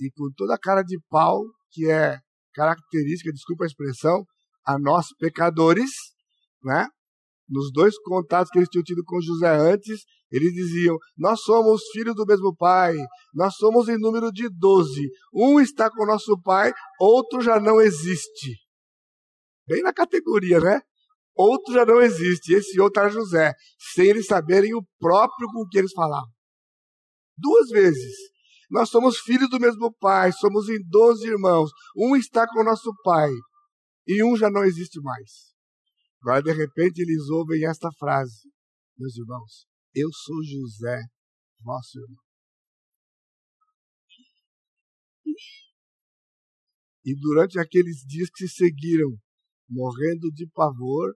E 0.00 0.10
com 0.10 0.32
toda 0.36 0.56
a 0.56 0.58
cara 0.58 0.82
de 0.82 0.98
pau, 1.08 1.44
que 1.70 1.88
é 1.88 2.18
característica, 2.52 3.32
desculpa 3.32 3.62
a 3.62 3.66
expressão, 3.68 4.24
a 4.66 4.78
nós 4.78 5.06
pecadores, 5.18 5.90
né? 6.62 6.88
Nos 7.48 7.70
dois 7.72 7.98
contatos 7.98 8.50
que 8.50 8.58
eles 8.58 8.68
tinham 8.70 8.82
tido 8.82 9.04
com 9.04 9.20
José 9.20 9.54
antes, 9.54 10.02
eles 10.30 10.52
diziam: 10.52 10.96
Nós 11.16 11.42
somos 11.42 11.82
filhos 11.92 12.14
do 12.14 12.24
mesmo 12.24 12.56
pai, 12.56 12.96
nós 13.34 13.54
somos 13.56 13.88
em 13.88 13.98
número 13.98 14.32
de 14.32 14.48
doze. 14.48 15.10
Um 15.32 15.60
está 15.60 15.90
com 15.90 16.06
nosso 16.06 16.40
pai, 16.40 16.72
outro 16.98 17.42
já 17.42 17.60
não 17.60 17.80
existe. 17.80 18.56
Bem 19.68 19.82
na 19.82 19.92
categoria, 19.92 20.58
né? 20.58 20.80
Outro 21.36 21.74
já 21.74 21.84
não 21.84 22.00
existe. 22.00 22.54
Esse 22.54 22.80
outro 22.80 23.02
era 23.02 23.10
José, 23.10 23.52
sem 23.94 24.06
eles 24.06 24.26
saberem 24.26 24.74
o 24.74 24.84
próprio 24.98 25.48
com 25.52 25.66
que 25.68 25.78
eles 25.78 25.92
falavam. 25.92 26.30
Duas 27.36 27.68
vezes. 27.68 28.14
Nós 28.70 28.88
somos 28.88 29.18
filhos 29.18 29.50
do 29.50 29.60
mesmo 29.60 29.94
pai, 30.00 30.32
somos 30.32 30.68
em 30.68 30.78
doze 30.88 31.28
irmãos. 31.28 31.70
Um 31.96 32.16
está 32.16 32.46
com 32.46 32.64
nosso 32.64 32.90
pai 33.04 33.30
e 34.06 34.22
um 34.24 34.36
já 34.36 34.50
não 34.50 34.64
existe 34.64 35.00
mais. 35.00 35.54
Agora, 36.20 36.42
de 36.42 36.52
repente, 36.52 37.00
eles 37.00 37.28
ouvem 37.28 37.66
esta 37.66 37.90
frase: 37.98 38.50
Meus 38.96 39.16
irmãos, 39.16 39.66
eu 39.94 40.08
sou 40.12 40.42
José, 40.42 41.02
vosso 41.62 41.98
irmão. 41.98 42.24
E 47.06 47.14
durante 47.14 47.58
aqueles 47.58 47.98
dias 48.06 48.30
que 48.30 48.48
se 48.48 48.54
seguiram, 48.54 49.14
morrendo 49.68 50.30
de 50.32 50.46
pavor, 50.48 51.14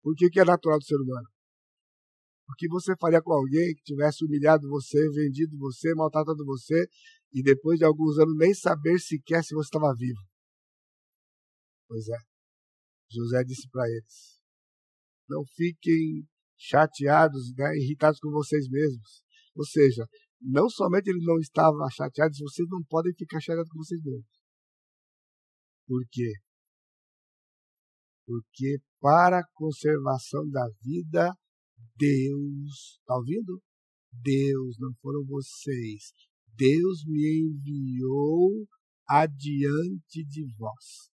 por 0.00 0.14
que, 0.14 0.30
que 0.30 0.38
é 0.38 0.44
natural 0.44 0.78
do 0.78 0.84
ser 0.84 0.94
humano? 0.94 1.26
O 2.48 2.54
que 2.56 2.68
você 2.68 2.96
faria 2.96 3.20
com 3.20 3.32
alguém 3.32 3.74
que 3.74 3.82
tivesse 3.82 4.24
humilhado 4.24 4.68
você, 4.68 5.10
vendido 5.10 5.58
você, 5.58 5.92
maltratado 5.94 6.44
você, 6.44 6.88
e 7.32 7.42
depois 7.42 7.78
de 7.78 7.84
alguns 7.84 8.18
anos 8.18 8.36
nem 8.36 8.54
saber 8.54 8.98
sequer 9.00 9.42
se 9.42 9.54
você 9.54 9.66
estava 9.66 9.94
vivo? 9.94 10.20
Pois 11.88 12.06
é. 12.08 12.18
José 13.10 13.42
disse 13.44 13.68
para 13.70 13.88
eles: 13.88 14.40
Não 15.28 15.42
fiquem 15.56 16.28
chateados, 16.56 17.54
né, 17.56 17.74
irritados 17.76 18.20
com 18.20 18.30
vocês 18.30 18.68
mesmos. 18.68 19.24
Ou 19.56 19.64
seja, 19.64 20.06
não 20.40 20.68
somente 20.68 21.08
ele 21.08 21.24
não 21.24 21.38
estava 21.38 21.88
chateado, 21.90 22.34
vocês 22.38 22.68
não 22.68 22.84
podem 22.84 23.12
ficar 23.14 23.40
chateados 23.40 23.70
com 23.70 23.78
vocês 23.78 24.00
mesmos. 24.04 24.28
Por 25.86 26.04
quê? 26.10 26.32
Porque 28.26 28.78
para 29.00 29.38
a 29.40 29.48
conservação 29.54 30.46
da 30.50 30.68
vida, 30.82 31.34
Deus, 31.96 32.98
está 33.00 33.16
ouvindo? 33.16 33.62
Deus, 34.12 34.76
não 34.78 34.92
foram 35.00 35.24
vocês. 35.24 36.12
Deus 36.54 37.04
me 37.06 37.48
enviou 37.48 38.66
adiante 39.08 40.24
de 40.26 40.44
vós 40.58 41.08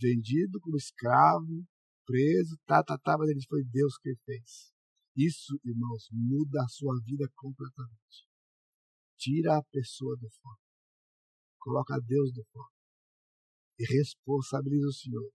vendido 0.00 0.58
como 0.60 0.76
escravo, 0.76 1.64
preso, 2.06 2.56
tá, 2.66 2.82
tá, 2.82 2.98
tá, 2.98 3.16
mas 3.18 3.28
ele 3.28 3.40
foi 3.48 3.62
Deus 3.64 3.96
quem 3.98 4.14
fez. 4.24 4.72
Isso, 5.16 5.60
irmãos, 5.64 6.08
muda 6.12 6.62
a 6.62 6.68
sua 6.68 6.98
vida 7.04 7.28
completamente. 7.36 8.26
Tira 9.18 9.58
a 9.58 9.62
pessoa 9.70 10.16
do 10.16 10.28
foco. 10.30 10.62
Coloca 11.58 12.00
Deus 12.06 12.32
do 12.32 12.42
foco. 12.52 12.72
E 13.78 13.84
responsabiliza 13.98 14.86
o 14.86 14.92
Senhor. 14.92 15.30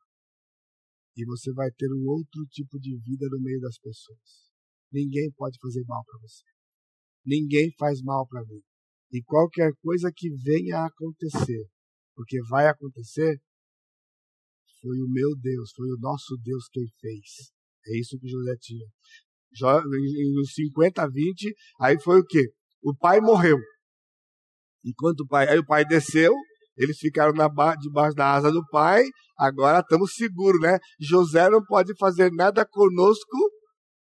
E 1.17 1.25
você 1.25 1.53
vai 1.53 1.69
ter 1.71 1.87
um 1.93 2.07
outro 2.07 2.45
tipo 2.49 2.79
de 2.79 2.97
vida 2.97 3.27
no 3.29 3.39
meio 3.41 3.59
das 3.61 3.77
pessoas. 3.77 4.51
Ninguém 4.91 5.31
pode 5.31 5.57
fazer 5.61 5.83
mal 5.85 6.03
para 6.05 6.19
você. 6.19 6.43
Ninguém 7.25 7.71
faz 7.77 8.01
mal 8.01 8.27
para 8.27 8.43
mim. 8.45 8.61
E 9.11 9.21
qualquer 9.23 9.71
coisa 9.81 10.11
que 10.13 10.29
venha 10.29 10.79
a 10.79 10.87
acontecer, 10.87 11.69
porque 12.15 12.39
vai 12.49 12.67
acontecer, 12.67 13.39
foi 14.85 14.99
o 14.99 15.09
meu 15.09 15.35
Deus, 15.41 15.71
foi 15.75 15.87
o 15.87 15.97
nosso 15.99 16.37
Deus 16.43 16.67
quem 16.71 16.85
fez. 17.01 17.51
É 17.87 17.99
isso 17.99 18.19
que 18.19 18.27
José 18.27 18.55
tinha. 18.61 18.85
Nos 20.35 20.53
50, 20.53 21.09
20, 21.09 21.55
aí 21.81 21.99
foi 21.99 22.19
o 22.19 22.25
quê? 22.25 22.51
O 22.83 22.95
pai 22.95 23.19
morreu. 23.19 23.57
Enquanto 24.83 25.21
o 25.21 25.27
pai, 25.27 25.49
aí 25.49 25.57
o 25.57 25.65
pai 25.65 25.83
desceu, 25.85 26.31
eles 26.77 26.97
ficaram 26.99 27.33
na, 27.33 27.47
debaixo 27.77 28.15
da 28.15 28.33
asa 28.33 28.51
do 28.51 28.63
pai, 28.67 29.03
agora 29.39 29.79
estamos 29.79 30.13
seguros, 30.13 30.61
né? 30.61 30.77
José 30.99 31.49
não 31.49 31.63
pode 31.63 31.95
fazer 31.97 32.31
nada 32.31 32.63
conosco 32.63 33.37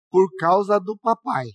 por 0.08 0.28
causa 0.38 0.78
do 0.78 0.96
papai. 0.98 1.46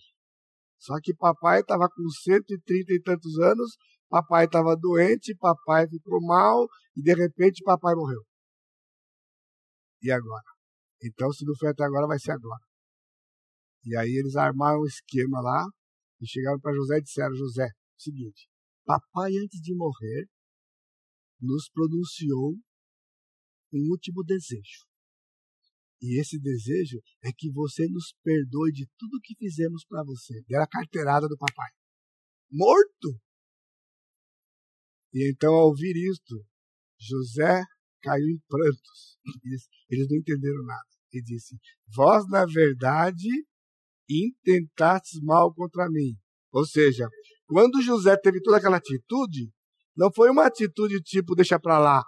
Só 0.79 0.95
que 1.01 1.15
papai 1.15 1.61
estava 1.61 1.87
com 1.87 2.09
130 2.09 2.93
e 2.93 3.01
tantos 3.01 3.39
anos, 3.39 3.77
papai 4.09 4.45
estava 4.45 4.75
doente, 4.75 5.33
papai 5.39 5.87
ficou 5.87 6.19
mal 6.21 6.67
e 6.97 7.01
de 7.01 7.13
repente 7.13 7.63
papai 7.63 7.95
morreu. 7.95 8.21
E 10.03 10.11
agora? 10.11 10.43
Então, 11.01 11.31
se 11.31 11.45
não 11.45 11.55
foi 11.55 11.69
até 11.69 11.83
agora, 11.83 12.07
vai 12.07 12.19
ser 12.19 12.31
agora. 12.31 12.63
E 13.85 13.97
aí 13.97 14.11
eles 14.19 14.35
armaram 14.35 14.81
um 14.81 14.85
esquema 14.85 15.41
lá 15.41 15.65
e 16.21 16.27
chegaram 16.27 16.59
para 16.59 16.75
José 16.75 16.97
e 16.97 17.01
disseram: 17.01 17.35
José, 17.35 17.67
seguinte, 17.97 18.47
papai, 18.85 19.31
antes 19.43 19.59
de 19.61 19.75
morrer, 19.75 20.27
nos 21.41 21.69
pronunciou 21.69 22.55
um 23.73 23.89
último 23.91 24.23
desejo. 24.23 24.87
E 26.01 26.19
esse 26.19 26.37
desejo 26.37 26.99
é 27.23 27.31
que 27.31 27.49
você 27.51 27.87
nos 27.87 28.13
perdoe 28.21 28.71
de 28.73 28.85
tudo 28.97 29.21
que 29.23 29.35
fizemos 29.37 29.85
para 29.85 30.03
você. 30.03 30.41
Deram 30.47 30.63
a 30.63 30.67
carteirada 30.67 31.27
do 31.27 31.37
papai. 31.37 31.71
Morto! 32.51 33.19
E 35.13 35.31
então, 35.31 35.53
ao 35.53 35.67
ouvir 35.67 35.95
isto, 35.95 36.45
José 36.99 37.63
caiu 38.03 38.27
em 38.27 38.39
prantos. 38.47 39.17
Eles, 39.45 39.67
eles 39.89 40.07
não 40.09 40.17
entenderam 40.17 40.63
nada. 40.65 40.85
Ele 41.11 41.23
disse: 41.23 41.55
Vós, 41.95 42.27
na 42.27 42.45
verdade, 42.45 43.29
intentastes 44.09 45.21
mal 45.21 45.53
contra 45.53 45.89
mim. 45.89 46.13
Ou 46.51 46.65
seja, 46.65 47.07
quando 47.47 47.81
José 47.81 48.17
teve 48.17 48.41
toda 48.41 48.57
aquela 48.57 48.77
atitude, 48.77 49.49
não 49.95 50.11
foi 50.13 50.29
uma 50.29 50.45
atitude 50.45 51.01
tipo 51.01 51.35
deixa 51.35 51.59
para 51.59 51.79
lá. 51.79 52.03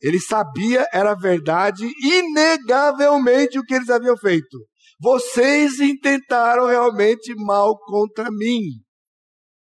Ele 0.00 0.20
sabia, 0.20 0.86
era 0.92 1.14
verdade, 1.14 1.84
inegavelmente 2.02 3.58
o 3.58 3.64
que 3.64 3.74
eles 3.74 3.90
haviam 3.90 4.16
feito. 4.16 4.64
Vocês 5.00 5.80
intentaram 5.80 6.66
realmente 6.66 7.34
mal 7.34 7.76
contra 7.78 8.30
mim. 8.30 8.60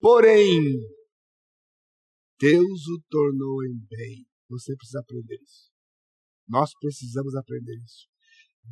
Porém, 0.01 0.61
Deus 2.39 2.87
o 2.89 3.03
tornou 3.09 3.65
em 3.65 3.79
bem. 3.89 4.27
Você 4.49 4.75
precisa 4.77 5.01
aprender 5.01 5.37
isso. 5.43 5.70
Nós 6.51 6.71
precisamos 6.81 7.35
aprender 7.37 7.77
isso. 7.77 8.09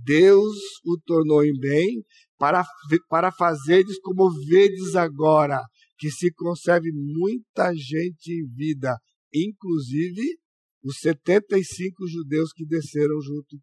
Deus 0.04 0.56
o 0.84 0.98
tornou 1.06 1.44
em 1.44 1.56
bem 1.58 2.04
para, 2.36 2.64
para 3.08 3.32
fazeres 3.32 3.98
como 4.00 4.30
vedes 4.46 4.94
agora, 4.96 5.60
que 5.96 6.10
se 6.10 6.32
conserve 6.32 6.90
muita 6.92 7.72
gente 7.74 8.32
em 8.32 8.46
vida, 8.54 8.96
inclusive 9.32 10.38
os 10.82 10.98
75 11.00 12.06
judeus 12.06 12.52
que 12.52 12.66
desceram 12.66 13.20
junto, 13.20 13.56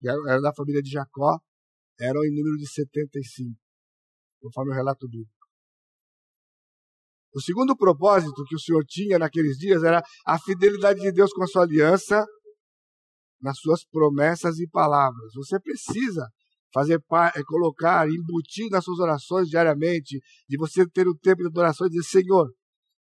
que 0.00 0.08
eram 0.08 0.42
da 0.42 0.52
família 0.54 0.82
de 0.82 0.90
Jacó, 0.90 1.38
eram 1.98 2.24
em 2.24 2.34
número 2.34 2.56
de 2.56 2.68
75, 2.68 3.54
conforme 4.40 4.72
o 4.72 4.74
relato 4.74 5.08
bíblico. 5.08 5.32
O 7.34 7.40
segundo 7.40 7.76
propósito 7.76 8.44
que 8.48 8.56
o 8.56 8.58
Senhor 8.58 8.84
tinha 8.86 9.18
naqueles 9.18 9.56
dias 9.58 9.82
era 9.82 10.02
a 10.26 10.38
fidelidade 10.38 11.00
de 11.00 11.12
Deus 11.12 11.30
com 11.32 11.44
a 11.44 11.46
sua 11.46 11.62
aliança 11.62 12.24
nas 13.40 13.58
suas 13.58 13.84
promessas 13.84 14.58
e 14.58 14.68
palavras. 14.68 15.32
Você 15.34 15.60
precisa 15.60 16.28
fazer 16.72 17.00
é, 17.34 17.42
colocar, 17.44 18.08
embutir 18.08 18.68
nas 18.70 18.84
suas 18.84 18.98
orações 18.98 19.48
diariamente, 19.48 20.20
de 20.48 20.58
você 20.58 20.86
ter 20.88 21.08
o 21.08 21.16
tempo 21.16 21.42
de 21.42 21.48
adoração 21.48 21.86
e 21.86 21.90
dizer, 21.90 22.04
Senhor, 22.04 22.52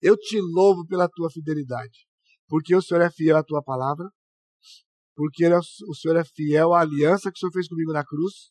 eu 0.00 0.16
te 0.16 0.40
louvo 0.40 0.86
pela 0.86 1.08
tua 1.08 1.30
fidelidade, 1.30 2.06
porque 2.46 2.74
o 2.74 2.82
Senhor 2.82 3.00
é 3.00 3.10
fiel 3.10 3.36
à 3.36 3.42
tua 3.42 3.62
palavra, 3.62 4.08
porque 5.16 5.44
é 5.44 5.56
o 5.56 5.94
Senhor 5.94 6.16
é 6.16 6.24
fiel 6.24 6.72
à 6.72 6.80
aliança 6.80 7.30
que 7.30 7.36
o 7.36 7.40
Senhor 7.40 7.52
fez 7.52 7.68
comigo 7.68 7.92
na 7.92 8.04
cruz, 8.04 8.50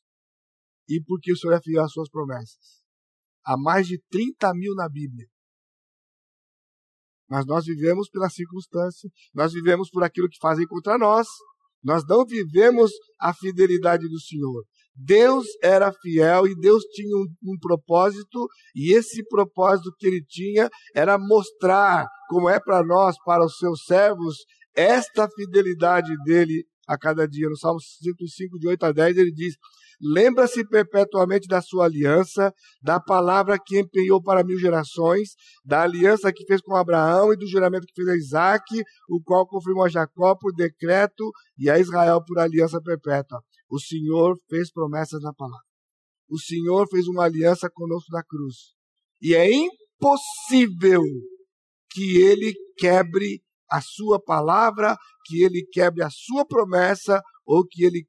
e 0.89 1.01
porque 1.05 1.31
o 1.31 1.37
Senhor 1.37 1.53
é 1.53 1.61
fiel 1.61 1.83
às 1.83 1.91
suas 1.91 2.09
promessas. 2.09 2.83
Há 3.45 3.57
mais 3.57 3.87
de 3.87 4.01
30 4.09 4.53
mil 4.53 4.73
na 4.75 4.89
Bíblia. 4.89 5.27
Mas 7.29 7.45
nós 7.45 7.65
vivemos 7.65 8.09
pela 8.09 8.29
circunstância, 8.29 9.09
nós 9.33 9.53
vivemos 9.53 9.89
por 9.89 10.03
aquilo 10.03 10.29
que 10.29 10.37
fazem 10.41 10.67
contra 10.67 10.97
nós, 10.97 11.27
nós 11.83 12.03
não 12.07 12.25
vivemos 12.25 12.91
a 13.19 13.33
fidelidade 13.33 14.07
do 14.07 14.19
Senhor. 14.19 14.63
Deus 14.95 15.45
era 15.61 15.91
fiel 15.91 16.45
e 16.47 16.55
Deus 16.55 16.83
tinha 16.93 17.17
um, 17.17 17.25
um, 17.43 17.57
propósito, 17.59 18.47
e 18.75 18.93
esse 18.93 19.23
propósito 19.27 19.91
que 19.97 20.05
ele 20.05 20.23
tinha 20.27 20.69
era 20.95 21.17
mostrar, 21.17 22.05
como 22.29 22.49
é 22.49 22.59
para 22.59 22.83
nós, 22.83 23.15
para 23.25 23.43
os 23.43 23.57
seus 23.57 23.85
servos, 23.85 24.37
esta 24.75 25.27
fidelidade 25.29 26.11
dele 26.23 26.63
a 26.87 26.97
cada 26.97 27.27
dia. 27.27 27.49
No 27.49 27.57
Salmo 27.57 27.79
105, 27.79 28.59
de 28.59 28.67
8 28.67 28.85
a 28.85 28.91
10, 28.91 29.17
ele 29.17 29.31
diz: 29.31 29.55
lembra-se 30.03 30.67
perpetuamente 30.67 31.47
da 31.47 31.61
sua 31.61 31.85
aliança, 31.85 32.53
da 32.81 32.99
palavra 32.99 33.57
que 33.57 33.79
empenhou 33.79 34.21
para 34.21 34.43
mil 34.43 34.59
gerações, 34.59 35.29
da 35.63 35.83
aliança 35.83 36.31
que 36.33 36.45
fez 36.45 36.61
com 36.61 36.75
Abraão 36.75 37.31
e 37.31 37.37
do 37.37 37.47
juramento 37.47 37.87
que 37.87 37.93
fez 37.95 38.07
a 38.07 38.17
Isaac, 38.17 38.83
o 39.09 39.21
qual 39.23 39.47
confirmou 39.47 39.85
a 39.85 39.89
Jacó 39.89 40.35
por 40.35 40.53
decreto 40.53 41.31
e 41.57 41.69
a 41.69 41.79
Israel 41.79 42.21
por 42.25 42.39
aliança 42.39 42.81
perpétua. 42.81 43.41
O 43.69 43.79
Senhor 43.79 44.35
fez 44.49 44.71
promessas 44.71 45.21
na 45.21 45.33
palavra. 45.33 45.65
O 46.29 46.39
Senhor 46.39 46.87
fez 46.89 47.07
uma 47.07 47.23
aliança 47.23 47.69
conosco 47.71 48.11
na 48.11 48.23
cruz. 48.23 48.73
E 49.21 49.33
é 49.35 49.49
impossível 49.49 51.01
que 51.91 52.17
ele 52.21 52.53
quebre 52.77 53.41
a 53.69 53.81
sua 53.81 54.21
palavra, 54.21 54.95
que 55.25 55.43
ele 55.43 55.65
quebre 55.71 56.03
a 56.03 56.09
sua 56.09 56.45
promessa 56.45 57.21
ou 57.45 57.65
que 57.65 57.83
ele 57.83 58.05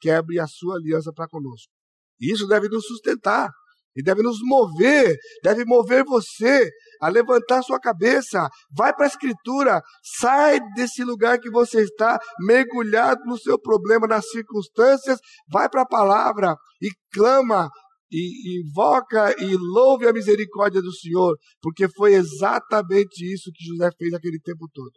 quebre 0.00 0.38
a 0.38 0.46
sua 0.46 0.76
aliança 0.76 1.12
para 1.12 1.28
conosco. 1.28 1.72
Isso 2.20 2.46
deve 2.46 2.68
nos 2.68 2.86
sustentar 2.86 3.50
e 3.96 4.02
deve 4.02 4.22
nos 4.22 4.38
mover, 4.42 5.16
deve 5.42 5.64
mover 5.64 6.04
você 6.04 6.70
a 7.00 7.08
levantar 7.08 7.62
sua 7.62 7.80
cabeça, 7.80 8.46
vai 8.70 8.94
para 8.94 9.06
a 9.06 9.08
Escritura, 9.08 9.80
sai 10.18 10.60
desse 10.74 11.02
lugar 11.02 11.38
que 11.38 11.50
você 11.50 11.82
está, 11.82 12.18
mergulhado 12.40 13.22
no 13.24 13.38
seu 13.38 13.58
problema, 13.58 14.06
nas 14.06 14.28
circunstâncias, 14.28 15.18
vai 15.50 15.68
para 15.68 15.82
a 15.82 15.88
palavra 15.88 16.54
e 16.80 16.90
clama, 17.12 17.70
e 18.10 18.60
invoca 18.60 19.34
e 19.42 19.56
louve 19.56 20.06
a 20.06 20.12
misericórdia 20.12 20.80
do 20.80 20.92
Senhor, 20.92 21.36
porque 21.60 21.88
foi 21.88 22.14
exatamente 22.14 23.24
isso 23.32 23.50
que 23.52 23.64
José 23.64 23.90
fez 23.98 24.14
aquele 24.14 24.40
tempo 24.40 24.68
todo. 24.72 24.92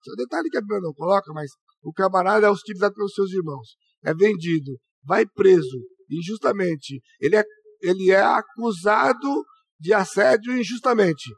Esse 0.00 0.12
é 0.12 0.16
detalhe 0.16 0.48
que 0.48 0.56
a 0.56 0.60
Bíblia 0.60 0.80
não 0.80 0.94
coloca, 0.94 1.32
mas 1.32 1.50
o 1.82 1.92
camarada 1.92 2.46
é 2.46 2.50
hostilizado 2.50 2.94
pelos 2.94 3.12
seus 3.12 3.30
irmãos, 3.32 3.76
é 4.02 4.14
vendido, 4.14 4.78
vai 5.04 5.26
preso 5.26 5.78
injustamente, 6.10 7.00
ele 7.20 7.36
é, 7.36 7.44
ele 7.80 8.10
é 8.10 8.22
acusado 8.22 9.44
de 9.78 9.92
assédio 9.92 10.56
injustamente, 10.58 11.30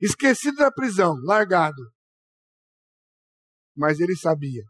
esquecido 0.00 0.56
da 0.56 0.70
prisão, 0.70 1.14
largado. 1.24 1.82
Mas 3.76 3.98
ele 3.98 4.14
sabia 4.16 4.62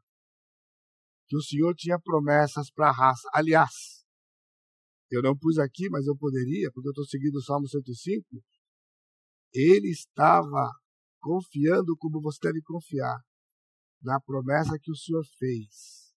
que 1.26 1.36
o 1.36 1.42
Senhor 1.42 1.74
tinha 1.74 1.98
promessas 1.98 2.70
para 2.70 2.88
a 2.88 2.92
raça. 2.92 3.28
Aliás, 3.34 4.03
eu 5.10 5.22
não 5.22 5.36
pus 5.36 5.58
aqui, 5.58 5.88
mas 5.90 6.06
eu 6.06 6.16
poderia, 6.16 6.70
porque 6.72 6.88
eu 6.88 6.92
estou 6.92 7.04
seguindo 7.04 7.36
o 7.36 7.42
Salmo 7.42 7.68
105. 7.68 8.42
Ele 9.52 9.90
estava 9.90 10.70
confiando 11.20 11.96
como 11.96 12.20
você 12.20 12.38
deve 12.42 12.60
confiar 12.62 13.18
na 14.02 14.20
promessa 14.20 14.78
que 14.80 14.90
o 14.90 14.96
Senhor 14.96 15.24
fez 15.38 16.12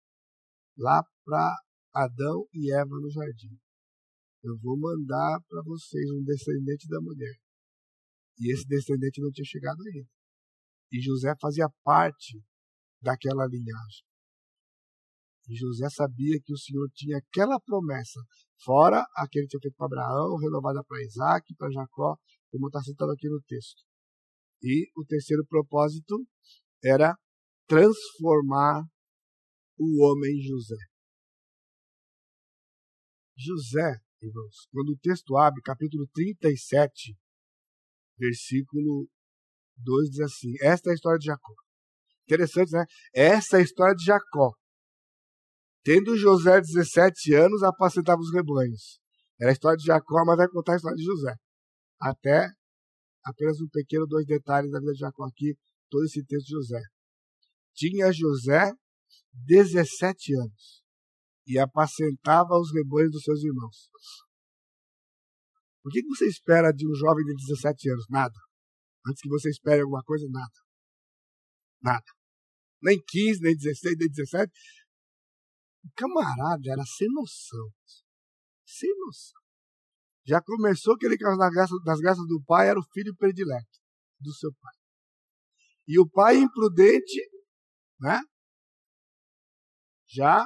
lá 0.77 1.03
para 1.23 1.55
Adão 1.93 2.47
e 2.53 2.71
Eva 2.73 2.99
no 2.99 3.09
jardim. 3.09 3.57
Eu 4.43 4.57
vou 4.59 4.77
mandar 4.77 5.39
para 5.47 5.61
vocês 5.63 6.09
um 6.11 6.23
descendente 6.23 6.87
da 6.87 6.99
mulher. 7.01 7.35
E 8.39 8.53
esse 8.53 8.67
descendente 8.67 9.21
não 9.21 9.31
tinha 9.31 9.45
chegado 9.45 9.81
ainda. 9.81 10.07
E 10.91 11.01
José 11.01 11.33
fazia 11.41 11.67
parte 11.83 12.41
daquela 13.01 13.45
linhagem. 13.47 14.05
E 15.49 15.55
José 15.55 15.89
sabia 15.89 16.39
que 16.43 16.53
o 16.53 16.57
Senhor 16.57 16.89
tinha 16.93 17.17
aquela 17.17 17.59
promessa, 17.59 18.19
fora 18.63 19.05
aquele 19.15 19.45
que 19.45 19.51
tinha 19.51 19.61
feito 19.61 19.75
para 19.75 19.85
Abraão, 19.87 20.37
renovada 20.37 20.83
para 20.83 21.03
Isaac, 21.03 21.55
para 21.55 21.71
Jacó, 21.71 22.17
como 22.51 22.67
está 22.67 22.81
citado 22.81 23.11
aqui 23.11 23.27
no 23.27 23.41
texto. 23.47 23.83
E 24.61 24.89
o 24.95 25.05
terceiro 25.05 25.45
propósito 25.47 26.25
era 26.83 27.15
transformar 27.67 28.83
o 29.77 30.03
homem 30.03 30.41
José. 30.41 30.77
José, 33.37 33.99
irmãos, 34.21 34.67
quando 34.71 34.89
o 34.89 34.97
texto 34.97 35.37
abre, 35.37 35.61
capítulo 35.61 36.07
37, 36.13 37.15
versículo 38.17 39.07
2 39.77 40.09
diz 40.09 40.19
assim: 40.21 40.53
Esta 40.61 40.89
é 40.89 40.91
a 40.91 40.95
história 40.95 41.19
de 41.19 41.25
Jacó. 41.25 41.53
Interessante, 42.23 42.71
né? 42.71 42.85
Essa 43.13 43.57
é 43.57 43.59
a 43.59 43.63
história 43.63 43.95
de 43.95 44.03
Jacó. 44.03 44.53
Tendo 45.83 46.17
José 46.17 46.59
17 46.59 47.33
anos, 47.33 47.63
apacentava 47.63 48.19
os 48.19 48.33
rebanhos. 48.33 48.99
Era 49.39 49.51
a 49.51 49.53
história 49.53 49.77
de 49.77 49.85
Jacó, 49.85 50.23
mas 50.25 50.37
vai 50.37 50.47
contar 50.49 50.73
a 50.73 50.75
história 50.75 50.97
de 50.97 51.03
José. 51.03 51.35
Até 51.99 52.49
apenas 53.23 53.59
um 53.59 53.67
pequeno 53.69 54.07
dois 54.07 54.25
detalhes 54.25 54.71
da 54.71 54.79
vida 54.79 54.93
de 54.93 54.99
Jacó 54.99 55.25
aqui, 55.25 55.57
todo 55.89 56.05
esse 56.05 56.23
texto 56.25 56.47
de 56.47 56.53
José. 56.53 56.81
Tinha 57.73 58.11
José 58.11 58.71
17 59.45 60.35
anos 60.35 60.83
e 61.45 61.59
apacentava 61.59 62.57
os 62.59 62.73
rebanhos 62.73 63.11
dos 63.11 63.23
seus 63.23 63.43
irmãos. 63.43 63.89
O 65.85 65.89
que 65.89 66.01
você 66.03 66.27
espera 66.27 66.71
de 66.71 66.85
um 66.85 66.93
jovem 66.95 67.23
de 67.23 67.33
17 67.35 67.91
anos? 67.91 68.05
Nada. 68.09 68.35
Antes 69.07 69.21
que 69.21 69.29
você 69.29 69.49
espere 69.49 69.81
alguma 69.81 70.03
coisa, 70.03 70.27
nada. 70.29 70.51
Nada. 71.81 72.05
Nem 72.81 73.01
15, 73.07 73.41
nem 73.41 73.55
16, 73.55 73.95
nem 73.97 74.09
17. 74.09 74.51
Camarada 75.95 76.71
era 76.71 76.83
sem 76.83 77.07
noção. 77.11 77.69
Sem 78.65 78.89
noção. 78.99 79.41
Já 80.25 80.41
começou 80.41 80.97
que 80.97 81.05
ele 81.05 81.17
caiu 81.17 81.37
nas 81.37 81.53
graças, 81.53 81.77
nas 81.85 81.99
graças 81.99 82.27
do 82.27 82.41
pai, 82.45 82.69
era 82.69 82.79
o 82.79 82.87
filho 82.91 83.15
predileto 83.15 83.79
do 84.19 84.33
seu 84.33 84.51
pai. 84.59 84.73
E 85.87 85.99
o 85.99 86.09
pai 86.09 86.37
imprudente, 86.37 87.21
né? 87.99 88.19
Já 90.09 90.45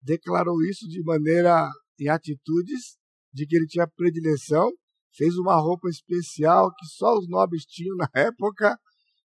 declarou 0.00 0.62
isso 0.62 0.86
de 0.88 1.02
maneira 1.02 1.68
em 1.98 2.08
atitudes 2.08 2.98
de 3.32 3.46
que 3.46 3.56
ele 3.56 3.66
tinha 3.66 3.86
predileção, 3.86 4.70
fez 5.14 5.36
uma 5.36 5.54
roupa 5.60 5.88
especial 5.88 6.72
que 6.74 6.86
só 6.86 7.16
os 7.18 7.28
nobres 7.28 7.64
tinham 7.64 7.96
na 7.96 8.08
época 8.14 8.78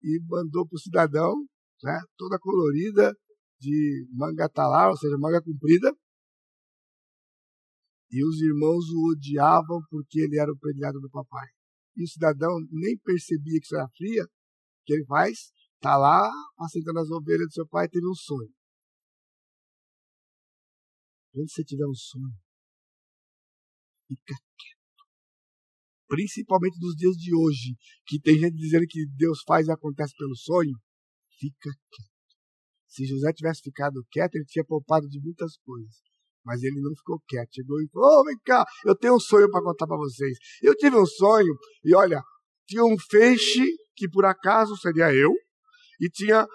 e 0.03 0.21
mandou 0.29 0.67
para 0.67 0.77
o 0.77 0.81
cidadão, 0.81 1.35
né, 1.83 2.01
toda 2.17 2.39
colorida, 2.39 3.15
de 3.61 4.09
manga 4.13 4.49
talar, 4.49 4.91
ou 4.91 4.97
seja, 4.97 5.17
manga 5.19 5.43
comprida. 5.43 5.95
E 8.11 8.25
os 8.25 8.41
irmãos 8.41 8.89
o 8.91 9.13
odiavam 9.13 9.81
porque 9.91 10.21
ele 10.21 10.39
era 10.39 10.51
o 10.51 10.59
predilado 10.59 10.99
do 11.01 11.11
papai. 11.11 11.47
E 11.97 12.03
o 12.03 12.09
cidadão 12.09 12.51
nem 12.71 12.99
percebia 12.99 13.61
que 13.61 13.67
isso 13.67 13.77
era 13.77 13.89
fria, 13.97 14.27
que 14.85 14.95
ele 14.95 15.05
faz, 15.05 15.53
está 15.75 15.97
lá 15.97 16.29
assentando 16.59 16.99
as 16.99 17.11
ovelhas 17.11 17.47
do 17.49 17.53
seu 17.53 17.69
pai 17.69 17.87
e 17.87 17.91
teve 17.91 18.09
um 18.09 18.15
sonho. 18.15 18.53
Quando 21.33 21.49
você 21.49 21.63
tiver 21.63 21.87
um 21.87 21.95
sonho, 21.95 22.35
fica 24.09 24.35
quieto. 24.35 25.05
Principalmente 26.09 26.81
nos 26.81 26.97
dias 26.97 27.15
de 27.15 27.33
hoje, 27.35 27.77
que 28.07 28.19
tem 28.21 28.37
gente 28.37 28.57
dizendo 28.57 28.85
que 28.89 29.07
Deus 29.17 29.43
faz 29.47 29.69
e 29.69 29.71
acontece 29.71 30.13
pelo 30.17 30.35
sonho, 30.35 30.77
fica 31.39 31.71
quieto. 31.91 32.10
Se 32.91 33.07
José 33.07 33.33
tivesse 33.33 33.63
ficado 33.63 34.05
quieto, 34.11 34.35
ele 34.35 34.45
tinha 34.45 34.65
poupado 34.65 35.09
de 35.09 35.21
muitas 35.21 35.57
coisas. 35.65 35.95
Mas 36.45 36.63
ele 36.63 36.81
não 36.81 36.91
ficou 36.97 37.21
quieto. 37.29 37.55
Chegou 37.55 37.81
e 37.81 37.89
falou: 37.89 38.21
oh, 38.21 38.25
vem 38.25 38.37
cá, 38.45 38.65
eu 38.85 38.97
tenho 38.97 39.15
um 39.15 39.21
sonho 39.21 39.49
para 39.49 39.63
contar 39.63 39.87
para 39.87 39.97
vocês. 39.97 40.37
Eu 40.61 40.75
tive 40.75 40.97
um 40.97 41.07
sonho, 41.07 41.55
e 41.85 41.95
olha, 41.95 42.21
tinha 42.67 42.85
um 42.85 42.97
feixe, 42.99 43.65
que 43.95 44.09
por 44.09 44.25
acaso 44.25 44.77
seria 44.77 45.15
eu, 45.15 45.31
e 46.01 46.09
tinha 46.11 46.47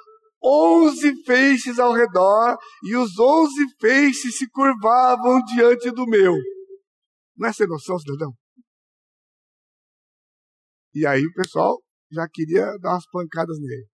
onze 0.44 1.16
feixes 1.24 1.80
ao 1.80 1.94
redor, 1.94 2.58
e 2.84 2.98
os 2.98 3.18
onze 3.18 3.66
feixes 3.80 4.38
se 4.38 4.50
curvavam 4.50 5.42
diante 5.46 5.90
do 5.92 6.06
meu. 6.06 6.36
Não 7.38 7.48
é 7.48 7.54
sem 7.54 7.68
noção, 7.68 7.98
cidadão? 7.98 8.34
E 10.94 11.06
aí 11.06 11.26
o 11.26 11.34
pessoal 11.34 11.82
já 12.12 12.28
queria 12.32 12.66
dar 12.80 12.94
umas 12.94 13.06
pancadas 13.10 13.58
nele. 13.60 13.88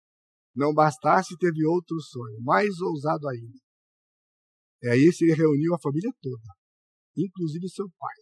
Não 0.56 0.74
bastasse, 0.74 1.38
teve 1.38 1.66
outro 1.66 2.00
sonho, 2.02 2.42
mais 2.42 2.80
ousado 2.82 3.28
ainda. 3.30 3.58
E 4.84 4.90
aí 4.90 5.00
ele 5.00 5.34
reuniu 5.34 5.74
a 5.76 5.80
família 5.80 6.12
toda, 6.22 6.44
inclusive 7.16 7.70
seu 7.70 7.90
pai, 7.98 8.16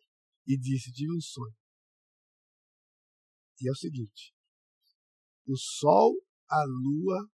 e 0.45 0.57
disse: 0.57 0.91
Tive 0.91 1.15
um 1.15 1.21
sonho. 1.21 1.55
E 3.61 3.67
é 3.67 3.71
o 3.71 3.75
seguinte: 3.75 4.33
o 5.47 5.57
sol, 5.57 6.13
a 6.49 6.63
lua 6.65 7.29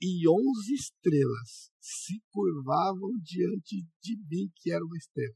e 0.00 0.28
onze 0.28 0.74
estrelas 0.74 1.70
se 1.80 2.20
curvavam 2.30 3.10
diante 3.22 3.86
de 4.02 4.16
mim, 4.28 4.50
que 4.56 4.70
era 4.70 4.84
uma 4.84 4.96
estrela. 4.96 5.34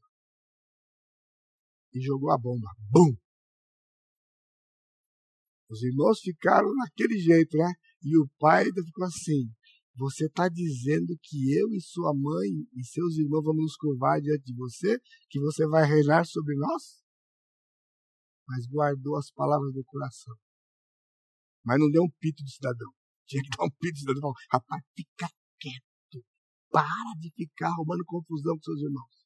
E 1.93 2.01
jogou 2.01 2.31
a 2.31 2.37
bomba. 2.37 2.67
Bum! 2.91 3.17
Os 5.69 5.81
irmãos 5.81 6.19
ficaram 6.19 6.71
naquele 6.75 7.17
jeito, 7.19 7.57
né? 7.57 7.73
E 8.01 8.17
o 8.17 8.27
pai 8.39 8.65
ficou 8.65 9.05
assim: 9.05 9.51
Você 9.95 10.25
está 10.25 10.47
dizendo 10.47 11.17
que 11.21 11.53
eu 11.53 11.73
e 11.73 11.81
sua 11.81 12.13
mãe 12.13 12.49
e 12.73 12.83
seus 12.85 13.17
irmãos 13.17 13.43
vamos 13.43 13.63
nos 13.63 13.75
curvar 13.75 14.21
diante 14.21 14.43
de 14.43 14.55
você? 14.55 14.99
Que 15.29 15.39
você 15.39 15.67
vai 15.67 15.85
reinar 15.85 16.25
sobre 16.25 16.55
nós? 16.55 17.03
Mas 18.47 18.65
guardou 18.67 19.17
as 19.17 19.29
palavras 19.31 19.73
do 19.73 19.83
coração. 19.83 20.35
Mas 21.65 21.79
não 21.79 21.91
deu 21.91 22.03
um 22.03 22.11
pito 22.19 22.43
de 22.43 22.53
cidadão. 22.53 22.91
Tinha 23.27 23.43
que 23.43 23.49
dar 23.55 23.65
um 23.65 23.69
pito 23.69 23.93
de 23.93 23.99
cidadão. 23.99 24.21
Falou, 24.21 24.35
Rapaz, 24.51 24.83
fica 24.95 25.29
quieto. 25.59 26.25
Para 26.71 27.13
de 27.19 27.31
ficar 27.35 27.67
arrumando 27.67 28.03
confusão 28.05 28.55
com 28.55 28.63
seus 28.63 28.81
irmãos. 28.81 29.19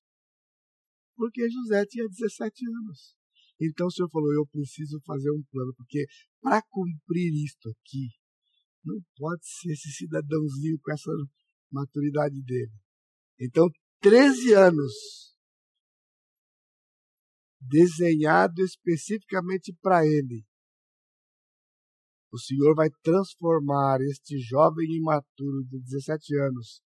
Porque 1.16 1.48
José 1.50 1.86
tinha 1.86 2.08
17 2.08 2.66
anos. 2.68 3.16
Então 3.62 3.88
o 3.88 3.92
Senhor 3.92 4.10
falou: 4.10 4.34
Eu 4.34 4.48
preciso 4.48 5.00
fazer 5.06 5.32
um 5.32 5.44
plano, 5.52 5.74
porque 5.76 6.06
para 6.42 6.62
cumprir 6.70 7.32
isto 7.46 7.70
aqui, 7.70 8.10
não 8.84 9.00
pode 9.18 9.42
ser 9.46 9.72
esse 9.72 9.92
cidadãozinho 9.92 10.80
com 10.82 10.92
essa 10.92 11.12
maturidade 11.72 12.42
dele. 12.44 12.72
Então, 13.40 13.70
13 14.02 14.54
anos 14.54 14.94
desenhado 17.62 18.62
especificamente 18.62 19.74
para 19.82 20.06
ele. 20.06 20.44
O 22.32 22.40
Senhor 22.40 22.76
vai 22.76 22.90
transformar 23.04 24.02
este 24.02 24.40
jovem 24.40 24.98
imaturo 24.98 25.64
de 25.66 25.80
17 25.80 26.36
anos 26.40 26.82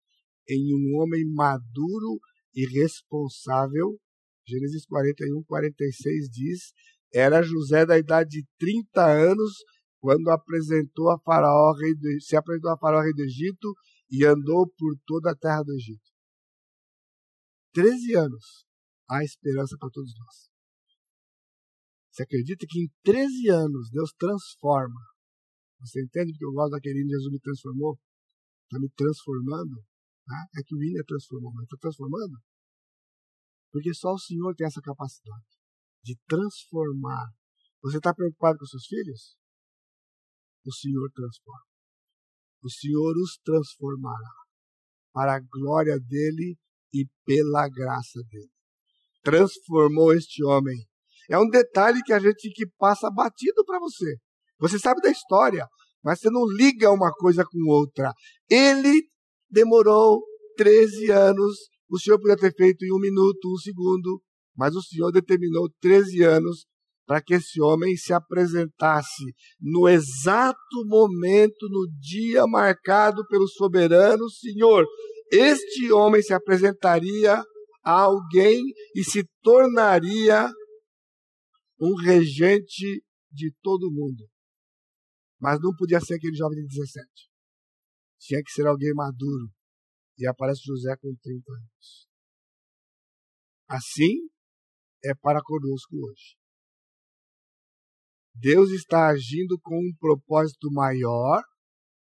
em 0.48 0.74
um 0.74 1.00
homem 1.00 1.24
maduro 1.32 2.20
e 2.54 2.66
responsável. 2.66 3.98
Gênesis 4.46 4.86
41, 4.86 5.42
46 5.44 6.28
diz: 6.30 6.72
Era 7.12 7.42
José 7.42 7.84
da 7.86 7.98
idade 7.98 8.30
de 8.30 8.46
30 8.58 9.06
anos 9.06 9.52
quando 10.00 10.28
apresentou 10.30 11.10
a 11.10 11.18
Faraó, 11.18 11.72
rei 11.72 11.94
do, 11.94 12.20
se 12.20 12.36
apresentou 12.36 12.70
a 12.70 12.78
Faraó, 12.78 13.02
rei 13.02 13.12
do 13.12 13.22
Egito, 13.22 13.74
e 14.10 14.24
andou 14.24 14.66
por 14.76 14.96
toda 15.06 15.32
a 15.32 15.36
terra 15.36 15.62
do 15.62 15.72
Egito. 15.74 16.08
13 17.72 18.14
anos. 18.16 18.66
Há 19.10 19.24
esperança 19.24 19.76
para 19.78 19.88
todos 19.90 20.12
nós. 20.18 20.50
Você 22.10 22.22
acredita 22.22 22.66
que 22.68 22.80
em 22.80 22.90
13 23.04 23.48
anos 23.48 23.90
Deus 23.90 24.12
transforma? 24.18 25.00
Você 25.80 26.02
entende 26.02 26.32
que 26.36 26.44
eu 26.44 26.52
gosto 26.52 26.72
daquele 26.72 27.00
hino 27.00 27.10
Jesus 27.10 27.32
me 27.32 27.40
transformou? 27.40 27.98
Está 28.64 28.78
me 28.78 28.90
transformando? 28.90 29.84
Ah, 30.28 30.46
é 30.58 30.62
que 30.62 30.74
o 30.74 30.82
hino 30.82 31.00
é 31.00 31.04
transformou, 31.04 31.52
mas 31.54 31.64
está 31.64 31.76
transformando? 31.80 32.36
Porque 33.70 33.94
só 33.94 34.12
o 34.12 34.18
Senhor 34.18 34.54
tem 34.54 34.66
essa 34.66 34.82
capacidade 34.82 35.46
de 36.02 36.18
transformar. 36.26 37.32
Você 37.82 37.98
está 37.98 38.12
preocupado 38.12 38.58
com 38.58 38.66
seus 38.66 38.86
filhos? 38.86 39.38
O 40.68 40.72
Senhor 40.72 41.10
transforma. 41.14 41.66
O 42.62 42.70
Senhor 42.70 43.16
os 43.16 43.38
transformará 43.42 44.34
para 45.14 45.36
a 45.36 45.40
glória 45.40 45.98
dele 45.98 46.58
e 46.92 47.06
pela 47.24 47.66
graça 47.70 48.20
dele. 48.28 48.50
Transformou 49.22 50.12
este 50.12 50.44
homem. 50.44 50.76
É 51.30 51.38
um 51.38 51.48
detalhe 51.48 52.02
que 52.02 52.12
a 52.12 52.18
gente 52.18 52.50
que 52.50 52.66
passa 52.76 53.10
batido 53.10 53.64
para 53.64 53.78
você. 53.78 54.16
Você 54.58 54.78
sabe 54.78 55.00
da 55.00 55.10
história, 55.10 55.66
mas 56.04 56.20
você 56.20 56.28
não 56.28 56.44
liga 56.46 56.90
uma 56.90 57.12
coisa 57.12 57.46
com 57.46 57.70
outra. 57.70 58.12
Ele 58.50 59.08
demorou 59.48 60.22
13 60.58 61.10
anos. 61.10 61.56
O 61.88 61.98
Senhor 61.98 62.18
podia 62.18 62.36
ter 62.36 62.54
feito 62.54 62.84
em 62.84 62.92
um 62.92 63.00
minuto, 63.00 63.50
um 63.50 63.56
segundo, 63.56 64.22
mas 64.54 64.74
o 64.76 64.82
Senhor 64.82 65.10
determinou 65.12 65.70
13 65.80 66.22
anos 66.24 66.66
para 67.08 67.22
que 67.22 67.32
esse 67.32 67.58
homem 67.58 67.96
se 67.96 68.12
apresentasse 68.12 69.24
no 69.58 69.88
exato 69.88 70.84
momento, 70.84 71.66
no 71.70 71.88
dia 71.98 72.46
marcado 72.46 73.26
pelo 73.28 73.48
soberano 73.48 74.28
Senhor. 74.28 74.86
Este 75.32 75.90
homem 75.90 76.20
se 76.20 76.34
apresentaria 76.34 77.42
a 77.82 77.92
alguém 77.92 78.62
e 78.94 79.02
se 79.02 79.26
tornaria 79.42 80.50
um 81.80 81.94
regente 81.94 83.02
de 83.32 83.54
todo 83.62 83.90
mundo. 83.90 84.28
Mas 85.40 85.58
não 85.62 85.74
podia 85.74 86.00
ser 86.00 86.16
aquele 86.16 86.36
jovem 86.36 86.58
de 86.58 86.66
17. 86.66 87.06
Tinha 88.18 88.42
que 88.42 88.50
ser 88.50 88.66
alguém 88.66 88.92
maduro. 88.92 89.48
E 90.18 90.26
aparece 90.26 90.60
José 90.62 90.94
com 91.00 91.14
30 91.22 91.52
anos. 91.52 92.08
Assim 93.66 94.28
é 95.02 95.14
para 95.14 95.40
conosco 95.42 95.96
hoje. 95.96 96.37
Deus 98.40 98.70
está 98.70 99.08
agindo 99.08 99.58
com 99.60 99.76
um 99.76 99.92
propósito 99.98 100.70
maior, 100.70 101.42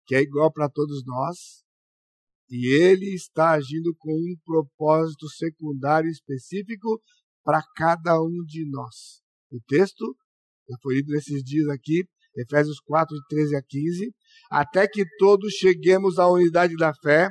que 0.06 0.14
é 0.14 0.20
igual 0.20 0.52
para 0.52 0.68
todos 0.68 1.02
nós, 1.06 1.64
e 2.50 2.66
ele 2.66 3.14
está 3.14 3.52
agindo 3.52 3.94
com 3.98 4.12
um 4.12 4.36
propósito 4.44 5.28
secundário 5.28 6.10
específico 6.10 7.00
para 7.42 7.62
cada 7.74 8.20
um 8.20 8.44
de 8.44 8.68
nós. 8.68 9.22
O 9.50 9.60
texto 9.66 10.14
já 10.68 10.76
foi 10.82 10.96
lido 10.96 11.12
nesses 11.12 11.42
dias 11.42 11.68
aqui, 11.68 12.04
Efésios 12.36 12.80
4, 12.80 13.16
de 13.16 13.22
13 13.28 13.56
a 13.56 13.62
15, 13.62 14.14
até 14.50 14.86
que 14.86 15.04
todos 15.18 15.54
cheguemos 15.54 16.18
à 16.18 16.28
unidade 16.28 16.74
da 16.76 16.92
fé 17.02 17.30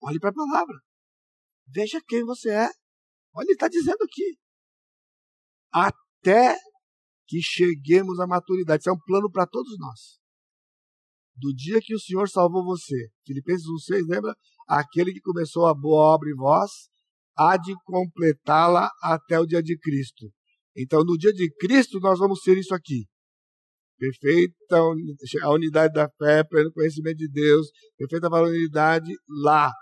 Olhe 0.00 0.18
para 0.18 0.30
a 0.30 0.34
palavra. 0.34 0.76
Veja 1.66 2.00
quem 2.06 2.24
você 2.24 2.50
é. 2.50 2.68
Olha, 3.34 3.44
ele 3.44 3.52
está 3.52 3.68
dizendo 3.68 4.02
aqui. 4.02 4.38
Até 5.72 6.56
que 7.26 7.40
cheguemos 7.42 8.18
à 8.20 8.26
maturidade. 8.26 8.80
Isso 8.80 8.90
é 8.90 8.92
um 8.92 9.04
plano 9.06 9.30
para 9.30 9.46
todos 9.46 9.76
nós. 9.78 10.18
Do 11.36 11.54
dia 11.54 11.78
que 11.80 11.94
o 11.94 12.00
Senhor 12.00 12.28
salvou 12.28 12.64
você. 12.64 13.08
Filipenses 13.26 13.66
1,6, 13.90 14.02
lembra? 14.08 14.34
Aquele 14.66 15.12
que 15.12 15.20
começou 15.20 15.66
a 15.66 15.74
boa 15.74 16.14
obra 16.14 16.28
em 16.30 16.34
vós, 16.34 16.70
há 17.36 17.56
de 17.56 17.74
completá-la 17.84 18.90
até 19.02 19.38
o 19.38 19.46
dia 19.46 19.62
de 19.62 19.78
Cristo. 19.78 20.32
Então, 20.76 21.04
no 21.04 21.16
dia 21.16 21.32
de 21.32 21.48
Cristo, 21.56 22.00
nós 22.00 22.18
vamos 22.18 22.40
ser 22.42 22.56
isso 22.58 22.74
aqui. 22.74 23.06
Perfeita 23.98 24.78
a 25.42 25.50
unidade 25.50 25.92
da 25.92 26.08
fé, 26.10 26.44
pleno 26.44 26.72
conhecimento 26.72 27.16
de 27.16 27.28
Deus, 27.28 27.68
perfeita 27.96 28.28
varonilidade 28.28 29.12
lá 29.42 29.72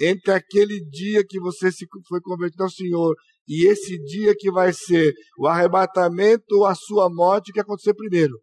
entre 0.00 0.32
aquele 0.32 0.80
dia 0.84 1.24
que 1.26 1.38
você 1.38 1.70
se 1.70 1.86
foi 2.08 2.20
convertido 2.20 2.64
ao 2.64 2.70
Senhor 2.70 3.14
e 3.46 3.66
esse 3.66 3.98
dia 4.04 4.34
que 4.36 4.50
vai 4.50 4.72
ser 4.72 5.12
o 5.38 5.46
arrebatamento 5.46 6.56
ou 6.56 6.66
a 6.66 6.74
sua 6.74 7.08
morte, 7.08 7.50
o 7.50 7.54
que 7.54 7.60
acontecer 7.60 7.94
primeiro? 7.94 8.40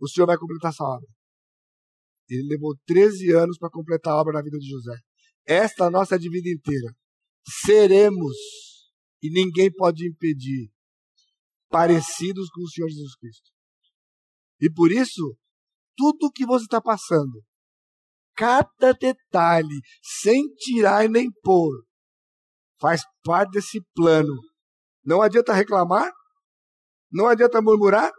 O 0.00 0.08
Senhor 0.08 0.26
vai 0.26 0.38
completar 0.38 0.70
essa 0.70 0.84
obra. 0.84 1.08
Ele 2.28 2.46
levou 2.48 2.76
13 2.86 3.32
anos 3.32 3.58
para 3.58 3.70
completar 3.70 4.12
a 4.12 4.20
obra 4.20 4.34
na 4.34 4.42
vida 4.42 4.58
de 4.58 4.68
José. 4.68 4.96
Esta 5.46 5.86
é 5.86 5.90
nossa 5.90 6.18
de 6.18 6.30
vida 6.30 6.48
inteira. 6.48 6.94
Seremos, 7.64 8.36
e 9.22 9.30
ninguém 9.30 9.72
pode 9.72 10.06
impedir, 10.06 10.70
parecidos 11.68 12.48
com 12.50 12.62
o 12.62 12.68
Senhor 12.68 12.88
Jesus 12.88 13.16
Cristo. 13.16 13.50
E 14.60 14.70
por 14.70 14.92
isso, 14.92 15.36
tudo 15.96 16.30
que 16.32 16.46
você 16.46 16.64
está 16.64 16.80
passando, 16.80 17.42
cada 18.38 18.92
detalhe, 18.92 19.80
sem 20.00 20.46
tirar 20.54 21.08
nem 21.08 21.28
pôr, 21.42 21.84
faz 22.80 23.02
parte 23.24 23.50
desse 23.50 23.80
plano. 23.92 24.32
Não 25.04 25.20
adianta 25.20 25.52
reclamar, 25.52 26.08
não 27.10 27.26
adianta 27.26 27.60
murmurar, 27.60 28.12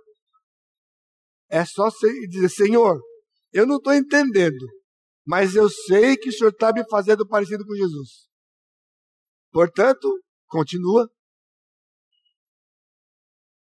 é 1.49 1.63
só 1.63 1.87
dizer: 2.29 2.49
Senhor, 2.49 2.99
eu 3.53 3.65
não 3.65 3.77
estou 3.77 3.93
entendendo, 3.93 4.67
mas 5.25 5.55
eu 5.55 5.69
sei 5.69 6.17
que 6.17 6.29
o 6.29 6.33
Senhor 6.33 6.51
está 6.51 6.73
me 6.73 6.83
fazendo 6.89 7.25
parecido 7.25 7.65
com 7.65 7.73
Jesus. 7.73 8.27
Portanto, 9.51 10.21
continua. 10.47 11.09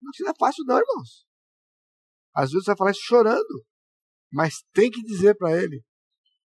Não 0.02 0.14
será 0.14 0.34
fácil, 0.38 0.64
não, 0.66 0.78
irmãos. 0.78 1.26
Às 2.36 2.52
vezes 2.52 2.66
você 2.66 2.72
vai 2.72 2.78
falar 2.78 2.92
isso 2.92 3.02
chorando, 3.04 3.66
mas 4.32 4.64
tem 4.72 4.92
que 4.92 5.02
dizer 5.02 5.36
para 5.36 5.52
ele: 5.62 5.84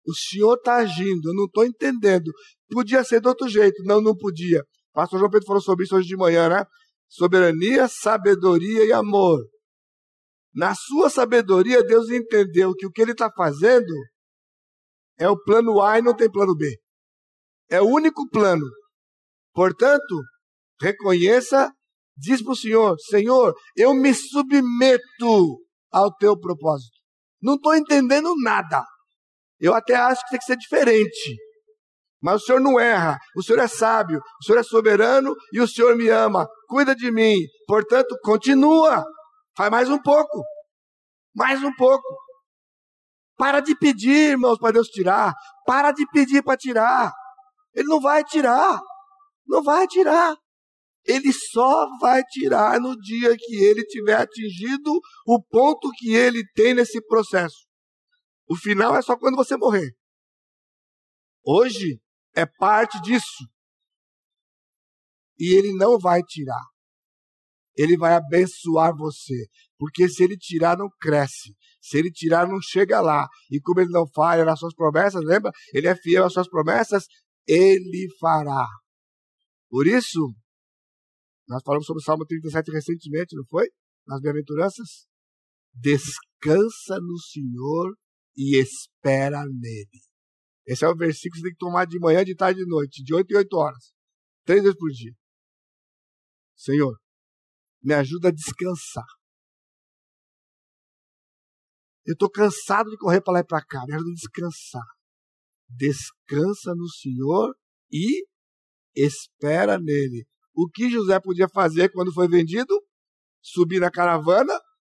o 0.07 0.13
Senhor 0.13 0.55
está 0.55 0.75
agindo, 0.77 1.29
eu 1.29 1.35
não 1.35 1.45
estou 1.45 1.65
entendendo. 1.65 2.31
Podia 2.69 3.03
ser 3.03 3.19
de 3.19 3.27
outro 3.27 3.49
jeito. 3.49 3.83
Não, 3.83 4.01
não 4.01 4.15
podia. 4.15 4.61
O 4.61 4.93
pastor 4.93 5.19
João 5.19 5.29
Pedro 5.29 5.45
falou 5.45 5.61
sobre 5.61 5.85
isso 5.85 5.95
hoje 5.95 6.07
de 6.07 6.15
manhã, 6.15 6.49
né? 6.49 6.63
Soberania, 7.09 7.87
sabedoria 7.87 8.85
e 8.85 8.93
amor. 8.93 9.39
Na 10.53 10.73
sua 10.73 11.09
sabedoria, 11.09 11.83
Deus 11.83 12.09
entendeu 12.09 12.73
que 12.73 12.85
o 12.85 12.91
que 12.91 13.01
ele 13.01 13.11
está 13.11 13.29
fazendo 13.31 13.93
é 15.19 15.29
o 15.29 15.37
plano 15.37 15.81
A 15.81 15.99
e 15.99 16.01
não 16.01 16.15
tem 16.15 16.31
plano 16.31 16.55
B. 16.55 16.77
É 17.69 17.81
o 17.81 17.85
único 17.85 18.27
plano. 18.29 18.65
Portanto, 19.53 20.21
reconheça, 20.81 21.71
diz 22.15 22.41
para 22.41 22.53
o 22.53 22.55
Senhor: 22.55 22.95
Senhor, 22.99 23.53
eu 23.75 23.93
me 23.93 24.13
submeto 24.13 25.59
ao 25.91 26.13
teu 26.15 26.39
propósito. 26.39 26.97
Não 27.41 27.55
estou 27.55 27.75
entendendo 27.75 28.33
nada. 28.41 28.83
Eu 29.59 29.73
até 29.73 29.95
acho 29.95 30.21
que 30.23 30.31
tem 30.31 30.39
que 30.39 30.45
ser 30.45 30.57
diferente. 30.57 31.35
Mas 32.21 32.41
o 32.41 32.45
Senhor 32.45 32.59
não 32.59 32.79
erra, 32.79 33.17
o 33.35 33.43
Senhor 33.43 33.59
é 33.59 33.67
sábio, 33.67 34.19
o 34.41 34.43
Senhor 34.43 34.59
é 34.59 34.63
soberano 34.63 35.35
e 35.53 35.61
o 35.61 35.67
Senhor 35.67 35.95
me 35.95 36.09
ama, 36.09 36.47
cuida 36.67 36.95
de 36.95 37.11
mim. 37.11 37.37
Portanto, 37.67 38.17
continua, 38.23 39.05
faz 39.55 39.69
mais 39.69 39.89
um 39.89 40.01
pouco, 40.01 40.43
mais 41.35 41.61
um 41.63 41.73
pouco. 41.75 42.07
Para 43.37 43.59
de 43.59 43.77
pedir, 43.77 44.31
irmãos, 44.31 44.57
para 44.57 44.73
Deus 44.73 44.87
tirar. 44.87 45.33
Para 45.65 45.91
de 45.91 46.07
pedir 46.07 46.43
para 46.43 46.57
tirar. 46.57 47.13
Ele 47.75 47.87
não 47.87 48.01
vai 48.01 48.23
tirar. 48.23 48.81
Não 49.45 49.61
vai 49.61 49.85
tirar. 49.85 50.35
Ele 51.05 51.31
só 51.31 51.85
vai 52.01 52.23
tirar 52.23 52.79
no 52.81 52.97
dia 52.97 53.35
que 53.37 53.63
ele 53.63 53.85
tiver 53.85 54.15
atingido 54.15 54.91
o 55.25 55.41
ponto 55.41 55.91
que 55.97 56.13
ele 56.13 56.43
tem 56.55 56.73
nesse 56.73 56.99
processo. 57.07 57.66
O 58.47 58.55
final 58.55 58.95
é 58.95 59.01
só 59.01 59.17
quando 59.17 59.35
você 59.35 59.57
morrer. 59.57 59.95
Hoje 61.43 61.99
é 62.35 62.45
parte 62.45 63.01
disso. 63.01 63.47
E 65.37 65.53
ele 65.57 65.73
não 65.73 65.99
vai 65.99 66.23
tirar. 66.23 66.65
Ele 67.75 67.97
vai 67.97 68.13
abençoar 68.13 68.95
você. 68.95 69.47
Porque 69.77 70.09
se 70.09 70.23
ele 70.23 70.37
tirar, 70.37 70.77
não 70.77 70.89
cresce. 70.99 71.55
Se 71.79 71.97
ele 71.97 72.11
tirar, 72.11 72.47
não 72.47 72.59
chega 72.61 72.99
lá. 73.01 73.27
E 73.51 73.59
como 73.61 73.81
ele 73.81 73.91
não 73.91 74.07
falha 74.07 74.43
nas 74.43 74.59
suas 74.59 74.73
promessas, 74.73 75.23
lembra? 75.23 75.51
Ele 75.73 75.87
é 75.87 75.95
fiel 75.95 76.25
às 76.25 76.33
suas 76.33 76.49
promessas, 76.49 77.05
ele 77.45 78.07
fará. 78.19 78.65
Por 79.69 79.85
isso, 79.85 80.33
nós 81.47 81.61
falamos 81.63 81.85
sobre 81.85 82.01
o 82.01 82.03
Salmo 82.03 82.25
37 82.25 82.71
recentemente, 82.71 83.35
não 83.35 83.45
foi? 83.45 83.67
Nas 84.07 84.21
bem-aventuranças. 84.21 85.07
Descansa 85.73 86.99
no 86.99 87.17
Senhor 87.19 87.95
e 88.37 88.55
espera 88.57 89.43
nele. 89.45 90.01
Esse 90.65 90.85
é 90.85 90.87
o 90.89 90.95
versículo 90.95 91.31
que 91.31 91.39
você 91.39 91.43
tem 91.43 91.53
que 91.53 91.57
tomar 91.57 91.85
de 91.85 91.99
manhã, 91.99 92.23
de 92.23 92.35
tarde 92.35 92.61
e 92.61 92.63
de 92.63 92.69
noite, 92.69 93.03
de 93.03 93.13
8 93.15 93.31
em 93.31 93.37
8 93.37 93.57
horas. 93.57 93.93
Três 94.45 94.61
vezes 94.61 94.77
por 94.77 94.89
dia. 94.91 95.13
Senhor, 96.55 96.95
me 97.81 97.93
ajuda 97.93 98.27
a 98.27 98.31
descansar. 98.31 99.05
Eu 102.05 102.13
estou 102.13 102.29
cansado 102.29 102.89
de 102.89 102.97
correr 102.97 103.21
para 103.21 103.33
lá 103.33 103.39
e 103.39 103.45
para 103.45 103.65
cá. 103.65 103.83
Me 103.87 103.95
ajuda 103.95 104.11
a 104.11 104.13
descansar. 104.13 104.85
Descansa 105.69 106.73
no 106.75 106.87
Senhor 106.89 107.55
e 107.91 108.25
espera 108.95 109.77
nele. 109.77 110.25
O 110.53 110.69
que 110.69 110.89
José 110.89 111.19
podia 111.19 111.47
fazer 111.49 111.89
quando 111.91 112.13
foi 112.13 112.27
vendido? 112.27 112.73
Subir 113.41 113.79
na 113.79 113.91
caravana, 113.91 114.53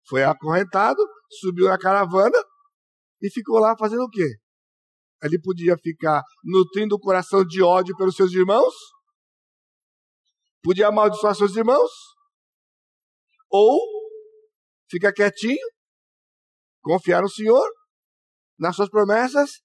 foi 0.08 0.24
acorrentado, 0.24 1.02
subiu 1.30 1.68
na 1.68 1.78
caravana 1.78 2.38
e 3.22 3.30
ficou 3.30 3.60
lá 3.60 3.76
fazendo 3.78 4.04
o 4.04 4.10
quê? 4.10 4.38
Ele 5.24 5.40
podia 5.40 5.78
ficar 5.78 6.24
nutrindo 6.44 6.96
o 6.96 7.00
coração 7.00 7.46
de 7.46 7.62
ódio 7.62 7.96
pelos 7.96 8.16
seus 8.16 8.32
irmãos, 8.34 8.74
podia 10.64 10.88
amaldiçoar 10.88 11.36
seus 11.36 11.56
irmãos, 11.56 11.92
ou 13.50 13.80
ficar 14.90 15.14
quietinho, 15.14 15.68
confiar 16.82 17.22
no 17.22 17.30
Senhor, 17.30 17.68
nas 18.58 18.76
suas 18.76 18.90
promessas 18.90 19.62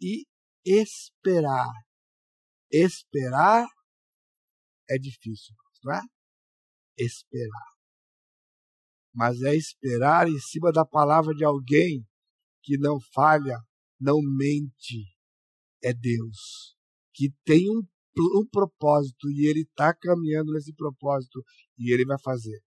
e 0.00 0.24
esperar. 0.64 1.68
Esperar 2.70 3.66
é 4.88 4.98
difícil, 4.98 5.54
não 5.84 5.94
é? 5.94 6.00
Esperar. 6.98 7.72
Mas 9.14 9.42
é 9.42 9.54
esperar 9.54 10.26
em 10.28 10.38
cima 10.40 10.72
da 10.72 10.84
palavra 10.84 11.34
de 11.34 11.44
alguém 11.44 12.04
que 12.62 12.78
não 12.78 12.98
falha, 13.14 13.58
não 14.00 14.20
mente. 14.22 15.04
É 15.82 15.92
Deus 15.92 16.72
que 17.14 17.32
tem 17.44 17.70
um, 17.70 17.82
um 18.38 18.46
propósito 18.50 19.30
e 19.30 19.46
ele 19.46 19.62
está 19.62 19.94
caminhando 19.94 20.52
nesse 20.52 20.74
propósito 20.74 21.42
e 21.78 21.92
ele 21.92 22.04
vai 22.04 22.16
fazer. 22.22 22.60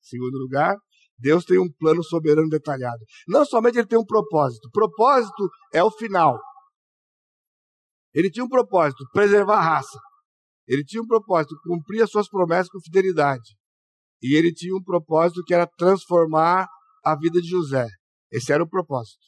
Segundo 0.00 0.38
lugar, 0.38 0.76
Deus 1.18 1.44
tem 1.44 1.58
um 1.58 1.70
plano 1.78 2.02
soberano 2.02 2.48
detalhado. 2.48 3.04
Não 3.26 3.44
somente 3.44 3.78
ele 3.78 3.86
tem 3.86 3.98
um 3.98 4.06
propósito. 4.06 4.70
Propósito 4.72 5.48
é 5.72 5.82
o 5.82 5.90
final. 5.90 6.38
Ele 8.14 8.30
tinha 8.30 8.44
um 8.44 8.48
propósito, 8.48 9.04
preservar 9.12 9.58
a 9.58 9.74
raça. 9.74 9.98
Ele 10.66 10.84
tinha 10.84 11.02
um 11.02 11.06
propósito, 11.06 11.56
cumprir 11.62 12.02
as 12.02 12.10
suas 12.10 12.28
promessas 12.28 12.70
com 12.70 12.80
fidelidade. 12.80 13.56
E 14.22 14.36
ele 14.36 14.52
tinha 14.52 14.74
um 14.74 14.82
propósito 14.82 15.42
que 15.44 15.54
era 15.54 15.66
transformar 15.66 16.68
a 17.04 17.16
vida 17.16 17.40
de 17.40 17.48
José. 17.48 17.86
Esse 18.30 18.52
era 18.52 18.62
o 18.62 18.68
propósito. 18.68 19.26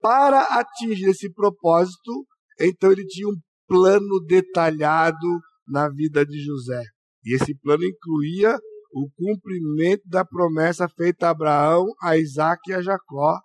Para 0.00 0.42
atingir 0.58 1.10
esse 1.10 1.32
propósito, 1.32 2.26
então 2.58 2.90
ele 2.90 3.06
tinha 3.06 3.28
um 3.28 3.36
plano 3.66 4.20
detalhado 4.26 5.40
na 5.66 5.88
vida 5.88 6.24
de 6.24 6.42
José. 6.42 6.82
E 7.24 7.34
esse 7.34 7.54
plano 7.58 7.84
incluía 7.84 8.58
o 8.92 9.08
cumprimento 9.16 10.02
da 10.06 10.24
promessa 10.24 10.88
feita 10.88 11.28
a 11.28 11.30
Abraão, 11.30 11.86
a 12.02 12.16
Isaac 12.16 12.60
e 12.68 12.74
a 12.74 12.82
Jacó, 12.82 13.38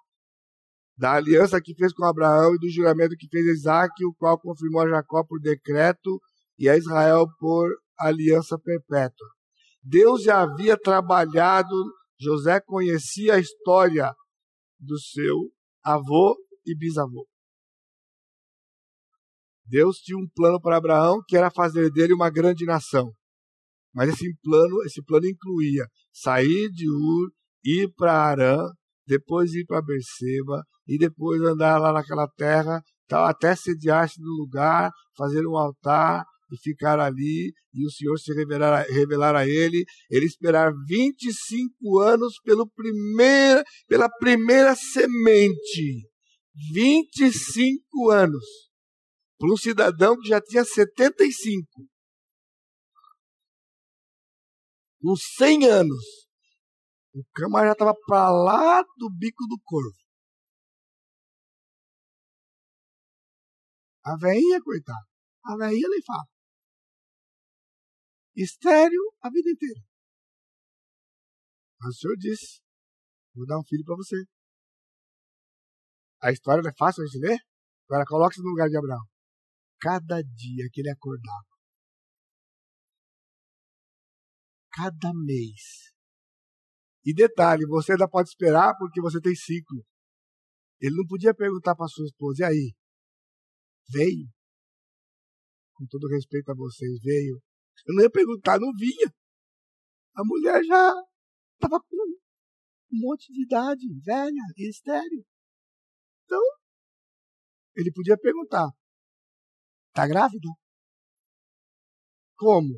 da 0.97 1.13
aliança 1.13 1.61
que 1.61 1.75
fez 1.75 1.93
com 1.93 2.05
Abraão 2.05 2.55
e 2.55 2.57
do 2.57 2.69
juramento 2.69 3.15
que 3.17 3.27
fez 3.29 3.47
a 3.47 3.51
Isaac, 3.51 4.05
o 4.05 4.13
qual 4.17 4.39
confirmou 4.39 4.81
a 4.81 4.89
Jacó 4.89 5.23
por 5.23 5.39
decreto 5.39 6.19
e 6.57 6.69
a 6.69 6.77
Israel 6.77 7.27
por 7.37 7.69
aliança 7.99 8.57
perpétua. 8.57 9.27
Deus 9.83 10.23
já 10.23 10.41
havia 10.41 10.77
trabalhado, 10.77 11.75
José 12.19 12.59
conhecia 12.61 13.35
a 13.35 13.39
história 13.39 14.11
do 14.85 14.99
seu 14.99 15.51
avô 15.83 16.35
e 16.65 16.75
bisavô. 16.75 17.27
Deus 19.67 19.97
tinha 19.97 20.17
um 20.17 20.27
plano 20.33 20.61
para 20.61 20.77
Abraão 20.77 21.21
que 21.27 21.35
era 21.35 21.49
fazer 21.49 21.91
dele 21.91 22.13
uma 22.13 22.29
grande 22.29 22.65
nação. 22.65 23.11
Mas 23.93 24.09
esse 24.09 24.33
plano, 24.43 24.83
esse 24.83 25.01
plano 25.03 25.25
incluía 25.25 25.85
sair 26.13 26.69
de 26.69 26.89
Ur, 26.89 27.31
ir 27.63 27.91
para 27.95 28.13
Arã, 28.13 28.57
depois 29.07 29.53
ir 29.53 29.65
para 29.65 29.81
Berseba 29.81 30.63
e 30.87 30.97
depois 30.97 31.41
andar 31.41 31.79
lá 31.79 31.93
naquela 31.93 32.27
terra, 32.27 32.81
tal, 33.07 33.25
até 33.25 33.55
sediar-se 33.55 34.21
no 34.21 34.31
lugar, 34.33 34.91
fazer 35.17 35.47
um 35.47 35.57
altar 35.57 36.23
e 36.51 36.57
ficar 36.57 36.99
ali 36.99 37.53
e 37.73 37.85
o 37.85 37.89
Senhor 37.89 38.17
se 38.17 38.33
revelar, 38.33 38.85
revelar 38.87 39.35
a 39.35 39.47
ele, 39.47 39.83
ele 40.09 40.25
esperar 40.25 40.71
25 40.87 41.99
anos 41.99 42.39
pelo 42.43 42.67
primeir, 42.69 43.63
pela 43.87 44.09
primeira 44.09 44.75
semente. 44.75 46.07
25 46.73 48.11
anos. 48.11 48.45
Para 49.37 49.51
um 49.51 49.57
cidadão 49.57 50.15
que 50.17 50.29
já 50.29 50.39
tinha 50.39 50.63
75. 50.63 51.67
com 55.05 55.15
100 55.15 55.67
anos, 55.67 56.25
o 57.13 57.23
câmara 57.33 57.67
já 57.67 57.73
estava 57.73 57.93
para 58.07 58.31
lá 58.31 58.81
do 58.97 59.09
bico 59.11 59.45
do 59.47 59.57
corvo. 59.63 59.95
A 64.03 64.15
veinha, 64.17 64.59
coitada, 64.63 65.05
a 65.45 65.57
veinha 65.57 65.87
nem 65.89 66.01
fala. 66.03 66.34
Estéreo 68.35 69.01
a 69.21 69.29
vida 69.29 69.49
inteira. 69.49 69.81
Mas 71.79 71.95
o 71.95 71.99
senhor 71.99 72.17
disse: 72.17 72.61
vou 73.33 73.45
dar 73.45 73.59
um 73.59 73.63
filho 73.63 73.83
para 73.85 73.95
você. 73.95 74.15
A 76.21 76.31
história 76.31 76.61
não 76.61 76.69
é 76.69 76.73
fácil 76.77 77.03
a 77.03 77.05
gente 77.05 77.19
ler? 77.19 77.39
Agora 77.87 78.05
coloque-se 78.05 78.41
no 78.41 78.49
lugar 78.49 78.67
de 78.67 78.77
Abraão. 78.77 79.05
Cada 79.79 80.21
dia 80.21 80.67
que 80.71 80.81
ele 80.81 80.89
acordava, 80.89 81.55
cada 84.71 85.13
mês. 85.13 85.93
E 87.05 87.13
detalhe, 87.13 87.65
você 87.67 87.91
ainda 87.91 88.09
pode 88.09 88.29
esperar 88.29 88.75
porque 88.77 88.99
você 88.99 89.21
tem 89.21 89.35
ciclo. 89.35 89.85
Ele 90.81 90.95
não 90.95 91.05
podia 91.05 91.33
perguntar 91.35 91.75
para 91.75 91.87
sua 91.87 92.05
esposa, 92.05 92.43
e 92.43 92.45
aí? 92.45 92.75
Veio? 93.89 94.27
Com 95.75 95.85
todo 95.85 96.07
respeito 96.07 96.51
a 96.51 96.55
vocês, 96.55 96.99
veio? 97.03 97.39
Eu 97.87 97.95
não 97.95 98.03
ia 98.03 98.09
perguntar, 98.09 98.59
não 98.59 98.71
vinha. 98.73 99.13
A 100.15 100.23
mulher 100.23 100.63
já 100.63 100.93
estava 101.55 101.79
com 101.79 101.97
um 101.97 102.99
monte 103.01 103.31
de 103.33 103.43
idade, 103.43 103.85
velha, 104.03 104.43
estéreo. 104.57 105.25
Então, 106.23 106.41
ele 107.75 107.91
podia 107.91 108.17
perguntar: 108.17 108.69
Está 109.89 110.07
grávida? 110.07 110.49
Como? 112.37 112.77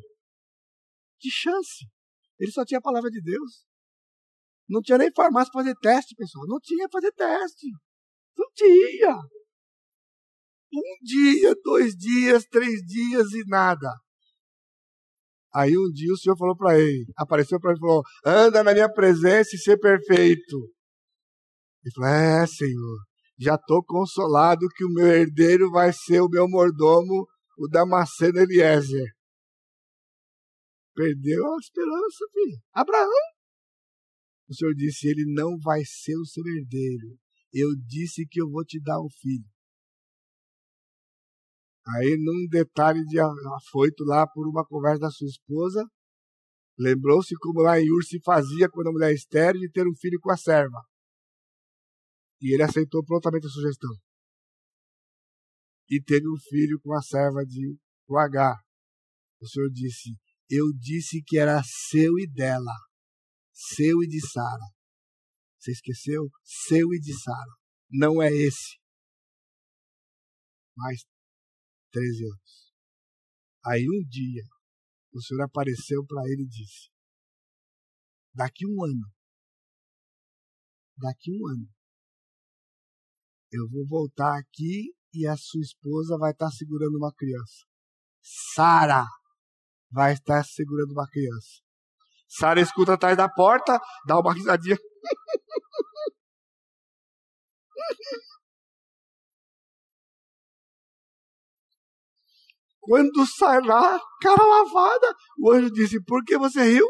Que 1.20 1.30
chance! 1.30 1.86
Ele 2.38 2.52
só 2.52 2.64
tinha 2.64 2.78
a 2.78 2.82
palavra 2.82 3.10
de 3.10 3.20
Deus. 3.20 3.66
Não 4.68 4.80
tinha 4.80 4.98
nem 4.98 5.12
farmácia 5.12 5.50
para 5.50 5.62
fazer 5.62 5.74
teste, 5.76 6.14
pessoal. 6.14 6.46
Não 6.46 6.60
tinha 6.60 6.86
fazer 6.92 7.12
teste. 7.12 7.66
Não 8.36 8.46
tinha. 8.54 9.16
Um 10.72 11.04
dia, 11.04 11.54
dois 11.64 11.96
dias, 11.96 12.44
três 12.44 12.82
dias 12.84 13.32
e 13.32 13.44
nada. 13.48 13.90
Aí 15.58 15.76
um 15.76 15.90
dia 15.90 16.12
o 16.12 16.16
Senhor 16.16 16.36
falou 16.38 16.56
para 16.56 16.78
ele, 16.78 17.12
apareceu 17.16 17.58
para 17.58 17.72
ele 17.72 17.78
e 17.78 17.80
falou: 17.80 18.02
anda 18.24 18.62
na 18.62 18.72
minha 18.72 18.88
presença 18.88 19.56
e 19.56 19.58
ser 19.58 19.76
perfeito. 19.76 20.56
Ele 21.82 21.92
falou: 21.92 22.10
é, 22.10 22.46
Senhor. 22.46 22.98
já 23.36 23.56
estou 23.56 23.82
consolado 23.84 24.68
que 24.76 24.84
o 24.84 24.88
meu 24.88 25.08
herdeiro 25.08 25.68
vai 25.72 25.92
ser 25.92 26.20
o 26.20 26.28
meu 26.28 26.48
mordomo, 26.48 27.26
o 27.58 27.66
Damasceno 27.66 28.38
Eliezer. 28.38 29.08
Perdeu 30.94 31.44
a 31.52 31.56
esperança, 31.58 32.24
filho. 32.32 32.58
Abraão. 32.72 33.10
O 34.48 34.54
Senhor 34.54 34.74
disse: 34.76 35.08
Ele 35.08 35.24
não 35.34 35.58
vai 35.58 35.82
ser 35.84 36.16
o 36.18 36.24
seu 36.24 36.44
herdeiro. 36.46 37.18
Eu 37.52 37.70
disse 37.84 38.24
que 38.30 38.40
eu 38.40 38.48
vou 38.48 38.64
te 38.64 38.80
dar 38.80 39.00
um 39.00 39.08
filho. 39.10 39.44
Aí, 41.96 42.18
num 42.18 42.46
detalhe 42.50 43.02
de 43.06 43.18
afoito 43.18 44.04
lá 44.04 44.26
por 44.26 44.46
uma 44.46 44.64
conversa 44.66 45.00
da 45.00 45.10
sua 45.10 45.26
esposa, 45.26 45.82
lembrou-se 46.78 47.34
como 47.36 47.62
lá 47.62 47.80
em 47.80 47.90
Ur 47.90 48.04
se 48.04 48.20
fazia 48.22 48.68
quando 48.68 48.88
a 48.88 48.92
mulher 48.92 49.14
estéreo 49.14 49.58
de 49.58 49.70
ter 49.70 49.86
um 49.88 49.96
filho 49.96 50.20
com 50.20 50.30
a 50.30 50.36
serva. 50.36 50.82
E 52.42 52.52
ele 52.52 52.62
aceitou 52.62 53.02
prontamente 53.04 53.46
a 53.46 53.50
sugestão. 53.50 53.90
E 55.90 56.02
teve 56.02 56.28
um 56.28 56.36
filho 56.50 56.78
com 56.82 56.94
a 56.94 57.00
serva 57.00 57.42
de 57.46 57.78
H. 58.10 58.60
O 59.40 59.48
Senhor 59.48 59.70
disse: 59.70 60.10
Eu 60.50 60.66
disse 60.78 61.22
que 61.26 61.38
era 61.38 61.62
seu 61.64 62.18
e 62.18 62.30
dela, 62.30 62.74
seu 63.50 64.02
e 64.02 64.06
de 64.06 64.20
Sara. 64.20 64.66
Você 65.58 65.72
esqueceu? 65.72 66.28
Seu 66.44 66.92
e 66.92 67.00
de 67.00 67.18
Sara. 67.18 67.56
Não 67.90 68.22
é 68.22 68.30
esse. 68.30 68.78
Mais 70.76 71.02
13 71.90 72.24
anos. 72.24 72.72
Aí 73.66 73.86
um 73.88 74.08
dia, 74.08 74.44
o 75.12 75.20
Senhor 75.20 75.42
apareceu 75.42 76.04
para 76.06 76.22
ele 76.26 76.42
e 76.42 76.48
disse: 76.48 76.90
Daqui 78.34 78.66
um 78.66 78.84
ano, 78.84 79.12
daqui 80.96 81.32
um 81.32 81.48
ano, 81.48 81.68
eu 83.50 83.68
vou 83.68 83.86
voltar 83.86 84.38
aqui 84.38 84.94
e 85.12 85.26
a 85.26 85.36
sua 85.36 85.60
esposa 85.60 86.16
vai 86.18 86.32
estar 86.32 86.50
segurando 86.50 86.96
uma 86.96 87.12
criança. 87.14 87.66
Sara 88.54 89.04
vai 89.90 90.12
estar 90.12 90.44
segurando 90.44 90.92
uma 90.92 91.08
criança. 91.08 91.62
Sara 92.28 92.60
escuta 92.60 92.94
atrás 92.94 93.16
da 93.16 93.28
porta, 93.28 93.80
dá 94.06 94.20
uma 94.20 94.34
risadinha. 94.34 94.76
Quando 102.88 103.26
sai 103.26 103.60
lá, 103.66 104.00
cara 104.22 104.42
lavada, 104.42 105.14
o 105.38 105.52
anjo 105.52 105.70
disse: 105.70 106.02
Por 106.02 106.24
que 106.24 106.38
você 106.38 106.62
riu? 106.72 106.86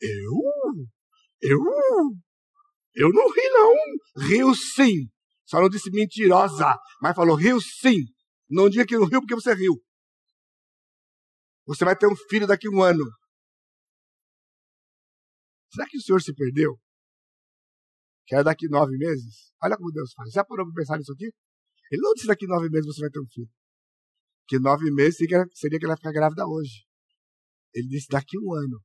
Eu? 0.00 0.88
Eu? 1.42 1.58
Eu 2.94 3.12
não 3.12 3.30
ri, 3.30 3.48
não. 3.50 4.24
Rio 4.26 4.54
sim. 4.54 5.10
Só 5.44 5.60
não 5.60 5.68
disse 5.68 5.90
mentirosa, 5.90 6.74
mas 7.02 7.14
falou 7.14 7.36
riu 7.36 7.60
sim. 7.60 7.98
Não 8.48 8.70
diga 8.70 8.86
que 8.86 8.96
não 8.96 9.04
riu 9.04 9.20
porque 9.20 9.34
você 9.34 9.52
riu. 9.52 9.74
Você 11.66 11.84
vai 11.84 11.96
ter 11.98 12.06
um 12.06 12.16
filho 12.30 12.46
daqui 12.46 12.68
a 12.68 12.70
um 12.70 12.82
ano. 12.82 13.04
Será 15.70 15.86
que 15.86 15.98
o 15.98 16.00
senhor 16.00 16.22
se 16.22 16.34
perdeu? 16.34 16.78
Que 18.24 18.36
era 18.36 18.44
daqui 18.44 18.68
nove 18.70 18.96
meses? 18.96 19.52
Olha 19.62 19.76
como 19.76 19.92
Deus 19.92 20.14
faz. 20.14 20.32
Já 20.32 20.42
parou 20.46 20.64
para 20.64 20.76
pensar 20.76 20.96
nisso 20.96 21.12
aqui? 21.12 21.30
Ele 21.90 22.00
não 22.00 22.14
disse 22.14 22.26
daqui 22.26 22.46
nove 22.46 22.70
meses 22.70 22.86
você 22.86 23.02
vai 23.02 23.10
ter 23.10 23.20
um 23.20 23.28
filho. 23.30 23.50
Que 24.46 24.58
nove 24.58 24.90
meses 24.90 25.16
seria 25.16 25.78
que 25.78 25.84
ela 25.84 25.94
vai 25.94 25.96
ficar 25.96 26.12
grávida 26.12 26.46
hoje. 26.46 26.84
Ele 27.74 27.88
disse 27.88 28.08
daqui 28.08 28.38
um 28.38 28.52
ano. 28.54 28.80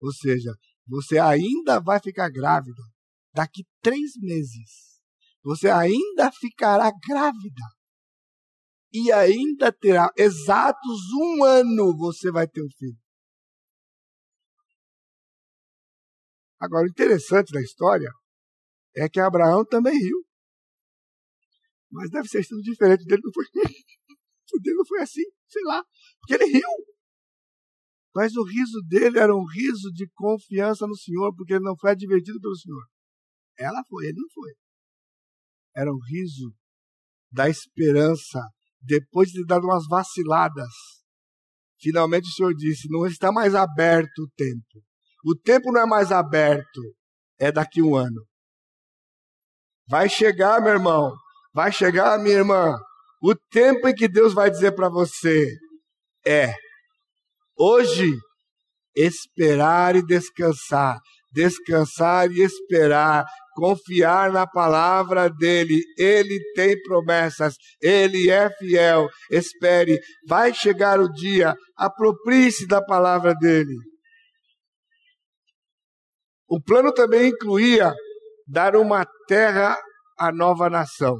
Ou 0.00 0.12
seja, 0.12 0.52
você 0.86 1.18
ainda 1.18 1.80
vai 1.80 2.00
ficar 2.00 2.28
grávida 2.30 2.82
daqui 3.32 3.64
três 3.80 4.12
meses 4.18 4.94
você 5.44 5.68
ainda 5.68 6.32
ficará 6.32 6.90
grávida. 7.06 7.62
E 8.90 9.12
ainda 9.12 9.70
terá 9.70 10.10
exatos 10.16 11.12
um 11.12 11.44
ano 11.44 11.96
você 11.98 12.30
vai 12.32 12.48
ter 12.48 12.62
um 12.62 12.70
filho. 12.78 12.98
Agora, 16.58 16.86
o 16.86 16.88
interessante 16.88 17.52
da 17.52 17.60
história 17.60 18.10
é 18.96 19.06
que 19.08 19.20
Abraão 19.20 19.66
também 19.66 19.98
riu. 19.98 20.24
Mas 21.90 22.10
deve 22.10 22.26
ser 22.28 22.46
tudo 22.46 22.62
diferente 22.62 23.04
dele, 23.04 23.20
não 23.22 23.32
foi. 23.32 23.44
o 24.56 24.76
não 24.76 24.86
foi 24.86 25.00
assim, 25.00 25.24
sei 25.48 25.62
lá. 25.64 25.84
Porque 26.20 26.34
ele 26.34 26.52
riu. 26.52 26.68
Mas 28.14 28.34
o 28.36 28.44
riso 28.44 28.80
dele 28.88 29.18
era 29.18 29.34
um 29.34 29.44
riso 29.44 29.90
de 29.92 30.08
confiança 30.14 30.86
no 30.86 30.96
Senhor, 30.96 31.34
porque 31.34 31.54
ele 31.54 31.64
não 31.64 31.76
foi 31.76 31.90
advertido 31.90 32.40
pelo 32.40 32.56
Senhor. 32.56 32.84
Ela 33.58 33.82
foi, 33.88 34.06
ele 34.06 34.20
não 34.20 34.28
foi 34.32 34.52
era 35.74 35.90
o 35.90 35.98
riso 35.98 36.54
da 37.30 37.48
esperança, 37.48 38.40
depois 38.80 39.30
de 39.30 39.44
dado 39.44 39.64
umas 39.64 39.86
vaciladas. 39.88 40.72
Finalmente 41.80 42.28
o 42.28 42.32
Senhor 42.32 42.54
disse: 42.54 42.88
não 42.88 43.06
está 43.06 43.32
mais 43.32 43.54
aberto 43.54 44.20
o 44.20 44.30
tempo. 44.36 44.84
O 45.24 45.34
tempo 45.34 45.72
não 45.72 45.80
é 45.80 45.86
mais 45.86 46.12
aberto, 46.12 46.80
é 47.38 47.50
daqui 47.50 47.82
um 47.82 47.96
ano. 47.96 48.24
Vai 49.88 50.08
chegar, 50.08 50.60
meu 50.62 50.72
irmão, 50.72 51.12
vai 51.52 51.72
chegar, 51.72 52.18
minha 52.18 52.36
irmã, 52.36 52.74
o 53.24 53.34
tempo 53.50 53.88
em 53.88 53.94
que 53.94 54.06
Deus 54.06 54.34
vai 54.34 54.50
dizer 54.50 54.72
para 54.72 54.90
você 54.90 55.48
é 56.26 56.54
hoje 57.58 58.12
esperar 58.94 59.96
e 59.96 60.04
descansar, 60.04 61.00
descansar 61.32 62.30
e 62.30 62.42
esperar, 62.42 63.24
confiar 63.54 64.30
na 64.30 64.46
palavra 64.46 65.30
dele. 65.30 65.82
Ele 65.96 66.38
tem 66.54 66.78
promessas, 66.82 67.54
ele 67.80 68.30
é 68.30 68.50
fiel. 68.58 69.08
Espere, 69.30 69.98
vai 70.28 70.52
chegar 70.52 71.00
o 71.00 71.10
dia, 71.10 71.54
aproprie-se 71.78 72.66
da 72.66 72.84
palavra 72.84 73.34
dele. 73.34 73.74
O 76.46 76.60
plano 76.60 76.92
também 76.92 77.30
incluía 77.30 77.94
dar 78.46 78.76
uma 78.76 79.06
terra 79.26 79.78
à 80.18 80.30
nova 80.30 80.68
nação. 80.68 81.18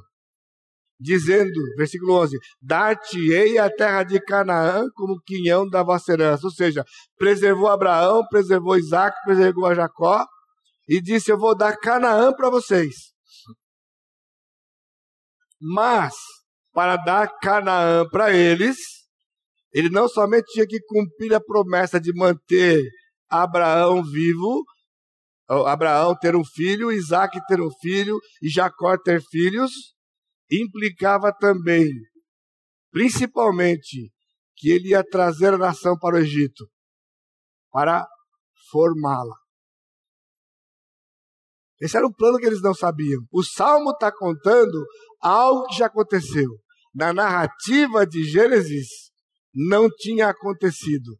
Dizendo, 1.05 1.61
versículo 1.76 2.14
11: 2.14 2.38
Dar-te-ei 2.62 3.59
a 3.59 3.68
terra 3.68 4.05
de 4.05 4.18
Canaã 4.18 4.86
como 4.94 5.20
quinhão 5.20 5.68
da 5.68 5.82
vossa 5.82 6.12
herança. 6.12 6.46
Ou 6.46 6.50
seja, 6.50 6.82
preservou 7.18 7.68
Abraão, 7.68 8.26
preservou 8.26 8.78
Isaac, 8.78 9.14
preservou 9.22 9.66
a 9.66 9.74
Jacó, 9.74 10.24
e 10.88 11.02
disse: 11.02 11.30
Eu 11.30 11.38
vou 11.38 11.55
dar 11.55 11.76
Canaã 11.76 12.32
para 12.32 12.48
vocês. 12.48 12.94
Mas, 15.61 16.14
para 16.72 16.96
dar 16.96 17.28
Canaã 17.38 18.09
para 18.09 18.32
eles, 18.32 18.78
ele 19.74 19.90
não 19.90 20.09
somente 20.09 20.52
tinha 20.52 20.66
que 20.66 20.80
cumprir 20.86 21.34
a 21.34 21.40
promessa 21.40 22.00
de 22.00 22.14
manter 22.14 22.82
Abraão 23.28 24.02
vivo, 24.02 24.64
Abraão 25.66 26.16
ter 26.18 26.34
um 26.34 26.44
filho, 26.44 26.90
Isaac 26.90 27.38
ter 27.46 27.61
um 27.61 27.70
filho 27.82 28.18
e 28.42 28.48
Jacó 28.48 28.96
ter 28.96 29.20
filhos, 29.20 29.93
implicava 30.62 31.32
também, 31.32 31.88
principalmente, 32.90 34.11
que 34.57 34.70
ele 34.70 34.90
ia 34.90 35.02
trazer 35.02 35.55
a 35.55 35.59
nação 35.59 35.98
para 35.98 36.16
o 36.16 36.18
Egito 36.18 36.68
para 37.70 38.07
formá-la. 38.70 39.34
Esse 41.80 41.96
era 41.96 42.07
um 42.07 42.12
plano 42.12 42.38
que 42.38 42.46
eles 42.46 42.62
não 42.62 42.74
sabiam. 42.74 43.20
O 43.32 43.42
Salmo 43.42 43.90
está 43.90 44.12
contando 44.12 44.86
algo 45.20 45.66
que 45.66 45.76
já 45.76 45.86
aconteceu. 45.86 46.48
Na 46.94 47.12
narrativa 47.12 48.07
de 48.07 48.22
Gênesis, 48.22 48.86
não 49.52 49.88
tinha 49.90 50.28
acontecido. 50.28 51.18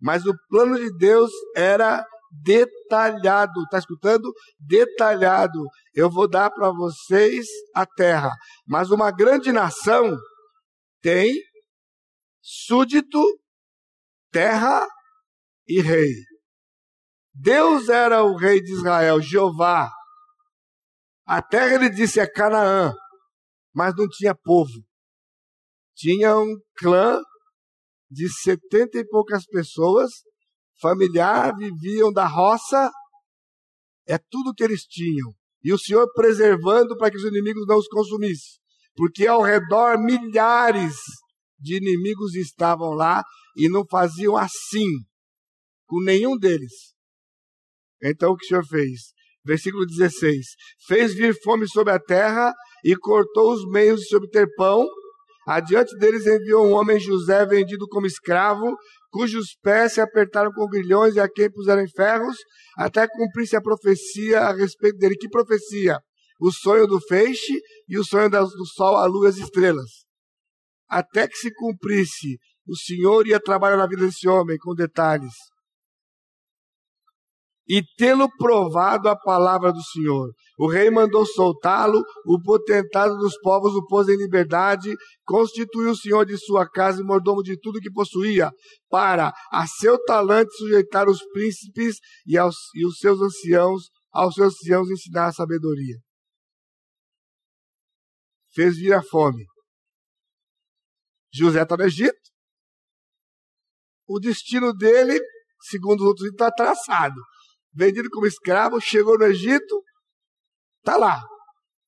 Mas 0.00 0.24
o 0.24 0.34
plano 0.48 0.78
de 0.78 0.96
Deus 0.96 1.30
era 1.56 2.06
detalhado. 2.30 3.62
Está 3.64 3.78
escutando? 3.78 4.32
Detalhado. 4.58 5.64
Eu 5.94 6.10
vou 6.10 6.28
dar 6.28 6.50
para 6.50 6.70
vocês 6.70 7.46
a 7.74 7.86
terra. 7.86 8.30
Mas 8.66 8.90
uma 8.90 9.10
grande 9.10 9.52
nação 9.52 10.16
tem 11.00 11.34
súdito, 12.40 13.22
terra 14.30 14.86
e 15.66 15.80
rei. 15.80 16.12
Deus 17.34 17.88
era 17.88 18.24
o 18.24 18.36
rei 18.36 18.60
de 18.60 18.72
Israel, 18.72 19.20
Jeová. 19.20 19.90
A 21.24 21.42
terra, 21.42 21.74
ele 21.74 21.90
disse, 21.90 22.18
é 22.18 22.26
Canaã, 22.26 22.92
mas 23.74 23.94
não 23.94 24.08
tinha 24.08 24.34
povo. 24.34 24.72
Tinha 25.94 26.36
um 26.38 26.56
clã 26.76 27.20
de 28.10 28.28
setenta 28.32 28.98
e 28.98 29.06
poucas 29.06 29.44
pessoas, 29.44 30.10
familiar, 30.80 31.56
viviam 31.56 32.12
da 32.12 32.26
roça, 32.26 32.90
é 34.06 34.18
tudo 34.30 34.54
que 34.54 34.64
eles 34.64 34.82
tinham. 34.82 35.34
E 35.62 35.72
o 35.72 35.78
Senhor 35.78 36.10
preservando 36.14 36.96
para 36.96 37.10
que 37.10 37.16
os 37.16 37.24
inimigos 37.24 37.66
não 37.66 37.78
os 37.78 37.88
consumissem. 37.88 38.58
Porque 38.96 39.26
ao 39.26 39.42
redor 39.42 39.98
milhares 39.98 40.96
de 41.58 41.76
inimigos 41.76 42.34
estavam 42.34 42.90
lá 42.90 43.22
e 43.56 43.68
não 43.68 43.84
faziam 43.88 44.36
assim 44.36 44.88
com 45.86 46.02
nenhum 46.02 46.36
deles. 46.36 46.72
Então 48.02 48.32
o 48.32 48.36
que 48.36 48.44
o 48.44 48.48
Senhor 48.48 48.64
fez? 48.66 49.12
Versículo 49.44 49.86
16: 49.86 50.46
Fez 50.86 51.14
vir 51.14 51.34
fome 51.42 51.68
sobre 51.68 51.92
a 51.92 51.98
terra 51.98 52.52
e 52.84 52.94
cortou 52.96 53.52
os 53.52 53.64
meios 53.70 54.00
de 54.00 54.08
se 54.08 54.16
obter 54.16 54.46
pão. 54.56 54.86
Adiante 55.46 55.96
deles 55.96 56.26
enviou 56.26 56.66
um 56.66 56.72
homem 56.72 57.00
José 57.00 57.46
vendido 57.46 57.88
como 57.88 58.06
escravo, 58.06 58.76
cujos 59.10 59.56
pés 59.62 59.94
se 59.94 60.00
apertaram 60.00 60.50
com 60.52 60.66
grilhões 60.66 61.16
e 61.16 61.20
a 61.20 61.28
quem 61.28 61.50
puseram 61.50 61.82
em 61.82 61.90
ferros, 61.90 62.36
até 62.76 63.06
cumprir-se 63.08 63.56
a 63.56 63.60
profecia 63.60 64.40
a 64.40 64.52
respeito 64.52 64.98
dele. 64.98 65.16
Que 65.16 65.28
profecia? 65.28 65.98
O 66.40 66.52
sonho 66.52 66.86
do 66.86 67.00
feixe 67.00 67.60
e 67.88 67.98
o 67.98 68.04
sonho 68.04 68.30
do 68.30 68.66
sol, 68.66 68.96
a 68.96 69.06
lua 69.06 69.26
e 69.26 69.30
as 69.30 69.36
estrelas. 69.38 69.90
Até 70.88 71.26
que 71.26 71.36
se 71.36 71.52
cumprisse, 71.52 72.38
o 72.66 72.76
Senhor 72.76 73.26
ia 73.26 73.40
trabalhar 73.40 73.76
na 73.76 73.86
vida 73.86 74.06
desse 74.06 74.28
homem 74.28 74.56
com 74.58 74.74
detalhes 74.74 75.32
e 77.68 77.82
tê-lo 77.96 78.28
provado 78.38 79.08
a 79.10 79.16
palavra 79.16 79.70
do 79.70 79.82
Senhor. 79.82 80.32
O 80.56 80.66
rei 80.66 80.90
mandou 80.90 81.26
soltá-lo, 81.26 82.02
o 82.24 82.40
potentado 82.40 83.14
dos 83.18 83.38
povos 83.40 83.74
o 83.74 83.84
pôs 83.86 84.08
em 84.08 84.16
liberdade, 84.16 84.90
constituiu 85.24 85.90
o 85.90 85.96
senhor 85.96 86.24
de 86.24 86.38
sua 86.38 86.68
casa 86.68 87.02
e 87.02 87.04
mordomo 87.04 87.42
de 87.42 87.58
tudo 87.60 87.80
que 87.80 87.92
possuía, 87.92 88.50
para 88.88 89.32
a 89.52 89.66
seu 89.66 90.02
talante 90.04 90.56
sujeitar 90.56 91.08
os 91.08 91.22
príncipes 91.32 91.98
e, 92.26 92.38
aos, 92.38 92.56
e 92.74 92.86
os 92.86 92.96
seus 92.98 93.20
anciãos, 93.20 93.90
aos 94.10 94.34
seus 94.34 94.54
anciãos 94.54 94.90
ensinar 94.90 95.26
a 95.26 95.32
sabedoria. 95.32 95.98
Fez 98.54 98.76
vir 98.78 98.94
a 98.94 99.02
fome. 99.02 99.44
José 101.30 101.62
está 101.62 101.76
no 101.76 101.84
Egito. 101.84 102.16
O 104.08 104.18
destino 104.18 104.72
dele, 104.72 105.20
segundo 105.60 106.00
os 106.00 106.06
outros, 106.06 106.28
está 106.30 106.50
traçado 106.50 107.20
vendido 107.72 108.08
como 108.10 108.26
escravo, 108.26 108.80
chegou 108.80 109.18
no 109.18 109.26
Egito, 109.26 109.82
tá 110.82 110.96
lá. 110.96 111.22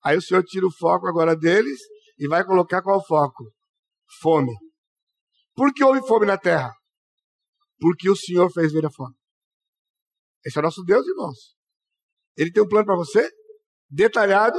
Aí 0.05 0.17
o 0.17 0.23
Senhor 0.23 0.43
tira 0.45 0.67
o 0.67 0.73
foco 0.73 1.07
agora 1.07 1.37
deles 1.37 1.81
e 2.19 2.29
vai 2.29 2.45
colocar 2.45 2.83
qual 2.83 3.05
foco? 3.05 3.45
Fome. 4.21 4.53
Por 5.55 5.73
que 5.73 5.85
houve 5.85 6.07
fome 6.07 6.27
na 6.27 6.39
terra? 6.39 6.73
Porque 7.79 8.09
o 8.09 8.17
Senhor 8.17 8.51
fez 8.51 8.73
vir 8.73 8.85
a 8.85 8.91
fome. 8.91 9.15
Esse 10.45 10.59
é 10.59 10.61
o 10.61 10.63
nosso 10.63 10.83
Deus, 10.83 11.07
irmãos. 11.07 11.55
Ele 12.37 12.53
tem 12.53 12.63
um 12.63 12.69
plano 12.69 12.87
para 12.87 12.97
você, 12.97 13.31
detalhado, 13.91 14.59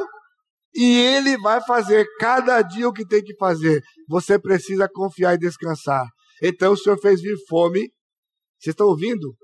e 0.73 0.97
ele 0.97 1.37
vai 1.37 1.61
fazer 1.65 2.05
cada 2.19 2.61
dia 2.61 2.87
o 2.87 2.93
que 2.93 3.05
tem 3.05 3.23
que 3.23 3.35
fazer. 3.35 3.81
Você 4.07 4.39
precisa 4.39 4.87
confiar 4.87 5.33
e 5.33 5.39
descansar. 5.39 6.07
Então 6.41 6.73
o 6.73 6.77
Senhor 6.77 6.99
fez 6.99 7.21
vir 7.21 7.37
fome. 7.47 7.91
Vocês 8.59 8.73
estão 8.73 8.87
ouvindo? 8.87 9.35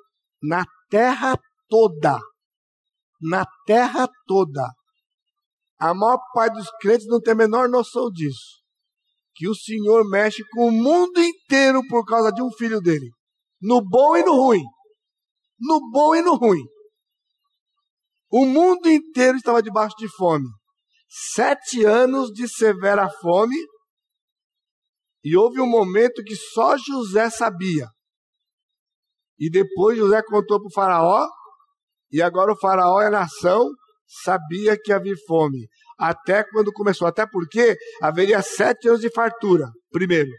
Na 0.42 0.66
terra 0.90 1.40
toda. 1.70 2.20
Na 3.22 3.46
terra 3.66 4.08
toda. 4.26 4.68
A 5.80 5.94
maior 5.94 6.20
parte 6.34 6.56
dos 6.56 6.70
crentes 6.82 7.08
não 7.08 7.22
tem 7.22 7.34
a 7.34 7.38
menor 7.38 7.70
noção 7.70 8.10
disso. 8.12 8.62
Que 9.36 9.48
o 9.48 9.56
Senhor 9.56 10.10
mexe 10.10 10.44
com 10.52 10.70
o 10.70 10.72
mundo 10.72 11.20
inteiro 11.20 11.82
por 11.88 12.04
causa 12.06 12.32
de 12.32 12.42
um 12.42 12.52
filho 12.52 12.82
dele. 12.82 13.10
No 13.62 13.82
bom 13.82 14.18
e 14.18 14.24
no 14.24 14.34
ruim. 14.34 14.64
No 15.60 15.80
bom 15.92 16.16
e 16.16 16.22
no 16.22 16.36
ruim. 16.36 16.64
O 18.30 18.46
mundo 18.46 18.90
inteiro 18.90 19.38
estava 19.38 19.62
debaixo 19.62 19.96
de 19.98 20.08
fome. 20.16 20.48
Sete 21.10 21.86
anos 21.86 22.32
de 22.32 22.48
severa 22.48 23.10
fome. 23.22 23.56
E 25.24 25.36
houve 25.38 25.62
um 25.62 25.68
momento 25.68 26.24
que 26.24 26.36
só 26.36 26.78
José 26.78 27.30
sabia. 27.30 27.88
E 29.40 29.50
depois 29.50 29.98
José 29.98 30.22
contou 30.24 30.60
para 30.60 30.68
o 30.68 30.74
Faraó. 30.74 31.28
E 32.12 32.22
agora 32.22 32.54
o 32.54 32.60
faraó 32.60 33.02
e 33.02 33.06
a 33.06 33.12
nação 33.12 33.70
sabia 34.06 34.78
que 34.82 34.92
havia 34.94 35.16
fome. 35.28 35.68
Até 35.98 36.44
quando 36.44 36.72
começou. 36.72 37.08
Até 37.08 37.26
porque 37.26 37.76
haveria 38.02 38.42
sete 38.42 38.88
anos 38.88 39.02
de 39.02 39.10
fartura, 39.10 39.70
primeiro. 39.92 40.30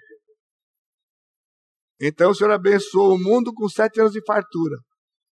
Então 2.01 2.31
o 2.31 2.35
Senhor 2.35 2.53
abençoou 2.53 3.14
o 3.14 3.19
mundo 3.19 3.53
com 3.53 3.69
sete 3.69 4.01
anos 4.01 4.12
de 4.12 4.25
fartura. 4.25 4.77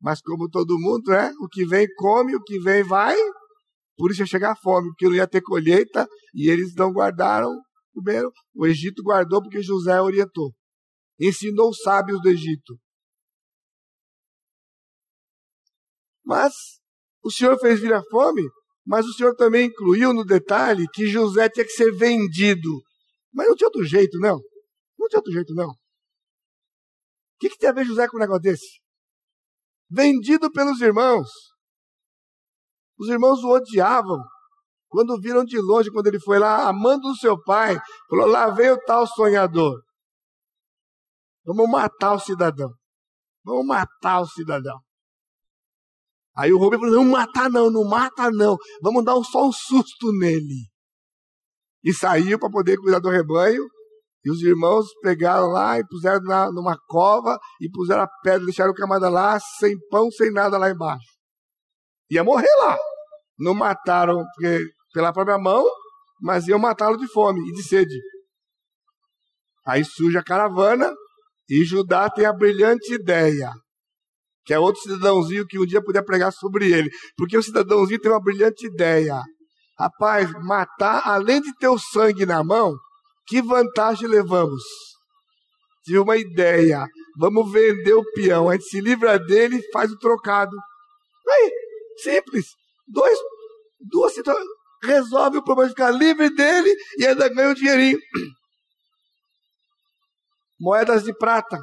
Mas 0.00 0.20
como 0.20 0.48
todo 0.48 0.78
mundo, 0.78 1.10
né? 1.10 1.32
O 1.40 1.48
que 1.48 1.64
vem 1.64 1.86
come, 1.96 2.34
o 2.34 2.42
que 2.42 2.58
vem 2.60 2.82
vai. 2.82 3.16
Por 3.96 4.10
isso 4.10 4.22
ia 4.22 4.26
chegar 4.26 4.52
a 4.52 4.56
fome, 4.56 4.88
porque 4.88 5.06
não 5.06 5.14
ia 5.14 5.26
ter 5.26 5.42
colheita 5.42 6.06
e 6.34 6.48
eles 6.50 6.74
não 6.74 6.92
guardaram. 6.92 7.50
Primeiro, 7.92 8.30
o 8.54 8.66
Egito 8.66 9.02
guardou 9.02 9.42
porque 9.42 9.62
José 9.62 10.00
orientou. 10.00 10.52
Ensinou 11.18 11.70
os 11.70 11.78
sábios 11.82 12.20
do 12.22 12.28
Egito. 12.28 12.78
Mas 16.30 16.54
o 17.24 17.30
Senhor 17.30 17.58
fez 17.58 17.80
vir 17.80 17.92
a 17.92 18.04
fome, 18.04 18.48
mas 18.86 19.04
o 19.04 19.12
Senhor 19.14 19.34
também 19.34 19.66
incluiu 19.66 20.14
no 20.14 20.24
detalhe 20.24 20.86
que 20.94 21.08
José 21.08 21.48
tinha 21.48 21.66
que 21.66 21.72
ser 21.72 21.90
vendido. 21.90 22.70
Mas 23.34 23.48
não 23.48 23.56
tinha 23.56 23.66
outro 23.66 23.82
jeito, 23.82 24.16
não. 24.20 24.38
Não 24.96 25.08
tinha 25.08 25.18
outro 25.18 25.32
jeito, 25.32 25.52
não. 25.56 25.70
O 25.70 25.76
que, 27.40 27.50
que 27.50 27.58
tem 27.58 27.68
a 27.68 27.72
ver 27.72 27.84
José 27.84 28.06
com 28.06 28.16
um 28.16 28.20
negócio 28.20 28.42
desse? 28.42 28.78
Vendido 29.90 30.52
pelos 30.52 30.80
irmãos. 30.80 31.28
Os 32.96 33.08
irmãos 33.08 33.42
o 33.42 33.48
odiavam. 33.48 34.22
Quando 34.88 35.20
viram 35.20 35.44
de 35.44 35.58
longe, 35.60 35.90
quando 35.90 36.06
ele 36.06 36.20
foi 36.20 36.38
lá, 36.38 36.68
amando 36.68 37.08
o 37.08 37.16
seu 37.16 37.42
pai, 37.42 37.76
falou: 38.08 38.26
lá 38.26 38.50
vem 38.50 38.70
o 38.70 38.78
tal 38.84 39.04
sonhador. 39.04 39.82
Vamos 41.44 41.68
matar 41.68 42.14
o 42.14 42.20
cidadão. 42.20 42.70
Vamos 43.44 43.66
matar 43.66 44.20
o 44.20 44.26
cidadão. 44.26 44.80
Aí 46.36 46.52
o 46.52 46.58
Rubem 46.58 46.78
falou: 46.78 46.94
não 46.94 47.04
matar 47.04 47.50
não, 47.50 47.70
não 47.70 47.84
mata 47.84 48.30
não, 48.30 48.56
vamos 48.82 49.04
dar 49.04 49.14
só 49.24 49.48
um 49.48 49.52
susto 49.52 50.12
nele. 50.18 50.68
E 51.82 51.92
saiu 51.92 52.38
para 52.38 52.50
poder 52.50 52.76
cuidar 52.76 52.98
do 52.98 53.08
rebanho. 53.08 53.62
E 54.22 54.30
os 54.30 54.42
irmãos 54.42 54.86
pegaram 55.00 55.46
lá 55.46 55.78
e 55.78 55.86
puseram 55.86 56.20
na, 56.24 56.52
numa 56.52 56.76
cova 56.86 57.38
e 57.58 57.70
puseram 57.70 58.02
a 58.02 58.08
pedra, 58.22 58.44
deixaram 58.44 58.70
o 58.70 58.74
camada 58.74 59.08
lá, 59.08 59.40
sem 59.58 59.74
pão, 59.88 60.10
sem 60.10 60.30
nada 60.30 60.58
lá 60.58 60.70
embaixo. 60.70 61.08
Ia 62.10 62.22
morrer 62.22 62.54
lá. 62.58 62.76
Não 63.38 63.54
mataram 63.54 64.22
porque, 64.34 64.62
pela 64.92 65.10
própria 65.10 65.38
mão, 65.38 65.64
mas 66.20 66.46
iam 66.46 66.58
matá-lo 66.58 66.98
de 66.98 67.08
fome 67.08 67.40
e 67.48 67.52
de 67.54 67.62
sede. 67.62 67.98
Aí 69.66 69.82
surge 69.86 70.18
a 70.18 70.22
caravana 70.22 70.92
e 71.48 71.64
Judá 71.64 72.10
tem 72.10 72.26
a 72.26 72.32
brilhante 72.32 72.92
ideia 72.92 73.50
que 74.50 74.54
é 74.54 74.58
outro 74.58 74.82
cidadãozinho 74.82 75.46
que 75.46 75.60
um 75.60 75.64
dia 75.64 75.80
podia 75.80 76.02
pregar 76.02 76.32
sobre 76.32 76.72
ele. 76.72 76.90
Porque 77.16 77.38
o 77.38 77.42
cidadãozinho 77.42 78.00
tem 78.00 78.10
uma 78.10 78.20
brilhante 78.20 78.66
ideia. 78.66 79.22
Rapaz, 79.78 80.28
matar, 80.42 81.02
além 81.04 81.40
de 81.40 81.56
ter 81.56 81.68
o 81.68 81.78
sangue 81.78 82.26
na 82.26 82.42
mão, 82.42 82.74
que 83.28 83.40
vantagem 83.40 84.08
levamos? 84.08 84.60
Tive 85.84 86.00
uma 86.00 86.16
ideia. 86.16 86.84
Vamos 87.16 87.52
vender 87.52 87.92
o 87.92 88.02
peão. 88.12 88.48
A 88.48 88.54
gente 88.54 88.64
se 88.64 88.80
livra 88.80 89.20
dele 89.20 89.58
e 89.58 89.70
faz 89.70 89.92
o 89.92 89.98
trocado. 89.98 90.56
Aí, 91.30 91.52
simples. 92.02 92.46
Dois, 92.88 93.16
duas 93.88 94.12
situações. 94.12 94.44
Resolve 94.82 95.38
o 95.38 95.44
problema 95.44 95.68
de 95.68 95.76
ficar 95.76 95.92
livre 95.92 96.28
dele 96.34 96.74
e 96.98 97.06
ainda 97.06 97.28
ganha 97.28 97.50
um 97.50 97.54
dinheirinho. 97.54 98.00
Moedas 100.58 101.04
de 101.04 101.16
prata. 101.16 101.56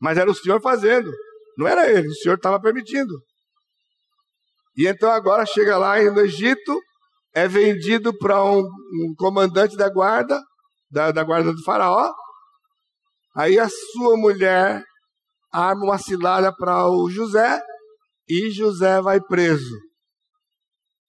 Mas 0.00 0.16
era 0.16 0.30
o 0.30 0.34
senhor 0.34 0.60
fazendo. 0.60 1.12
Não 1.58 1.66
era 1.66 1.90
ele, 1.90 2.06
o 2.06 2.14
Senhor 2.14 2.36
estava 2.36 2.60
permitindo. 2.60 3.12
E 4.76 4.86
então 4.86 5.10
agora 5.10 5.44
chega 5.44 5.76
lá 5.76 6.00
no 6.00 6.20
Egito, 6.20 6.80
é 7.34 7.48
vendido 7.48 8.16
para 8.16 8.44
um, 8.44 8.60
um, 8.60 9.14
comandante 9.18 9.76
da 9.76 9.88
guarda, 9.88 10.40
da, 10.88 11.10
da 11.10 11.24
guarda 11.24 11.52
do 11.52 11.64
faraó. 11.64 12.12
Aí 13.36 13.58
a 13.58 13.68
sua 13.68 14.16
mulher 14.16 14.84
arma 15.52 15.82
uma 15.84 15.98
cilada 15.98 16.54
para 16.54 16.88
o 16.88 17.10
José 17.10 17.60
e 18.28 18.50
José 18.50 19.00
vai 19.00 19.20
preso. 19.20 19.76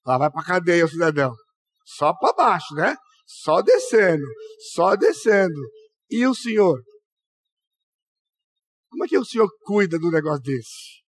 Lá 0.04 0.18
vai 0.18 0.32
para 0.32 0.44
cadeia 0.44 0.86
o 0.86 0.90
cidadão. 0.90 1.32
Só 1.86 2.12
para 2.12 2.34
baixo, 2.34 2.74
né? 2.74 2.96
Só 3.28 3.62
descendo, 3.62 4.26
só 4.74 4.96
descendo. 4.96 5.62
E 6.10 6.26
o 6.26 6.34
senhor? 6.34 6.82
Como 8.90 9.06
é 9.06 9.08
que 9.08 9.18
o 9.18 9.26
senhor 9.26 9.50
cuida 9.64 10.00
do 10.00 10.12
negócio 10.12 10.42
desse? 10.42 11.00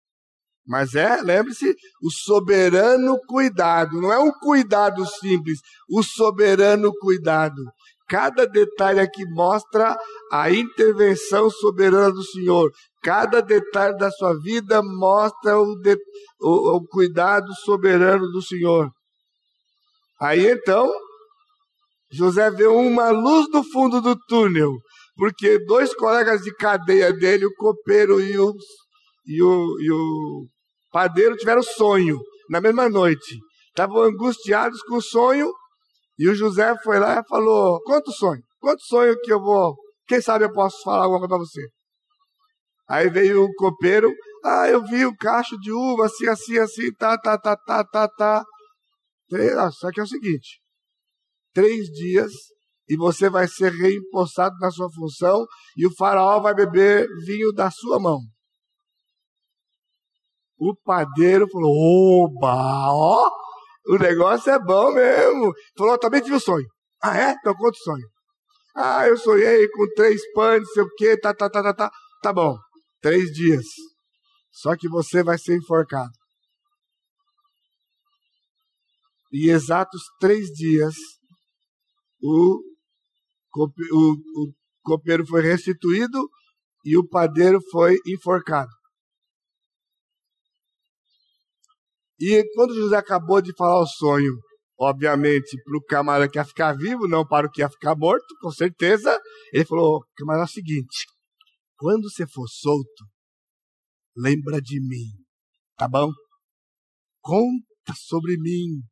Mas 0.66 0.94
é, 0.94 1.20
lembre-se, 1.22 1.74
o 2.02 2.10
soberano 2.10 3.18
cuidado. 3.26 4.00
Não 4.00 4.12
é 4.12 4.18
um 4.18 4.30
cuidado 4.30 5.04
simples, 5.06 5.58
o 5.88 6.02
soberano 6.02 6.92
cuidado. 7.00 7.60
Cada 8.08 8.46
detalhe 8.46 9.00
aqui 9.00 9.24
mostra 9.24 9.96
a 10.32 10.50
intervenção 10.50 11.48
soberana 11.48 12.12
do 12.12 12.22
Senhor. 12.22 12.70
Cada 13.02 13.40
detalhe 13.40 13.96
da 13.96 14.10
sua 14.10 14.38
vida 14.38 14.82
mostra 14.82 15.58
o, 15.58 15.76
de, 15.76 15.96
o, 16.40 16.76
o 16.76 16.86
cuidado 16.86 17.52
soberano 17.64 18.26
do 18.30 18.42
Senhor. 18.42 18.90
Aí 20.20 20.46
então, 20.46 20.90
José 22.12 22.50
vê 22.50 22.66
uma 22.66 23.10
luz 23.10 23.48
no 23.50 23.64
fundo 23.64 24.00
do 24.00 24.16
túnel 24.26 24.72
porque 25.20 25.58
dois 25.66 25.94
colegas 25.94 26.40
de 26.40 26.50
cadeia 26.54 27.12
dele, 27.12 27.44
o 27.44 27.54
copeiro 27.54 28.22
e 28.22 28.38
o, 28.38 28.54
e 29.26 29.42
o, 29.42 29.78
e 29.78 29.92
o 29.92 30.46
padeiro, 30.90 31.36
tiveram 31.36 31.62
sonho. 31.62 32.18
na 32.48 32.58
mesma 32.58 32.88
noite. 32.88 33.36
Estavam 33.68 34.04
angustiados 34.04 34.82
com 34.84 34.96
o 34.96 35.02
sonho, 35.02 35.52
e 36.18 36.26
o 36.26 36.34
José 36.34 36.74
foi 36.82 36.98
lá 36.98 37.20
e 37.20 37.28
falou: 37.28 37.82
Quanto 37.82 38.10
sonho? 38.12 38.40
Quanto 38.58 38.82
sonho 38.82 39.14
que 39.20 39.30
eu 39.30 39.38
vou. 39.38 39.76
Quem 40.08 40.22
sabe 40.22 40.46
eu 40.46 40.52
posso 40.54 40.82
falar 40.82 41.04
alguma 41.04 41.18
coisa 41.18 41.34
para 41.34 41.44
você? 41.44 41.68
Aí 42.88 43.10
veio 43.10 43.44
o 43.44 43.54
copeiro, 43.56 44.10
ah, 44.42 44.70
eu 44.70 44.82
vi 44.86 45.04
o 45.04 45.14
cacho 45.14 45.58
de 45.58 45.70
uva, 45.70 46.06
assim, 46.06 46.28
assim, 46.28 46.56
assim, 46.56 46.90
tá, 46.94 47.18
tá, 47.18 47.36
tá, 47.36 47.54
tá, 47.56 47.84
tá, 47.84 48.08
tá. 48.08 48.44
Só 49.72 49.90
que 49.90 50.00
é 50.00 50.02
o 50.02 50.06
seguinte: 50.06 50.62
três 51.52 51.88
dias 51.88 52.32
e 52.90 52.96
você 52.96 53.30
vai 53.30 53.46
ser 53.46 53.70
reempossado 53.70 54.56
na 54.58 54.68
sua 54.68 54.90
função 54.90 55.46
e 55.76 55.86
o 55.86 55.94
faraó 55.94 56.40
vai 56.40 56.52
beber 56.52 57.06
vinho 57.24 57.52
da 57.52 57.70
sua 57.70 58.00
mão. 58.00 58.18
O 60.58 60.74
padeiro 60.74 61.48
falou: 61.48 61.72
Oba, 62.24 62.92
ó, 62.92 63.30
o 63.86 63.96
negócio 63.96 64.50
é 64.50 64.58
bom 64.58 64.92
mesmo. 64.92 65.52
Falou: 65.78 65.96
Também 65.98 66.20
tive 66.20 66.34
um 66.34 66.40
sonho. 66.40 66.66
Ah, 67.00 67.16
é? 67.16 67.30
Então 67.30 67.54
conta 67.54 67.78
o 67.78 67.82
sonho. 67.82 68.08
Ah, 68.74 69.06
eu 69.06 69.16
sonhei 69.16 69.68
com 69.68 69.86
três 69.94 70.20
pães, 70.32 70.68
sei 70.72 70.82
o 70.82 70.94
quê, 70.96 71.16
tá, 71.16 71.32
tá, 71.32 71.48
tá, 71.48 71.62
tá, 71.62 71.72
tá. 71.72 71.90
Tá 72.20 72.32
bom, 72.32 72.58
três 73.00 73.30
dias. 73.30 73.66
Só 74.50 74.76
que 74.76 74.88
você 74.88 75.22
vai 75.22 75.38
ser 75.38 75.56
enforcado. 75.56 76.10
E 79.32 79.48
exatos 79.48 80.02
três 80.18 80.48
dias, 80.48 80.94
o, 82.20 82.60
o, 83.56 84.12
o 84.42 84.52
copeiro 84.82 85.26
foi 85.26 85.42
restituído 85.42 86.18
e 86.84 86.96
o 86.96 87.06
padeiro 87.06 87.60
foi 87.70 87.96
enforcado. 88.06 88.70
E 92.18 92.44
quando 92.54 92.74
José 92.74 92.96
acabou 92.96 93.40
de 93.40 93.54
falar 93.56 93.80
o 93.80 93.86
sonho, 93.86 94.32
obviamente, 94.78 95.56
para 95.62 95.76
o 95.76 95.84
camarada 95.84 96.30
que 96.30 96.38
ia 96.38 96.44
ficar 96.44 96.76
vivo, 96.76 97.08
não 97.08 97.26
para 97.26 97.46
o 97.46 97.50
que 97.50 97.62
ia 97.62 97.68
ficar 97.70 97.96
morto, 97.96 98.26
com 98.40 98.50
certeza, 98.50 99.18
ele 99.52 99.64
falou: 99.64 100.04
camarada, 100.16 100.44
é 100.44 100.46
o 100.46 100.48
seguinte, 100.48 101.06
quando 101.78 102.10
você 102.10 102.26
for 102.26 102.46
solto, 102.46 103.04
lembra 104.14 104.60
de 104.60 104.80
mim, 104.80 105.12
tá 105.76 105.88
bom? 105.88 106.10
Conta 107.22 107.94
sobre 107.96 108.36
mim. 108.38 108.82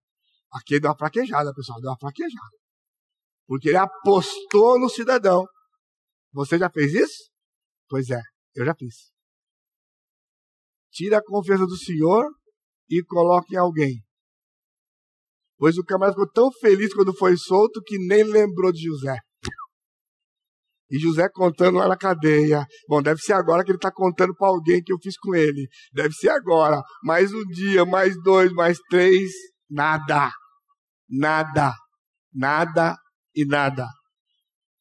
Aqui 0.53 0.81
deu 0.81 0.91
uma 0.91 0.97
fraquejada, 0.97 1.53
pessoal, 1.55 1.81
deu 1.81 1.91
uma 1.91 1.99
fraquejada. 1.99 2.58
Porque 3.49 3.71
ele 3.71 3.79
apostou 3.79 4.79
no 4.79 4.91
cidadão. 4.91 5.47
Você 6.33 6.59
já 6.59 6.69
fez 6.69 6.93
isso? 6.93 7.31
Pois 7.89 8.11
é, 8.11 8.21
eu 8.55 8.67
já 8.67 8.75
fiz. 8.75 9.11
Tira 10.93 11.19
a 11.19 11.25
confiança 11.25 11.65
do 11.65 11.77
Senhor 11.77 12.31
e 12.91 13.03
coloque 13.03 13.55
em 13.55 13.59
alguém. 13.59 14.05
Pois 15.57 15.79
o 15.79 15.85
camarada 15.85 16.13
ficou 16.13 16.31
tão 16.31 16.53
feliz 16.61 16.93
quando 16.93 17.17
foi 17.17 17.37
solto 17.39 17.81
que 17.83 17.99
nem 17.99 18.23
lembrou 18.23 18.71
de 18.71 18.83
José. 18.83 19.17
E 20.91 20.99
José 20.99 21.29
contando 21.33 21.79
lá 21.79 21.89
na 21.89 21.97
cadeia. 21.97 22.67
Bom, 22.87 23.03
deve 23.03 23.21
ser 23.21 23.33
agora 23.33 23.65
que 23.65 23.71
ele 23.71 23.79
está 23.79 23.91
contando 23.91 24.35
para 24.35 24.49
alguém 24.49 24.83
que 24.83 24.93
eu 24.93 24.99
fiz 25.03 25.19
com 25.19 25.35
ele. 25.35 25.69
Deve 25.93 26.13
ser 26.15 26.31
agora. 26.31 26.83
Mais 27.03 27.33
um 27.33 27.45
dia, 27.45 27.85
mais 27.85 28.15
dois, 28.23 28.53
mais 28.53 28.79
três. 28.91 29.31
Nada. 29.71 30.31
Nada. 31.09 31.73
Nada 32.33 32.97
e 33.41 33.47
nada. 33.47 33.87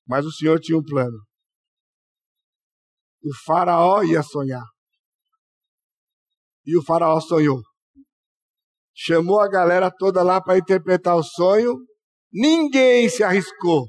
Mas 0.08 0.26
o 0.26 0.32
Senhor 0.32 0.60
tinha 0.60 0.78
um 0.78 0.84
plano. 0.84 1.18
O 3.24 3.34
Faraó 3.45 4.03
ia 4.03 4.24
sonhar. 4.24 4.66
E 6.66 6.78
o 6.78 6.84
Faraó 6.84 7.20
sonhou 7.20 7.62
chamou 8.97 9.39
a 9.39 9.47
galera 9.47 9.91
toda 9.91 10.24
lá 10.24 10.41
para 10.41 10.58
interpretar 10.58 11.16
o 11.16 11.24
sonho, 11.24 11.76
ninguém 12.34 13.08
se 13.08 13.24
arriscou. 13.24 13.86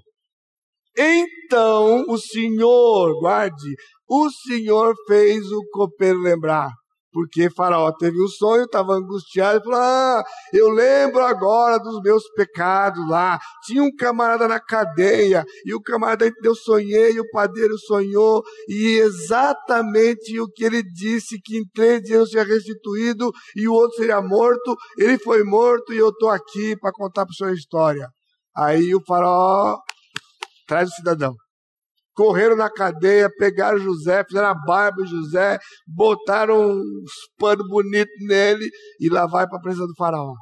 Então 0.97 2.05
o 2.09 2.19
Senhor, 2.19 3.19
guarde, 3.21 3.75
o 4.07 4.29
Senhor 4.31 4.95
fez 5.07 5.47
o 5.51 5.63
copeiro 5.73 6.19
lembrar. 6.19 6.71
Porque 7.19 7.51
Faraó 7.51 7.91
teve 7.91 8.23
um 8.23 8.29
sonho, 8.29 8.63
estava 8.63 8.93
angustiado 8.93 9.59
e 9.59 9.65
falou: 9.65 9.81
Ah, 9.81 10.23
eu 10.53 10.69
lembro 10.69 11.21
agora 11.25 11.77
dos 11.77 12.01
meus 12.01 12.23
pecados 12.37 13.05
lá. 13.09 13.41
Tinha 13.65 13.83
um 13.83 13.91
camarada 13.93 14.47
na 14.47 14.61
cadeia, 14.61 15.45
e 15.65 15.75
o 15.75 15.83
camarada 15.83 16.31
eu 16.45 16.55
sonhei, 16.55 17.19
o 17.19 17.29
padeiro 17.33 17.77
sonhou, 17.77 18.45
e 18.69 19.01
exatamente 19.01 20.39
o 20.39 20.47
que 20.47 20.65
ele 20.65 20.81
disse: 20.81 21.41
que 21.43 21.59
em 21.59 21.65
três 21.75 22.01
dias 22.05 22.21
eu 22.21 22.27
seria 22.29 22.55
restituído 22.55 23.33
e 23.57 23.67
o 23.67 23.73
outro 23.73 23.97
seria 23.97 24.23
morto. 24.23 24.77
Ele 24.97 25.19
foi 25.19 25.43
morto 25.43 25.93
e 25.93 25.99
eu 25.99 26.11
estou 26.11 26.29
aqui 26.29 26.77
para 26.77 26.93
contar 26.93 27.27
para 27.27 27.33
o 27.33 27.35
senhor 27.35 27.51
a 27.51 27.55
história. 27.55 28.09
Aí 28.57 28.95
o 28.95 29.03
Faraó 29.05 29.77
traz 30.69 30.89
o 30.89 30.93
cidadão 30.93 31.35
correram 32.19 32.57
na 32.57 32.69
cadeia, 32.69 33.31
pegaram 33.31 33.79
José, 33.79 34.25
fizeram 34.25 34.49
a 34.49 34.55
barba 34.55 35.05
de 35.05 35.11
José, 35.11 35.57
botaram 35.87 36.73
uns 36.73 37.13
panos 37.39 37.65
bonitos 37.69 38.13
nele 38.27 38.69
e 38.99 39.09
lá 39.09 39.25
vai 39.25 39.47
para 39.47 39.57
a 39.57 39.61
presença 39.61 39.87
do 39.87 39.95
faraó. 39.95 40.35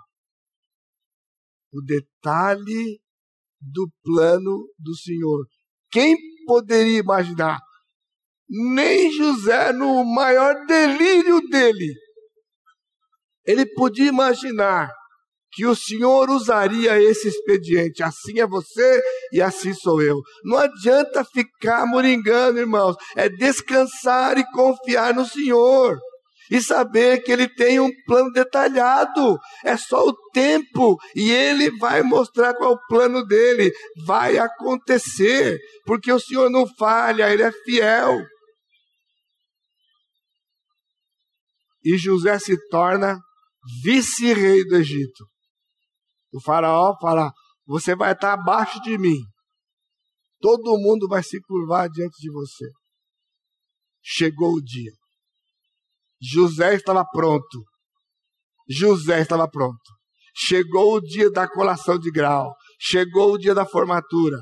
O 1.71 1.83
detalhe 1.83 2.99
do 3.61 3.91
plano 4.03 4.67
do 4.79 4.97
Senhor. 4.97 5.45
Quem 5.91 6.17
poderia 6.47 6.99
imaginar? 6.99 7.61
Nem 8.49 9.13
José, 9.13 9.71
no 9.75 10.03
maior 10.03 10.55
delírio 10.65 11.43
dele, 11.51 11.93
ele 13.45 13.67
podia 13.75 14.09
imaginar 14.09 14.91
que 15.57 15.65
o 15.65 15.75
Senhor 15.75 16.29
usaria 16.29 17.03
esse 17.03 17.29
expediente. 17.29 18.03
Assim 18.03 18.41
é 18.41 18.47
você 18.47 19.03
e 19.33 19.41
assim 19.41 19.73
sou 19.73 20.03
eu. 20.03 20.21
Não 20.45 20.59
adianta 20.59 21.25
ficar 21.25 21.87
moringando, 21.87 22.59
irmãos. 22.59 22.95
É 23.17 23.27
descansar 23.27 24.37
e 24.37 24.45
confiar 24.53 25.15
no 25.15 25.25
Senhor. 25.25 25.99
E 26.51 26.61
saber 26.61 27.23
que 27.23 27.33
Ele 27.33 27.49
tem 27.49 27.81
um 27.81 27.91
plano 28.05 28.31
detalhado. 28.33 29.39
É 29.65 29.79
só 29.79 30.07
o 30.07 30.15
tempo. 30.31 30.99
E 31.15 31.31
Ele 31.31 31.71
vai 31.79 32.03
mostrar 32.03 32.53
qual 32.53 32.73
é 32.73 32.75
o 32.75 32.87
plano 32.87 33.25
dele. 33.25 33.73
Vai 34.05 34.37
acontecer. 34.37 35.59
Porque 35.87 36.13
o 36.13 36.21
Senhor 36.21 36.51
não 36.51 36.67
falha, 36.77 37.33
Ele 37.33 37.43
é 37.43 37.51
fiel. 37.65 38.21
E 41.83 41.97
José 41.97 42.39
se 42.39 42.59
torna 42.69 43.19
vice-rei 43.83 44.63
do 44.67 44.77
Egito. 44.77 45.25
O 46.37 46.41
faraó 46.41 46.95
fala: 47.01 47.33
Você 47.65 47.97
vai 47.97 48.13
estar 48.13 48.35
abaixo 48.35 48.79
de 48.83 48.99
mim. 48.99 49.17
Todo 50.39 50.77
mundo 50.77 51.09
vai 51.09 51.23
se 51.23 51.41
curvar 51.41 51.89
diante 51.89 52.21
de 52.21 52.31
você. 52.31 52.71
Chegou 54.03 54.53
o 54.53 54.63
dia. 54.63 54.93
José 56.21 56.75
estava 56.75 57.03
pronto. 57.11 57.65
José 58.69 59.23
estava 59.23 59.49
pronto. 59.49 59.97
Chegou 60.37 60.97
o 60.97 61.01
dia 61.01 61.31
da 61.31 61.49
colação 61.49 61.99
de 61.99 62.11
grau. 62.11 62.55
Chegou 62.79 63.33
o 63.33 63.39
dia 63.39 63.55
da 63.55 63.65
formatura. 63.65 64.37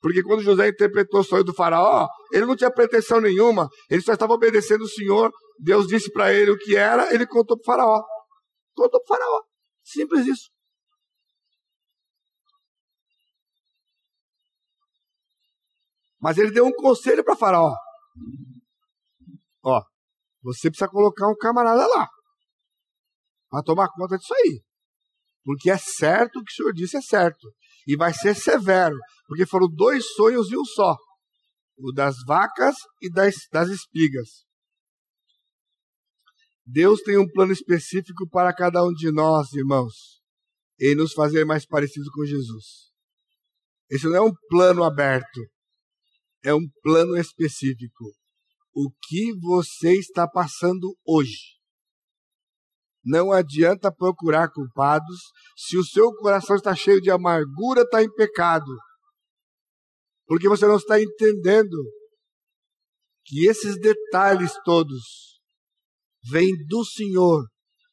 Porque 0.00 0.22
quando 0.22 0.44
José 0.44 0.68
interpretou 0.68 1.20
o 1.20 1.24
sonho 1.24 1.42
do 1.42 1.52
faraó, 1.52 2.06
ele 2.32 2.46
não 2.46 2.54
tinha 2.54 2.72
pretensão 2.72 3.20
nenhuma, 3.20 3.68
ele 3.88 4.02
só 4.02 4.12
estava 4.12 4.34
obedecendo 4.34 4.82
o 4.82 4.88
Senhor. 4.88 5.32
Deus 5.58 5.88
disse 5.88 6.12
para 6.12 6.32
ele 6.32 6.52
o 6.52 6.58
que 6.58 6.76
era, 6.76 7.12
ele 7.12 7.26
contou 7.26 7.58
para 7.58 7.62
o 7.62 7.76
faraó. 7.76 8.02
Contou 8.74 9.02
para 9.02 9.16
o 9.16 9.18
faraó. 9.18 9.51
Simples 9.84 10.26
isso. 10.26 10.50
Mas 16.20 16.38
ele 16.38 16.52
deu 16.52 16.64
um 16.64 16.72
conselho 16.72 17.24
para 17.24 17.36
Faraó. 17.36 17.74
Ó, 19.64 19.82
você 20.42 20.70
precisa 20.70 20.88
colocar 20.88 21.28
um 21.28 21.36
camarada 21.36 21.86
lá 21.86 22.08
para 23.48 23.62
tomar 23.62 23.88
conta 23.90 24.16
disso 24.16 24.32
aí. 24.34 24.62
Porque 25.44 25.70
é 25.70 25.76
certo 25.76 26.38
o 26.38 26.44
que 26.44 26.52
o 26.52 26.54
senhor 26.54 26.72
disse, 26.72 26.96
é 26.96 27.02
certo. 27.02 27.52
E 27.86 27.96
vai 27.96 28.14
ser 28.14 28.34
severo, 28.34 28.96
porque 29.26 29.44
foram 29.44 29.66
dois 29.68 30.06
sonhos 30.14 30.50
em 30.50 30.56
um 30.56 30.64
só: 30.64 30.96
o 31.76 31.92
das 31.92 32.16
vacas 32.24 32.76
e 33.00 33.10
das, 33.10 33.34
das 33.50 33.68
espigas. 33.68 34.44
Deus 36.72 37.02
tem 37.02 37.18
um 37.18 37.28
plano 37.28 37.52
específico 37.52 38.26
para 38.30 38.54
cada 38.54 38.82
um 38.82 38.94
de 38.94 39.12
nós, 39.12 39.52
irmãos, 39.52 40.22
em 40.80 40.94
nos 40.94 41.12
fazer 41.12 41.44
mais 41.44 41.66
parecidos 41.66 42.08
com 42.08 42.24
Jesus. 42.24 42.90
Esse 43.90 44.06
não 44.06 44.16
é 44.16 44.20
um 44.22 44.32
plano 44.48 44.82
aberto, 44.82 45.38
é 46.42 46.54
um 46.54 46.66
plano 46.82 47.14
específico. 47.18 48.06
O 48.74 48.90
que 49.02 49.38
você 49.38 49.98
está 49.98 50.26
passando 50.26 50.96
hoje? 51.06 51.58
Não 53.04 53.32
adianta 53.32 53.94
procurar 53.94 54.50
culpados 54.50 55.20
se 55.54 55.76
o 55.76 55.84
seu 55.84 56.10
coração 56.14 56.56
está 56.56 56.74
cheio 56.74 57.02
de 57.02 57.10
amargura, 57.10 57.82
está 57.82 58.02
em 58.02 58.10
pecado. 58.10 58.72
Porque 60.26 60.48
você 60.48 60.66
não 60.66 60.76
está 60.76 60.98
entendendo 60.98 61.76
que 63.26 63.46
esses 63.46 63.78
detalhes 63.78 64.54
todos 64.64 65.31
vem 66.30 66.52
do 66.68 66.84
Senhor 66.84 67.44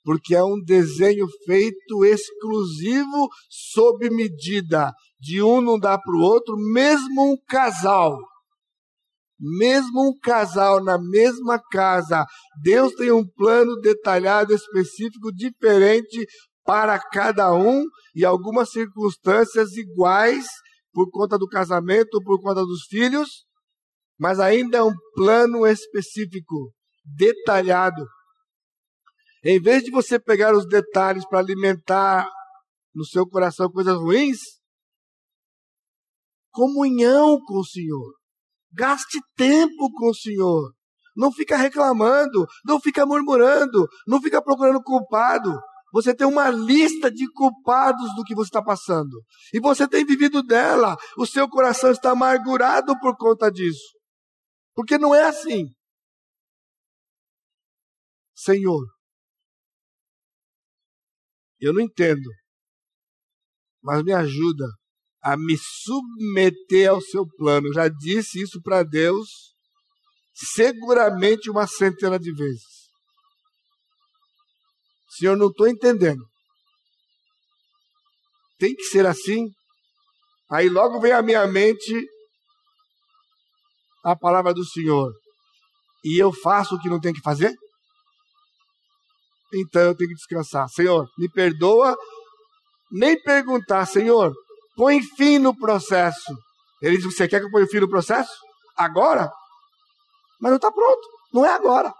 porque 0.03 0.33
é 0.33 0.43
um 0.43 0.59
desenho 0.59 1.27
feito 1.45 2.03
exclusivo 2.03 3.29
sob 3.47 4.09
medida. 4.09 4.91
De 5.19 5.39
um 5.39 5.61
não 5.61 5.77
dá 5.77 5.99
para 5.99 6.15
o 6.15 6.21
outro, 6.21 6.55
mesmo 6.57 7.33
um 7.33 7.37
casal. 7.47 8.17
Mesmo 9.39 10.09
um 10.09 10.19
casal 10.19 10.83
na 10.83 10.97
mesma 10.97 11.61
casa, 11.71 12.25
Deus 12.61 12.93
tem 12.95 13.11
um 13.11 13.23
plano 13.37 13.75
detalhado, 13.75 14.53
específico, 14.53 15.31
diferente 15.31 16.25
para 16.65 16.99
cada 16.99 17.53
um 17.53 17.85
e 18.15 18.25
algumas 18.25 18.71
circunstâncias 18.71 19.77
iguais 19.77 20.45
por 20.91 21.09
conta 21.09 21.37
do 21.37 21.47
casamento, 21.47 22.21
por 22.23 22.41
conta 22.41 22.61
dos 22.61 22.83
filhos, 22.89 23.29
mas 24.19 24.39
ainda 24.39 24.79
é 24.79 24.83
um 24.83 24.93
plano 25.15 25.65
específico, 25.65 26.73
detalhado. 27.05 28.05
Em 29.43 29.59
vez 29.61 29.83
de 29.83 29.91
você 29.91 30.19
pegar 30.19 30.53
os 30.53 30.67
detalhes 30.67 31.25
para 31.25 31.39
alimentar 31.39 32.29
no 32.93 33.05
seu 33.05 33.27
coração 33.27 33.71
coisas 33.71 33.95
ruins, 33.95 34.39
comunhão 36.51 37.39
com 37.45 37.59
o 37.59 37.65
Senhor. 37.65 38.13
Gaste 38.73 39.19
tempo 39.35 39.91
com 39.93 40.09
o 40.09 40.15
Senhor. 40.15 40.73
Não 41.15 41.31
fica 41.31 41.57
reclamando, 41.57 42.45
não 42.65 42.79
fica 42.79 43.05
murmurando, 43.05 43.87
não 44.07 44.21
fica 44.21 44.41
procurando 44.41 44.81
culpado. 44.81 45.57
Você 45.91 46.13
tem 46.13 46.27
uma 46.27 46.49
lista 46.49 47.09
de 47.09 47.29
culpados 47.31 48.13
do 48.15 48.23
que 48.23 48.35
você 48.35 48.49
está 48.49 48.61
passando. 48.61 49.23
E 49.53 49.59
você 49.59 49.87
tem 49.87 50.05
vivido 50.05 50.43
dela. 50.43 50.95
O 51.17 51.25
seu 51.25 51.49
coração 51.49 51.91
está 51.91 52.11
amargurado 52.11 52.97
por 52.99 53.17
conta 53.17 53.51
disso. 53.51 53.97
Porque 54.75 54.97
não 54.97 55.15
é 55.15 55.23
assim. 55.23 55.65
Senhor, 58.35 58.85
eu 61.59 61.73
não 61.73 61.81
entendo, 61.81 62.29
mas 63.81 64.03
me 64.03 64.13
ajuda 64.13 64.65
a 65.21 65.35
me 65.35 65.57
submeter 65.57 66.89
ao 66.89 67.01
seu 67.01 67.25
plano. 67.37 67.67
Eu 67.67 67.73
já 67.73 67.87
disse 67.89 68.41
isso 68.41 68.61
para 68.61 68.83
Deus 68.83 69.27
seguramente 70.33 71.49
uma 71.49 71.67
centena 71.67 72.17
de 72.17 72.33
vezes. 72.33 72.79
Senhor, 75.17 75.35
não 75.35 75.47
estou 75.47 75.67
entendendo. 75.67 76.23
Tem 78.57 78.73
que 78.73 78.83
ser 78.83 79.05
assim? 79.05 79.49
Aí 80.49 80.69
logo 80.69 80.99
vem 80.99 81.11
à 81.11 81.21
minha 81.21 81.45
mente 81.47 82.07
a 84.03 84.15
palavra 84.15 84.53
do 84.53 84.65
Senhor. 84.65 85.11
E 86.03 86.17
eu 86.17 86.31
faço 86.31 86.75
o 86.75 86.79
que 86.79 86.89
não 86.89 86.99
tem 86.99 87.13
que 87.13 87.21
fazer? 87.21 87.53
Então 89.53 89.81
eu 89.81 89.95
tenho 89.95 90.09
que 90.09 90.15
descansar. 90.15 90.67
Senhor, 90.69 91.07
me 91.17 91.29
perdoa. 91.29 91.97
Nem 92.91 93.21
perguntar, 93.21 93.85
Senhor, 93.85 94.33
põe 94.75 95.01
fim 95.01 95.37
no 95.37 95.55
processo. 95.55 96.35
Ele 96.81 96.97
diz: 96.97 97.05
Você 97.05 97.27
quer 97.27 97.39
que 97.39 97.45
eu 97.45 97.51
ponha 97.51 97.67
fim 97.67 97.79
no 97.79 97.89
processo? 97.89 98.31
Agora? 98.77 99.31
Mas 100.39 100.51
não 100.51 100.55
está 100.55 100.71
pronto. 100.71 101.07
Não 101.33 101.45
é 101.45 101.53
agora. 101.53 101.93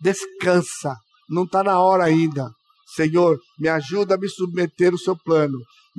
Descansa. 0.00 0.96
Não 1.28 1.44
está 1.44 1.62
na 1.62 1.80
hora 1.80 2.04
ainda. 2.04 2.50
Senhor, 2.94 3.38
me 3.58 3.68
ajuda 3.68 4.14
a 4.14 4.18
me 4.18 4.28
submeter 4.28 4.92
ao 4.92 4.98
seu 4.98 5.16
plano. 5.16 5.58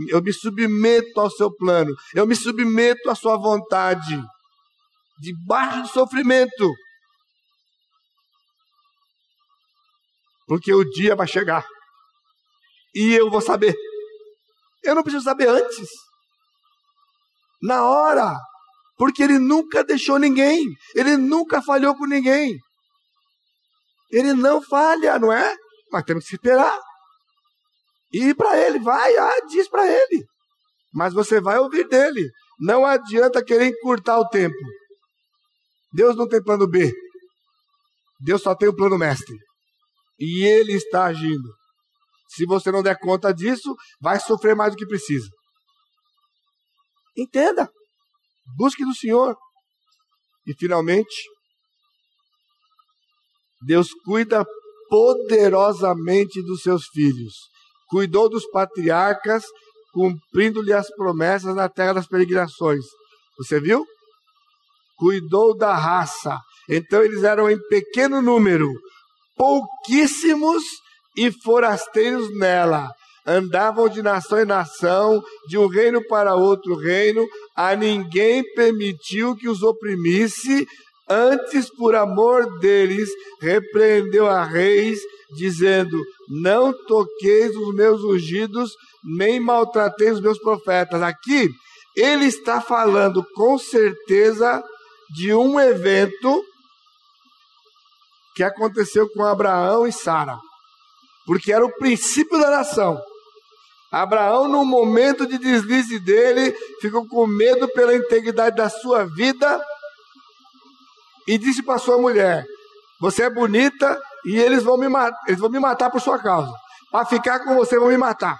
Eu 0.10 0.22
me 0.22 0.32
submeto 0.32 1.20
ao 1.20 1.30
seu 1.30 1.52
plano. 1.54 1.94
Eu 2.14 2.28
me 2.28 2.36
submeto 2.36 3.10
à 3.10 3.16
sua 3.16 3.36
vontade. 3.36 4.22
Debaixo 5.20 5.82
do 5.82 5.88
sofrimento. 5.88 6.74
Porque 10.48 10.74
o 10.74 10.84
dia 10.84 11.16
vai 11.16 11.28
chegar. 11.28 11.66
E 12.96 13.14
eu 13.14 13.30
vou 13.30 13.42
saber. 13.42 13.76
Eu 14.84 14.96
não 14.96 15.04
preciso 15.04 15.26
saber 15.26 15.50
antes. 15.50 15.90
Na 17.62 17.84
hora. 17.84 18.36
Porque 18.98 19.22
ele 19.22 19.38
nunca 19.38 19.84
deixou 19.84 20.18
ninguém. 20.18 20.66
Ele 20.96 21.18
nunca 21.18 21.62
falhou 21.62 21.96
com 21.96 22.08
ninguém. 22.08 22.58
Ele 24.12 24.34
não 24.34 24.62
falha, 24.62 25.20
não 25.20 25.32
é? 25.32 25.56
Mas 25.92 26.04
temos 26.06 26.26
que 26.26 26.36
esperar. 26.36 26.80
E 28.12 28.34
para 28.34 28.58
ele, 28.58 28.80
vai, 28.80 29.18
ah, 29.18 29.46
diz 29.50 29.68
para 29.68 29.86
ele. 29.86 30.26
Mas 30.94 31.14
você 31.14 31.42
vai 31.42 31.60
ouvir 31.60 31.88
dele. 31.88 32.32
Não 32.60 32.86
adianta 32.86 33.44
querer 33.44 33.68
encurtar 33.68 34.18
o 34.18 34.30
tempo. 34.30 34.56
Deus 35.94 36.16
não 36.16 36.28
tem 36.28 36.42
plano 36.42 36.68
B. 36.68 36.92
Deus 38.20 38.42
só 38.42 38.56
tem 38.56 38.70
o 38.70 38.76
plano 38.76 38.98
mestre. 38.98 39.36
E 40.20 40.44
ele 40.44 40.74
está 40.74 41.06
agindo. 41.06 41.54
Se 42.30 42.46
você 42.46 42.72
não 42.72 42.84
der 42.84 43.00
conta 43.00 43.34
disso, 43.34 43.76
vai 44.02 44.20
sofrer 44.20 44.56
mais 44.56 44.74
do 44.74 44.78
que 44.78 44.86
precisa. 44.86 45.30
Entenda. 47.16 47.70
Busque 48.58 48.86
do 48.86 48.94
Senhor. 48.94 49.36
E 50.46 50.54
finalmente, 50.54 51.30
Deus 53.62 53.90
cuida 54.06 54.46
poderosamente 54.90 56.42
dos 56.44 56.62
seus 56.62 56.86
filhos. 56.88 57.34
Cuidou 57.90 58.30
dos 58.30 58.46
patriarcas, 58.50 59.46
cumprindo-lhe 59.92 60.74
as 60.74 60.90
promessas 60.96 61.56
na 61.56 61.68
terra 61.68 61.94
das 61.94 62.08
peregrinações. 62.08 62.86
Você 63.38 63.60
viu? 63.60 63.86
Cuidou 64.98 65.56
da 65.56 65.76
raça. 65.76 66.40
Então 66.70 67.04
eles 67.04 67.24
eram 67.24 67.50
em 67.50 67.60
pequeno 67.68 68.22
número, 68.22 68.68
pouquíssimos 69.38 70.64
e 71.16 71.32
forasteiros 71.32 72.36
nela. 72.38 72.90
Andavam 73.26 73.90
de 73.90 74.02
nação 74.02 74.42
em 74.42 74.46
nação, 74.46 75.22
de 75.48 75.58
um 75.58 75.68
reino 75.68 76.02
para 76.08 76.36
outro 76.36 76.76
reino, 76.76 77.28
a 77.56 77.76
ninguém 77.76 78.44
permitiu 78.54 79.36
que 79.36 79.50
os 79.50 79.62
oprimisse, 79.62 80.66
Antes, 81.10 81.70
por 81.70 81.96
amor 81.96 82.60
deles, 82.60 83.10
repreendeu 83.40 84.28
a 84.28 84.44
reis, 84.44 85.00
dizendo: 85.38 85.98
Não 86.28 86.74
toqueis 86.86 87.56
os 87.56 87.74
meus 87.74 88.04
ungidos, 88.04 88.72
nem 89.04 89.40
maltrateis 89.40 90.16
os 90.16 90.22
meus 90.22 90.38
profetas. 90.38 91.02
Aqui, 91.02 91.50
ele 91.96 92.26
está 92.26 92.60
falando 92.60 93.26
com 93.34 93.58
certeza 93.58 94.62
de 95.16 95.34
um 95.34 95.58
evento 95.58 96.44
que 98.38 98.44
aconteceu 98.44 99.10
com 99.10 99.26
Abraão 99.26 99.88
e 99.88 99.92
Sara, 99.92 100.38
porque 101.26 101.52
era 101.52 101.66
o 101.66 101.76
princípio 101.78 102.38
da 102.38 102.52
nação. 102.52 103.02
Abraão, 103.92 104.48
no 104.48 104.64
momento 104.64 105.26
de 105.26 105.40
deslize 105.40 105.98
dele, 106.00 106.56
ficou 106.80 107.08
com 107.08 107.26
medo 107.26 107.68
pela 107.70 107.96
integridade 107.96 108.56
da 108.56 108.70
sua 108.70 109.06
vida 109.06 109.60
e 111.28 111.36
disse 111.40 111.64
para 111.64 111.80
sua 111.80 111.98
mulher: 111.98 112.46
Você 113.00 113.24
é 113.24 113.30
bonita 113.30 114.00
e 114.24 114.38
eles 114.38 114.62
vão 114.62 114.78
me, 114.78 114.86
eles 115.28 115.40
vão 115.40 115.50
me 115.50 115.60
matar 115.60 115.90
por 115.90 116.00
sua 116.00 116.20
causa. 116.20 116.54
Para 116.92 117.08
ficar 117.08 117.40
com 117.40 117.56
você, 117.56 117.80
vão 117.80 117.88
me 117.88 117.98
matar. 117.98 118.38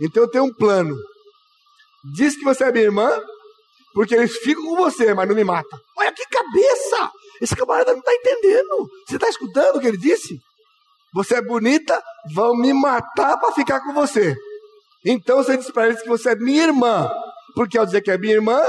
Então 0.00 0.22
eu 0.22 0.30
tenho 0.30 0.44
um 0.44 0.54
plano. 0.54 0.96
Diz 2.14 2.34
que 2.34 2.44
você 2.44 2.64
é 2.64 2.72
minha 2.72 2.84
irmã, 2.84 3.10
porque 3.92 4.14
eles 4.14 4.38
ficam 4.38 4.64
com 4.64 4.76
você, 4.76 5.12
mas 5.12 5.28
não 5.28 5.34
me 5.34 5.44
matam. 5.44 5.78
Olha 5.98 6.12
que 6.12 6.24
cabeça! 6.28 7.10
Esse 7.40 7.56
camarada 7.56 7.92
não 7.92 8.00
está 8.00 8.14
entendendo. 8.14 8.88
Você 9.06 9.16
está 9.16 9.28
escutando 9.28 9.76
o 9.76 9.80
que 9.80 9.86
ele 9.86 9.98
disse? 9.98 10.38
Você 11.14 11.36
é 11.36 11.42
bonita, 11.42 12.02
vão 12.32 12.56
me 12.56 12.72
matar 12.72 13.38
para 13.38 13.52
ficar 13.52 13.80
com 13.80 13.92
você. 13.92 14.34
Então 15.04 15.36
você 15.36 15.56
diz 15.56 15.70
para 15.70 15.86
eles 15.86 16.02
que 16.02 16.08
você 16.08 16.30
é 16.30 16.36
minha 16.36 16.64
irmã, 16.64 17.10
porque 17.54 17.78
ao 17.78 17.86
dizer 17.86 18.00
que 18.00 18.10
é 18.10 18.18
minha 18.18 18.34
irmã, 18.34 18.60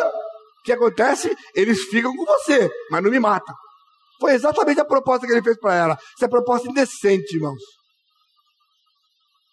que 0.66 0.74
acontece? 0.74 1.34
Eles 1.54 1.84
ficam 1.84 2.14
com 2.16 2.26
você, 2.26 2.70
mas 2.90 3.04
não 3.04 3.12
me 3.12 3.20
matam. 3.20 3.56
Foi 4.20 4.34
exatamente 4.34 4.80
a 4.80 4.86
proposta 4.86 5.28
que 5.28 5.32
ele 5.32 5.44
fez 5.44 5.58
para 5.60 5.76
ela. 5.76 5.98
Essa 6.18 6.26
é 6.26 6.28
proposta 6.28 6.68
indecente, 6.68 7.36
irmãos. 7.36 7.62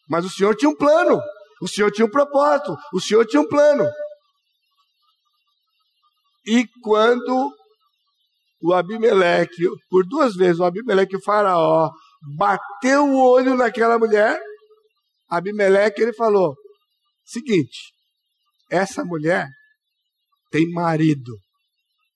Mas 0.09 0.25
o 0.25 0.31
Senhor 0.31 0.57
tinha 0.57 0.71
um 0.71 0.77
plano. 0.77 1.21
O 1.61 1.69
Senhor 1.69 1.91
tinha 1.91 2.07
um 2.07 2.11
propósito. 2.11 2.75
O 2.93 3.01
Senhor 3.01 3.27
tinha 3.27 3.43
um 3.43 3.49
plano. 3.49 3.89
E 6.47 6.67
quando 6.83 7.53
o 8.63 8.73
Abimeleque, 8.73 9.65
por 9.91 10.07
duas 10.07 10.35
vezes, 10.35 10.61
o 10.61 10.65
Abimeleque 10.65 11.17
o 11.17 11.23
Faraó 11.23 11.91
bateu 12.37 13.05
o 13.05 13.31
olho 13.33 13.57
naquela 13.57 13.99
mulher, 13.99 14.41
Abimeleque 15.29 16.03
ele 16.03 16.13
falou: 16.13 16.55
seguinte, 17.25 17.93
essa 18.71 19.05
mulher 19.05 19.49
tem 20.51 20.71
marido. 20.71 21.33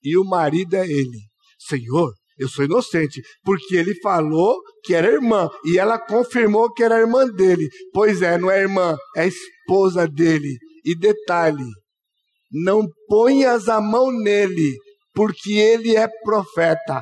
E 0.03 0.17
o 0.17 0.23
marido 0.23 0.75
é 0.75 0.87
ele. 0.87 1.19
Senhor, 1.59 2.13
eu 2.37 2.47
sou 2.47 2.63
inocente, 2.63 3.21
porque 3.43 3.75
ele 3.75 3.99
falou 3.99 4.61
que 4.83 4.93
era 4.93 5.11
irmã 5.11 5.49
e 5.65 5.77
ela 5.77 5.99
confirmou 5.99 6.71
que 6.71 6.83
era 6.83 6.99
irmã 6.99 7.27
dele. 7.27 7.67
Pois 7.91 8.21
é, 8.21 8.37
não 8.37 8.49
é 8.51 8.61
irmã, 8.61 8.95
é 9.15 9.27
esposa 9.27 10.07
dele. 10.07 10.57
E 10.85 10.95
detalhe: 10.95 11.65
não 12.51 12.87
ponhas 13.07 13.67
a 13.67 13.81
mão 13.81 14.11
nele, 14.11 14.77
porque 15.17 15.53
ele 15.53 15.97
é 15.97 16.07
profeta. 16.23 17.01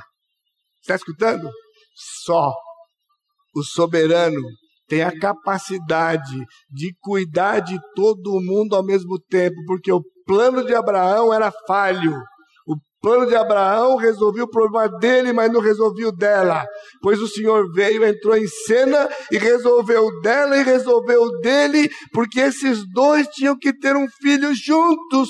Está 0.82 0.95
escutando? 0.95 1.49
Só. 2.24 2.53
o 3.53 3.63
soberano, 3.63 4.39
tem 4.88 5.01
a 5.01 5.18
capacidade 5.18 6.36
de 6.70 6.93
cuidar 7.01 7.59
de 7.59 7.78
todo 7.93 8.41
mundo 8.41 8.76
ao 8.76 8.86
mesmo 8.86 9.20
tempo, 9.30 9.55
porque 9.66 9.91
o 9.91 10.01
plano 10.26 10.63
de 10.66 10.74
Abraão 10.74 11.34
era 11.34 11.51
falho. 11.68 12.13
O 12.68 12.76
plano 13.01 13.28
de 13.28 13.36
Abraão 13.36 13.95
resolveu 13.97 14.45
o 14.45 14.49
problema 14.49 14.89
dele, 14.99 15.34
mas 15.34 15.51
não 15.51 15.61
resolveu 15.61 16.11
dela. 16.11 16.66
Pois 17.01 17.20
o 17.22 17.28
Senhor 17.28 17.72
veio, 17.74 18.05
entrou 18.05 18.38
em 18.38 18.47
cena 18.47 19.09
e 19.32 19.38
resolveu 19.38 20.09
dela 20.22 20.57
e 20.57 20.63
resolveu 20.63 21.30
dele, 21.39 21.89
porque 22.13 22.39
esses 22.39 22.84
dois 22.93 23.28
tinham 23.28 23.57
que 23.57 23.74
ter 23.78 23.95
um 23.95 24.07
filho 24.22 24.53
juntos. 24.53 25.30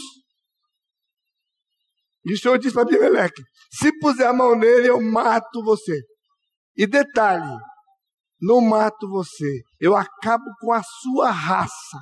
E 2.26 2.34
o 2.34 2.38
Senhor 2.38 2.58
disse 2.58 2.74
para 2.74 2.84
Abimeleque: 2.84 3.42
se 3.72 3.92
puser 4.00 4.28
a 4.28 4.34
mão 4.34 4.56
nele, 4.56 4.90
eu 4.90 5.02
mato 5.02 5.64
você. 5.64 6.02
E 6.76 6.88
detalhe, 6.88 7.56
não 8.42 8.60
mato 8.62 9.08
você, 9.10 9.62
eu 9.80 9.96
acabo 9.96 10.46
com 10.60 10.74
a 10.74 10.82
sua 11.02 11.32
raça. 11.32 12.00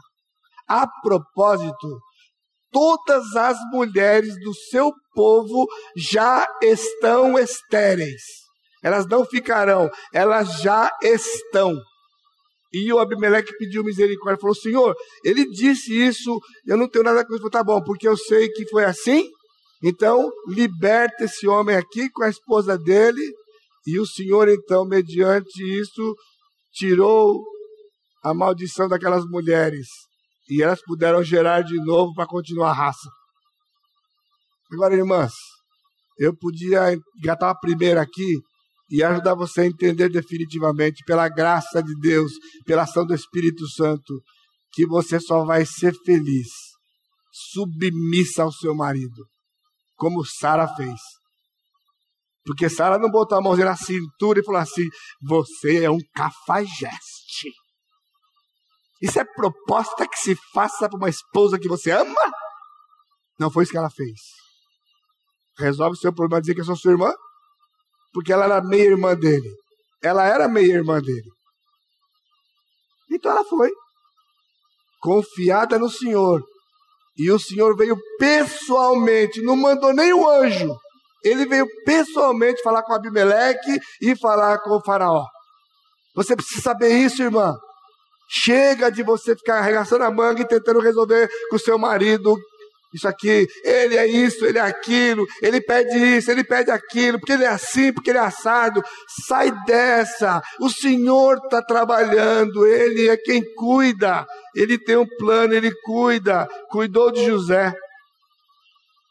A 0.68 0.88
propósito, 1.02 2.00
todas 2.72 3.36
as 3.36 3.58
mulheres 3.72 4.34
do 4.40 4.54
seu 4.54 4.92
povo 5.14 5.68
já 5.96 6.48
estão 6.62 7.38
estéreis. 7.38 8.22
Elas 8.82 9.06
não 9.08 9.26
ficarão, 9.26 9.90
elas 10.14 10.62
já 10.62 10.92
estão. 11.02 11.78
E 12.74 12.92
o 12.92 12.98
Abimeleque 12.98 13.56
pediu 13.58 13.84
misericórdia, 13.84 14.42
falou: 14.42 14.56
Senhor, 14.56 14.96
ele 15.24 15.46
disse 15.52 15.94
isso, 15.94 16.40
eu 16.66 16.76
não 16.76 16.90
tenho 16.90 17.06
nada 17.06 17.26
com 17.26 17.36
isso. 17.36 17.50
Tá 17.50 17.64
bom, 17.64 17.82
porque 17.84 18.08
eu 18.08 18.18
sei 18.18 18.50
que 18.50 18.68
foi 18.70 18.84
assim. 18.84 19.30
Então, 19.84 20.32
liberta 20.48 21.26
esse 21.26 21.48
homem 21.48 21.76
aqui 21.76 22.10
com 22.10 22.24
a 22.24 22.30
esposa 22.30 22.78
dele. 22.78 23.22
E 23.86 24.00
o 24.00 24.06
Senhor, 24.06 24.48
então, 24.48 24.86
mediante 24.86 25.62
isso, 25.62 26.16
tirou 26.72 27.44
a 28.24 28.34
maldição 28.34 28.88
daquelas 28.88 29.26
mulheres 29.26 29.88
e 30.50 30.62
elas 30.62 30.82
puderam 30.82 31.24
gerar 31.24 31.62
de 31.62 31.76
novo 31.84 32.14
para 32.14 32.26
continuar 32.26 32.70
a 32.70 32.74
raça. 32.74 33.10
Agora, 34.72 34.96
irmãs, 34.96 35.34
eu 36.18 36.36
podia 36.36 36.94
engatar 37.18 37.50
a 37.50 37.56
primeira 37.56 38.02
aqui 38.02 38.40
e 38.90 39.04
ajudar 39.04 39.36
você 39.36 39.62
a 39.62 39.66
entender 39.66 40.10
definitivamente, 40.10 41.04
pela 41.06 41.28
graça 41.28 41.82
de 41.82 41.94
Deus, 42.00 42.32
pela 42.66 42.84
ação 42.84 43.06
do 43.06 43.14
Espírito 43.14 43.68
Santo, 43.70 44.22
que 44.72 44.86
você 44.86 45.20
só 45.20 45.44
vai 45.44 45.66
ser 45.66 45.94
feliz, 46.06 46.50
submissa 47.52 48.44
ao 48.44 48.52
seu 48.52 48.76
marido, 48.76 49.26
como 49.96 50.26
Sara 50.26 50.68
fez. 50.76 51.00
Porque 52.46 52.70
Sara 52.70 52.98
não 52.98 53.10
botou 53.10 53.38
a 53.38 53.42
mãozinha 53.42 53.68
na 53.68 53.76
cintura 53.76 54.40
e 54.40 54.44
falou 54.44 54.62
assim: 54.62 54.88
Você 55.22 55.84
é 55.86 55.90
um 55.90 56.00
cafajeste. 56.14 57.50
Isso 59.02 59.20
é 59.20 59.26
proposta 59.26 60.08
que 60.08 60.18
se 60.18 60.36
faça 60.54 60.90
para 60.90 60.98
uma 60.98 61.10
esposa 61.10 61.60
que 61.60 61.68
você 61.68 61.92
ama? 61.92 62.32
Não 63.40 63.52
foi 63.52 63.64
isso 63.64 63.72
que 63.72 63.78
ela 63.78 63.90
fez. 63.90 64.20
Resolve 65.58 65.98
o 65.98 66.00
seu 66.00 66.14
problema 66.14 66.42
dizer 66.42 66.56
que 66.56 66.62
eu 66.62 66.66
sou 66.66 66.76
sua 66.76 66.92
irmã? 66.92 67.14
Porque 68.14 68.32
ela 68.32 68.46
era 68.46 68.62
meia 68.62 68.92
irmã 68.92 69.16
dele. 69.16 69.50
Ela 70.02 70.26
era 70.26 70.48
meia 70.48 70.74
irmã 70.74 71.02
dele. 71.02 71.30
Então 73.12 73.32
ela 73.32 73.44
foi. 73.44 73.72
Confiada 75.02 75.78
no 75.78 75.90
Senhor. 75.90 76.44
E 77.18 77.32
o 77.32 77.40
Senhor 77.40 77.76
veio 77.76 77.98
pessoalmente, 78.18 79.42
não 79.42 79.56
mandou 79.56 79.94
nem 79.94 80.14
o 80.14 80.30
anjo 80.30 80.74
ele 81.24 81.46
veio 81.46 81.66
pessoalmente 81.86 82.62
falar 82.62 82.84
com 82.84 82.94
Abimeleque 82.94 83.80
e 84.02 84.16
falar 84.16 84.60
com 84.60 84.72
o 84.72 84.84
faraó. 84.84 85.26
Você 86.16 86.36
precisa 86.36 86.62
saber 86.62 86.90
isso, 86.90 87.24
irmã. 87.24 87.56
Chega 88.30 88.92
de 88.92 89.04
você 89.04 89.36
ficar 89.36 89.60
arregaçando 89.60 90.04
a 90.04 90.12
manga 90.12 90.42
e 90.42 90.48
tentando 90.48 90.80
resolver 90.80 91.30
com 91.50 91.56
o 91.56 91.60
seu 91.60 91.78
marido 91.78 92.36
isso 92.94 93.08
aqui, 93.08 93.48
ele 93.64 93.98
é 93.98 94.08
isso, 94.08 94.46
ele 94.46 94.58
é 94.58 94.62
aquilo, 94.62 95.26
ele 95.42 95.60
pede 95.60 95.98
isso, 96.18 96.30
ele 96.30 96.44
pede 96.44 96.70
aquilo, 96.70 97.20
porque 97.20 97.34
ele 97.34 97.44
é 97.44 97.50
assim, 97.50 97.92
porque 97.92 98.12
ele 98.12 98.20
é 98.20 98.22
assado. 98.22 98.84
Sai 99.26 99.52
dessa, 99.66 100.42
o 100.60 100.70
Senhor 100.70 101.38
está 101.38 101.62
trabalhando, 101.62 102.66
ele 102.66 103.10
é 103.10 103.18
quem 103.18 103.44
cuida, 103.56 104.26
ele 104.56 104.78
tem 104.78 104.96
um 104.96 105.08
plano, 105.18 105.54
ele 105.54 105.72
cuida, 105.84 106.48
cuidou 106.70 107.12
de 107.12 107.26
José, 107.26 107.74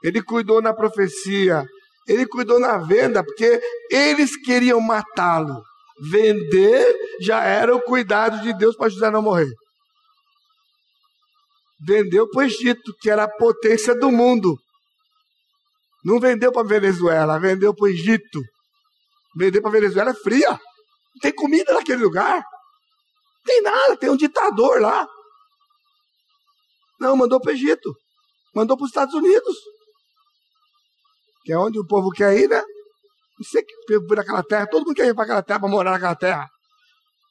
ele 0.03 0.23
cuidou 0.23 0.63
na 0.63 0.73
profecia, 0.73 1.65
ele 2.09 2.27
cuidou 2.27 2.59
na 2.59 2.79
venda 2.79 3.23
porque 3.25 3.61
eles 3.91 4.37
queriam 4.37 4.81
matá-lo. 4.81 5.63
Vender 6.11 6.97
já 7.21 7.45
era 7.45 7.75
o 7.75 7.81
cuidado 7.81 8.43
de 8.43 8.53
Deus 8.55 8.77
para 8.77 8.89
José 8.89 9.11
não 9.11 9.23
morrer. 9.23 9.53
Vendeu 11.85 12.29
para 12.29 12.41
o 12.41 12.45
Egito, 12.45 12.95
que 13.01 13.11
era 13.11 13.25
a 13.25 13.29
potência 13.29 13.95
do 13.95 14.11
mundo. 14.11 14.57
Não 16.05 16.21
vendeu 16.21 16.53
para 16.53 16.63
a 16.63 16.67
Venezuela, 16.67 17.39
vendeu 17.39 17.75
para 17.75 17.85
o 17.85 17.89
Egito. 17.89 18.41
Vender 19.37 19.61
para 19.61 19.71
a 19.71 19.73
Venezuela 19.73 20.11
é 20.11 20.15
fria. 20.15 20.51
Não 20.51 21.21
tem 21.21 21.35
comida 21.35 21.73
naquele 21.73 22.03
lugar. 22.03 22.37
Não 22.37 23.45
tem 23.45 23.63
nada, 23.63 23.97
tem 23.97 24.11
um 24.11 24.17
ditador 24.17 24.81
lá. 24.81 25.07
Não, 27.01 27.17
mandou 27.17 27.41
para 27.41 27.51
o 27.51 27.55
Egito. 27.55 27.95
Mandou 28.55 28.77
para 28.77 28.85
os 28.85 28.91
Estados 28.91 29.15
Unidos 29.15 29.57
que 31.45 31.53
é 31.53 31.59
onde 31.59 31.79
o 31.79 31.87
povo 31.87 32.11
quer 32.11 32.37
ir, 32.37 32.49
né? 32.49 32.63
Não 33.39 33.45
sei 33.45 33.63
que 33.63 34.01
por 34.07 34.19
aquela 34.19 34.43
terra, 34.43 34.67
todo 34.67 34.85
mundo 34.85 34.95
quer 34.95 35.07
ir 35.07 35.15
para 35.15 35.25
aquela 35.25 35.43
terra 35.43 35.61
para 35.61 35.69
morar 35.69 35.91
naquela 35.93 36.15
terra. 36.15 36.49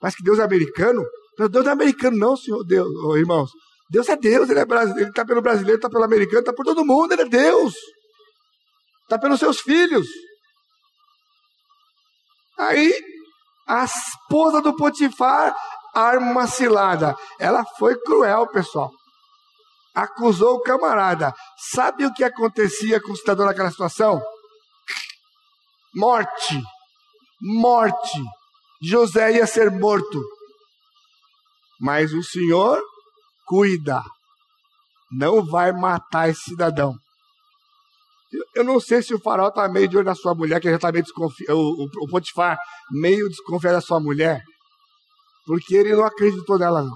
Mas 0.01 0.15
que 0.15 0.23
Deus 0.23 0.39
é 0.39 0.43
americano? 0.43 1.03
Deus 1.37 1.65
não 1.65 1.71
é 1.71 1.73
americano, 1.73 2.17
não, 2.17 2.35
senhor 2.35 2.63
Deus, 2.65 2.89
oh, 3.05 3.17
irmãos. 3.17 3.51
Deus 3.91 4.07
é 4.09 4.15
Deus, 4.15 4.49
ele 4.49 4.59
é 4.59 4.65
brasileiro, 4.65 5.01
ele 5.01 5.09
está 5.09 5.25
pelo 5.25 5.41
brasileiro, 5.41 5.75
está 5.75 5.89
pelo 5.89 6.03
americano, 6.03 6.39
está 6.39 6.53
por 6.53 6.65
todo 6.65 6.85
mundo, 6.85 7.11
ele 7.11 7.23
é 7.23 7.29
Deus. 7.29 7.75
Está 9.03 9.19
pelos 9.19 9.39
seus 9.39 9.59
filhos. 9.59 10.07
Aí, 12.57 12.93
a 13.67 13.83
esposa 13.83 14.61
do 14.61 14.75
Potifar 14.75 15.53
arma 15.93 16.47
cilada. 16.47 17.15
Ela 17.37 17.65
foi 17.77 17.99
cruel, 17.99 18.47
pessoal 18.47 18.89
acusou 19.93 20.55
o 20.55 20.61
camarada. 20.61 21.33
Sabe 21.73 22.05
o 22.05 22.13
que 22.13 22.23
acontecia 22.23 23.01
com 23.01 23.11
o 23.11 23.15
cidadão 23.15 23.45
naquela 23.45 23.71
situação? 23.71 24.21
Morte. 25.95 26.61
Morte. 27.41 28.21
José 28.81 29.33
ia 29.33 29.47
ser 29.47 29.69
morto. 29.71 30.23
Mas 31.79 32.13
o 32.13 32.23
Senhor 32.23 32.81
cuida. 33.51 34.01
Não 35.11 35.45
vai 35.45 35.73
matar 35.73 36.29
esse 36.29 36.51
cidadão. 36.51 36.95
Eu 38.55 38.63
não 38.63 38.79
sei 38.79 39.01
se 39.01 39.13
o 39.13 39.19
farol 39.19 39.49
está 39.49 39.67
meio 39.67 39.89
de 39.89 39.97
olho 39.97 40.05
na 40.05 40.15
sua 40.15 40.33
mulher, 40.33 40.61
que 40.61 40.69
já 40.69 40.77
está 40.77 40.89
meio 40.89 41.03
desconfiado. 41.03 41.53
O, 41.53 41.83
o, 41.83 41.89
o 42.05 42.07
Potifar 42.07 42.57
meio 42.89 43.27
desconfiado 43.27 43.75
da 43.75 43.81
sua 43.81 43.99
mulher. 43.99 44.41
Porque 45.45 45.75
ele 45.75 45.93
não 45.93 46.05
acreditou 46.05 46.57
nela, 46.57 46.81
não 46.81 46.95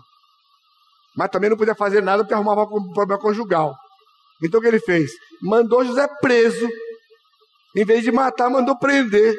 mas 1.16 1.30
também 1.30 1.50
não 1.50 1.58
podia 1.58 1.74
fazer 1.74 2.04
nada 2.04 2.24
porque 2.24 2.34
arrumava 2.34 2.64
um 2.64 2.92
problema 2.92 3.22
conjugal. 3.22 3.74
Então 4.44 4.60
o 4.60 4.62
que 4.62 4.68
ele 4.68 4.82
fez? 4.82 5.12
Mandou 5.42 5.86
José 5.86 6.06
preso. 6.20 6.68
Em 7.74 7.86
vez 7.86 8.04
de 8.04 8.12
matar, 8.12 8.50
mandou 8.50 8.78
prender. 8.78 9.34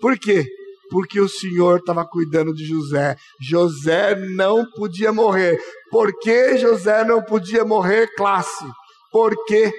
Por 0.00 0.18
quê? 0.18 0.46
Porque 0.90 1.20
o 1.20 1.28
Senhor 1.28 1.78
estava 1.78 2.06
cuidando 2.06 2.54
de 2.54 2.64
José. 2.64 3.16
José 3.40 4.14
não 4.14 4.64
podia 4.70 5.12
morrer. 5.12 5.58
Por 5.90 6.12
que 6.18 6.56
José 6.56 7.04
não 7.04 7.22
podia 7.22 7.64
morrer, 7.64 8.08
classe? 8.16 8.64
Por 9.10 9.34
quê? 9.46 9.72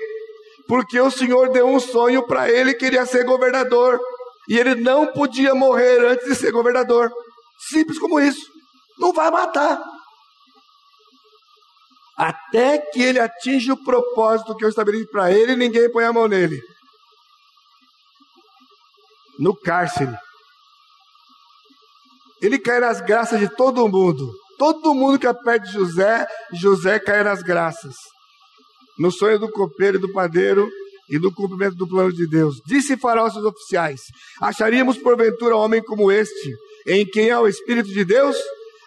Porque 0.68 1.00
o 1.00 1.10
Senhor 1.10 1.50
deu 1.50 1.68
um 1.68 1.80
sonho 1.80 2.26
para 2.28 2.50
ele, 2.50 2.74
queria 2.74 3.06
ser 3.06 3.24
governador. 3.24 4.00
E 4.48 4.58
ele 4.58 4.76
não 4.76 5.08
podia 5.08 5.56
morrer 5.56 6.06
antes 6.06 6.28
de 6.28 6.36
ser 6.36 6.52
governador. 6.52 7.12
Simples 7.70 7.98
como 8.00 8.20
isso. 8.20 8.46
Não 9.00 9.14
vai 9.14 9.32
matar 9.32 9.82
até 12.20 12.78
que 12.78 13.02
ele 13.02 13.18
atinja 13.18 13.72
o 13.72 13.82
propósito 13.82 14.54
que 14.54 14.66
eu 14.66 14.68
estabeleci 14.68 15.10
para 15.10 15.32
ele, 15.32 15.56
ninguém 15.56 15.90
põe 15.90 16.04
a 16.04 16.12
mão 16.12 16.28
nele. 16.28 16.62
No 19.40 19.56
cárcere. 19.56 20.14
Ele 22.42 22.58
cai 22.58 22.80
nas 22.80 23.02
graças 23.02 23.40
de 23.40 23.50
todo 23.56 23.88
mundo. 23.88 24.32
Todo 24.58 24.94
mundo 24.94 25.20
que 25.20 25.28
aperte 25.28 25.72
José, 25.72 26.28
José 26.54 27.00
cai 27.00 27.24
nas 27.24 27.42
graças. 27.42 27.96
No 28.98 29.12
sonho 29.12 29.40
do 29.40 29.50
copeiro 29.50 29.98
e 29.98 30.02
do 30.02 30.12
padeiro 30.12 30.70
e 31.10 31.18
no 31.18 31.34
cumprimento 31.34 31.76
do 31.76 31.88
plano 31.88 32.14
de 32.14 32.28
Deus. 32.28 32.62
Disse 32.66 32.98
Faraó 32.98 33.24
aos 33.24 33.34
seus 33.34 33.46
oficiais: 33.46 34.02
Acharíamos 34.42 34.98
porventura 34.98 35.56
homem 35.56 35.82
como 35.82 36.12
este, 36.12 36.54
em 36.88 37.06
quem 37.06 37.32
há 37.32 37.42
o 37.42 37.48
Espírito 37.48 37.90
de 37.90 38.06
Deus? 38.06 38.38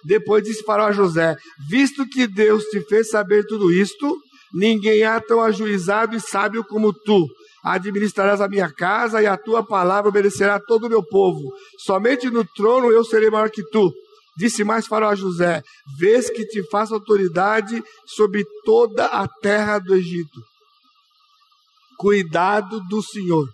Depois 0.04 0.44
disse 0.44 0.62
Faraó 0.62 0.88
a 0.88 0.92
José: 0.92 1.36
Visto 1.68 2.06
que 2.06 2.26
Deus 2.26 2.64
te 2.64 2.80
fez 2.82 3.10
saber 3.10 3.46
tudo 3.46 3.72
isto, 3.72 4.16
ninguém 4.52 5.02
há 5.04 5.20
tão 5.20 5.40
ajuizado 5.40 6.16
e 6.16 6.20
sábio 6.20 6.64
como 6.64 6.92
tu. 6.92 7.26
Administrarás 7.64 8.40
a 8.40 8.48
minha 8.48 8.72
casa 8.72 9.22
e 9.22 9.26
a 9.26 9.36
tua 9.36 9.64
palavra 9.64 10.08
obedecerá 10.08 10.56
a 10.56 10.60
todo 10.60 10.86
o 10.86 10.88
meu 10.88 11.02
povo. 11.02 11.52
Somente 11.78 12.28
no 12.28 12.44
trono 12.44 12.90
eu 12.90 13.04
serei 13.04 13.30
maior 13.30 13.50
que 13.50 13.62
tu. 13.70 13.92
Disse 14.36 14.64
mais 14.64 14.86
Faraó 14.86 15.10
a 15.10 15.14
José: 15.14 15.62
Vês 15.98 16.28
que 16.30 16.44
te 16.46 16.62
faço 16.70 16.94
autoridade 16.94 17.82
sobre 18.06 18.44
toda 18.64 19.06
a 19.06 19.28
terra 19.28 19.78
do 19.78 19.94
Egito. 19.94 20.40
Cuidado 21.98 22.80
do 22.88 23.02
Senhor. 23.02 23.48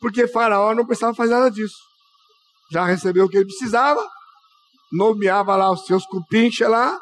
Porque 0.00 0.28
Faraó 0.28 0.74
não 0.74 0.86
precisava 0.86 1.14
fazer 1.14 1.32
nada 1.32 1.50
disso. 1.50 1.78
Já 2.70 2.84
recebeu 2.84 3.24
o 3.24 3.28
que 3.28 3.38
ele 3.38 3.46
precisava, 3.46 4.06
nomeava 4.92 5.56
lá 5.56 5.72
os 5.72 5.84
seus 5.86 6.04
cupinches 6.04 6.68
lá, 6.68 6.96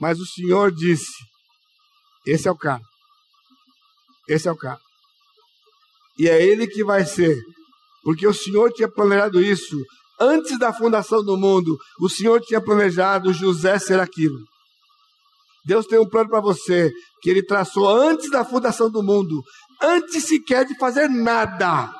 mas 0.00 0.18
o 0.18 0.26
Senhor 0.26 0.72
disse: 0.72 1.12
Esse 2.26 2.48
é 2.48 2.50
o 2.50 2.56
cara. 2.56 2.82
Esse 4.28 4.48
é 4.48 4.52
o 4.52 4.56
cara. 4.56 4.80
E 6.18 6.28
é 6.28 6.42
ele 6.42 6.66
que 6.66 6.84
vai 6.84 7.04
ser. 7.04 7.36
Porque 8.02 8.26
o 8.26 8.34
Senhor 8.34 8.72
tinha 8.72 8.88
planejado 8.88 9.42
isso 9.42 9.76
Antes 10.20 10.58
da 10.58 10.72
fundação 10.72 11.24
do 11.24 11.36
mundo, 11.36 11.76
o 12.00 12.08
Senhor 12.08 12.40
tinha 12.40 12.60
planejado 12.60 13.32
José 13.32 13.78
ser 13.78 13.98
aquilo. 13.98 14.38
Deus 15.66 15.86
tem 15.86 15.98
um 15.98 16.08
plano 16.08 16.28
para 16.28 16.40
você 16.40 16.92
que 17.20 17.30
ele 17.30 17.42
traçou 17.42 17.88
antes 17.88 18.30
da 18.30 18.44
fundação 18.44 18.90
do 18.90 19.02
mundo, 19.02 19.42
antes 19.82 20.24
sequer 20.24 20.64
de 20.66 20.76
fazer 20.78 21.08
nada. 21.08 21.90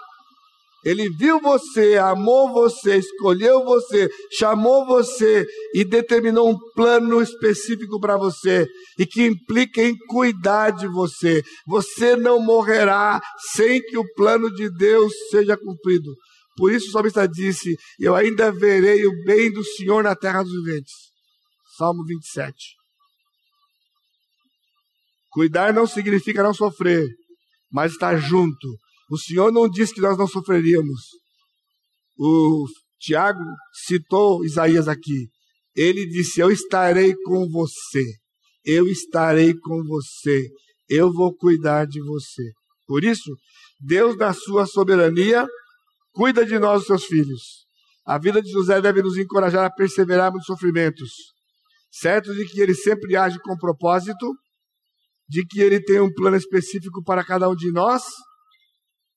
Ele 0.85 1.09
viu 1.09 1.41
você, 1.41 1.97
amou 1.97 2.53
você, 2.53 2.99
escolheu 2.99 3.65
você, 3.65 4.11
chamou 4.33 4.85
você 4.87 5.47
e 5.75 5.85
determinou 5.85 6.51
um 6.51 6.59
plano 6.75 7.23
específico 7.23 7.99
para 7.99 8.17
você 8.17 8.67
e 8.99 9.07
que 9.07 9.25
implica 9.27 9.83
em 9.83 9.97
cuidar 10.09 10.71
de 10.71 10.87
você. 10.87 11.43
Você 11.67 12.17
não 12.17 12.39
morrerá 12.39 13.21
sem 13.55 13.81
que 13.81 13.97
o 13.97 14.05
plano 14.15 14.53
de 14.55 14.71
Deus 14.77 15.13
seja 15.31 15.57
cumprido. 15.57 16.13
Por 16.57 16.71
isso 16.71 16.89
o 16.89 16.93
salmista 16.93 17.27
disse: 17.27 17.77
Eu 17.99 18.15
ainda 18.15 18.53
verei 18.53 19.07
o 19.07 19.25
bem 19.25 19.51
do 19.51 19.65
Senhor 19.65 20.05
na 20.05 20.15
terra 20.15 20.43
dos 20.43 20.53
viventes. 20.53 20.93
Salmo 21.77 22.05
27. 22.05 22.55
Cuidar 25.31 25.73
não 25.73 25.87
significa 25.87 26.43
não 26.43 26.55
sofrer, 26.55 27.09
mas 27.73 27.93
estar 27.93 28.17
junto. 28.17 28.69
O 29.15 29.19
Senhor 29.19 29.53
não 29.53 29.69
disse 29.69 29.95
que 29.95 30.01
nós 30.01 30.19
não 30.19 30.27
sofreríamos. 30.27 31.01
O 32.19 32.67
Tiago 32.99 33.45
citou 33.87 34.45
Isaías 34.45 34.89
aqui. 34.89 35.29
Ele 35.73 36.05
disse: 36.05 36.41
Eu 36.41 36.51
estarei 36.51 37.15
com 37.25 37.49
você. 37.49 38.05
Eu 38.65 38.89
estarei 38.89 39.55
com 39.55 39.85
você. 39.85 40.49
Eu 40.89 41.13
vou 41.13 41.33
cuidar 41.33 41.87
de 41.87 42.01
você. 42.03 42.43
Por 42.89 43.05
isso, 43.05 43.31
Deus, 43.81 44.17
na 44.17 44.33
sua 44.33 44.67
soberania, 44.67 45.47
Cuida 46.13 46.45
de 46.47 46.57
nós, 46.61 46.87
seus 46.87 47.05
filhos. 47.05 47.67
A 48.07 48.19
vida 48.19 48.41
de 48.41 48.49
José 48.49 48.81
deve 48.81 49.03
nos 49.03 49.17
encorajar 49.17 49.65
a 49.65 49.71
perseverar 49.71 50.33
nos 50.33 50.45
sofrimentos, 50.45 51.11
certo 51.91 52.33
de 52.33 52.45
que 52.47 52.61
ele 52.61 52.73
sempre 52.73 53.17
age 53.17 53.37
com 53.41 53.57
propósito, 53.57 54.33
de 55.29 55.45
que 55.45 55.61
ele 55.61 55.81
tem 55.81 56.01
um 56.01 56.13
plano 56.13 56.37
específico 56.37 57.03
para 57.03 57.25
cada 57.25 57.49
um 57.49 57.57
de 57.57 57.73
nós 57.73 58.05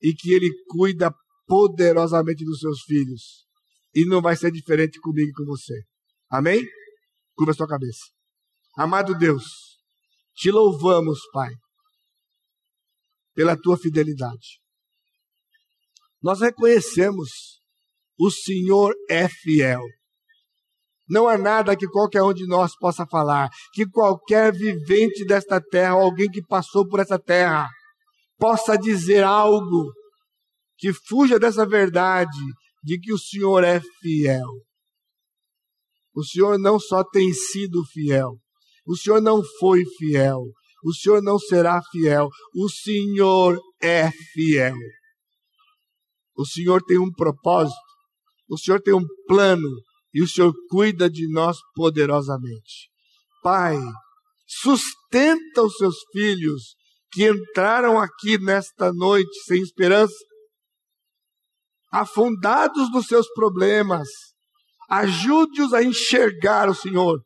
e 0.02 0.14
que 0.14 0.32
ele 0.32 0.52
cuida 0.68 1.14
poderosamente 1.46 2.44
dos 2.44 2.60
seus 2.60 2.82
filhos. 2.82 3.46
E 3.94 4.06
não 4.06 4.22
vai 4.22 4.36
ser 4.36 4.52
diferente 4.52 5.00
comigo 5.00 5.30
e 5.30 5.34
com 5.34 5.46
você. 5.46 5.82
Amém? 6.30 6.66
Curva 7.36 7.52
a 7.52 7.56
sua 7.56 7.68
cabeça. 7.68 8.02
Amado 8.78 9.18
Deus, 9.18 9.46
te 10.36 10.52
louvamos, 10.52 11.20
Pai, 11.32 11.52
pela 13.34 13.60
tua 13.60 13.78
fidelidade. 13.78 14.60
Nós 16.22 16.42
reconhecemos 16.42 17.58
o 18.20 18.32
Senhor 18.32 18.94
é 19.10 19.28
fiel. 19.30 19.82
Não 21.08 21.28
há 21.28 21.38
nada 21.38 21.76
que 21.76 21.88
qualquer 21.88 22.22
um 22.24 22.34
de 22.34 22.46
nós 22.48 22.76
possa 22.78 23.06
falar, 23.06 23.50
que 23.72 23.86
qualquer 23.88 24.52
vivente 24.52 25.26
desta 25.26 25.62
terra, 25.62 25.92
alguém 25.92 26.30
que 26.30 26.46
passou 26.46 26.88
por 26.88 27.00
essa 27.00 27.18
terra, 27.18 27.70
possa 28.38 28.78
dizer 28.78 29.24
algo 29.24 29.92
que 30.78 30.94
fuja 30.94 31.40
dessa 31.40 31.66
verdade 31.66 32.40
de 32.84 33.00
que 33.00 33.12
o 33.12 33.18
Senhor 33.18 33.64
é 33.64 33.82
fiel. 34.02 34.48
O 36.16 36.24
Senhor 36.24 36.58
não 36.58 36.80
só 36.80 37.04
tem 37.04 37.34
sido 37.34 37.84
fiel, 37.86 38.34
o 38.86 38.96
Senhor 38.96 39.22
não 39.22 39.44
foi 39.60 39.84
fiel, 39.98 40.42
o 40.84 40.94
Senhor 40.94 41.22
não 41.22 41.38
será 41.38 41.82
fiel, 41.92 42.30
o 42.56 42.70
Senhor 42.70 43.60
é 43.82 44.10
fiel. 44.34 44.76
O 46.36 46.46
Senhor 46.46 46.82
tem 46.84 46.98
um 46.98 47.12
propósito, 47.12 47.76
o 48.50 48.58
Senhor 48.58 48.82
tem 48.82 48.94
um 48.94 49.06
plano 49.28 49.70
e 50.14 50.22
o 50.22 50.28
Senhor 50.28 50.54
cuida 50.70 51.10
de 51.10 51.28
nós 51.32 51.58
poderosamente. 51.76 52.90
Pai, 53.44 53.78
sustenta 54.48 55.64
os 55.64 55.76
seus 55.78 55.98
filhos 56.12 56.77
que 57.18 57.28
entraram 57.28 58.00
aqui 58.00 58.38
nesta 58.38 58.94
noite 58.94 59.44
sem 59.46 59.60
esperança, 59.60 60.14
afundados 61.92 62.92
nos 62.92 63.08
seus 63.08 63.28
problemas. 63.34 64.08
Ajude-os 64.88 65.74
a 65.74 65.82
enxergar 65.82 66.70
o 66.70 66.76
Senhor. 66.76 67.20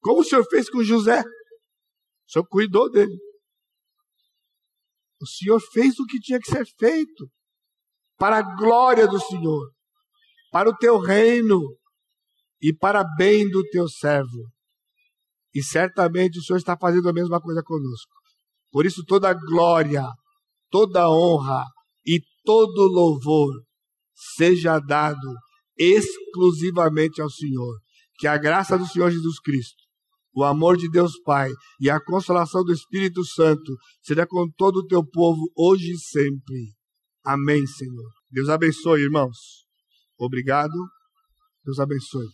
Como 0.00 0.22
o 0.22 0.24
Senhor 0.24 0.42
fez 0.48 0.70
com 0.70 0.82
José. 0.82 1.20
O 1.20 2.32
Senhor 2.32 2.46
cuidou 2.48 2.90
dele. 2.90 3.18
O 5.20 5.26
Senhor 5.26 5.60
fez 5.74 5.98
o 5.98 6.06
que 6.06 6.18
tinha 6.20 6.40
que 6.40 6.50
ser 6.50 6.64
feito 6.78 7.30
para 8.16 8.38
a 8.38 8.56
glória 8.56 9.06
do 9.06 9.20
Senhor, 9.20 9.70
para 10.50 10.70
o 10.70 10.76
teu 10.78 10.98
reino 10.98 11.60
e 12.62 12.74
para 12.74 13.04
bem 13.18 13.46
do 13.50 13.62
teu 13.68 13.86
servo. 13.86 14.50
E 15.54 15.62
certamente 15.62 16.38
o 16.38 16.42
Senhor 16.42 16.58
está 16.58 16.76
fazendo 16.76 17.08
a 17.08 17.12
mesma 17.12 17.40
coisa 17.40 17.62
conosco. 17.62 18.12
Por 18.70 18.86
isso, 18.86 19.04
toda 19.04 19.32
glória, 19.34 20.06
toda 20.70 21.10
honra 21.10 21.64
e 22.06 22.20
todo 22.44 22.86
louvor 22.86 23.52
seja 24.36 24.78
dado 24.78 25.34
exclusivamente 25.76 27.20
ao 27.20 27.30
Senhor. 27.30 27.78
Que 28.18 28.26
a 28.26 28.36
graça 28.36 28.78
do 28.78 28.86
Senhor 28.86 29.10
Jesus 29.10 29.40
Cristo 29.40 29.90
o 30.34 30.44
amor 30.44 30.76
de 30.76 30.88
Deus 30.88 31.20
Pai 31.24 31.50
e 31.80 31.90
a 31.90 32.00
consolação 32.00 32.62
do 32.64 32.72
Espírito 32.72 33.24
Santo 33.24 33.76
seja 34.02 34.26
com 34.26 34.48
todo 34.56 34.78
o 34.78 34.86
teu 34.86 35.04
povo 35.04 35.50
hoje 35.56 35.92
e 35.92 35.98
sempre. 35.98 36.74
Amém, 37.24 37.66
Senhor. 37.66 38.10
Deus 38.30 38.48
abençoe, 38.48 39.02
irmãos. 39.02 39.36
Obrigado. 40.18 40.74
Deus 41.64 41.78
abençoe. 41.78 42.30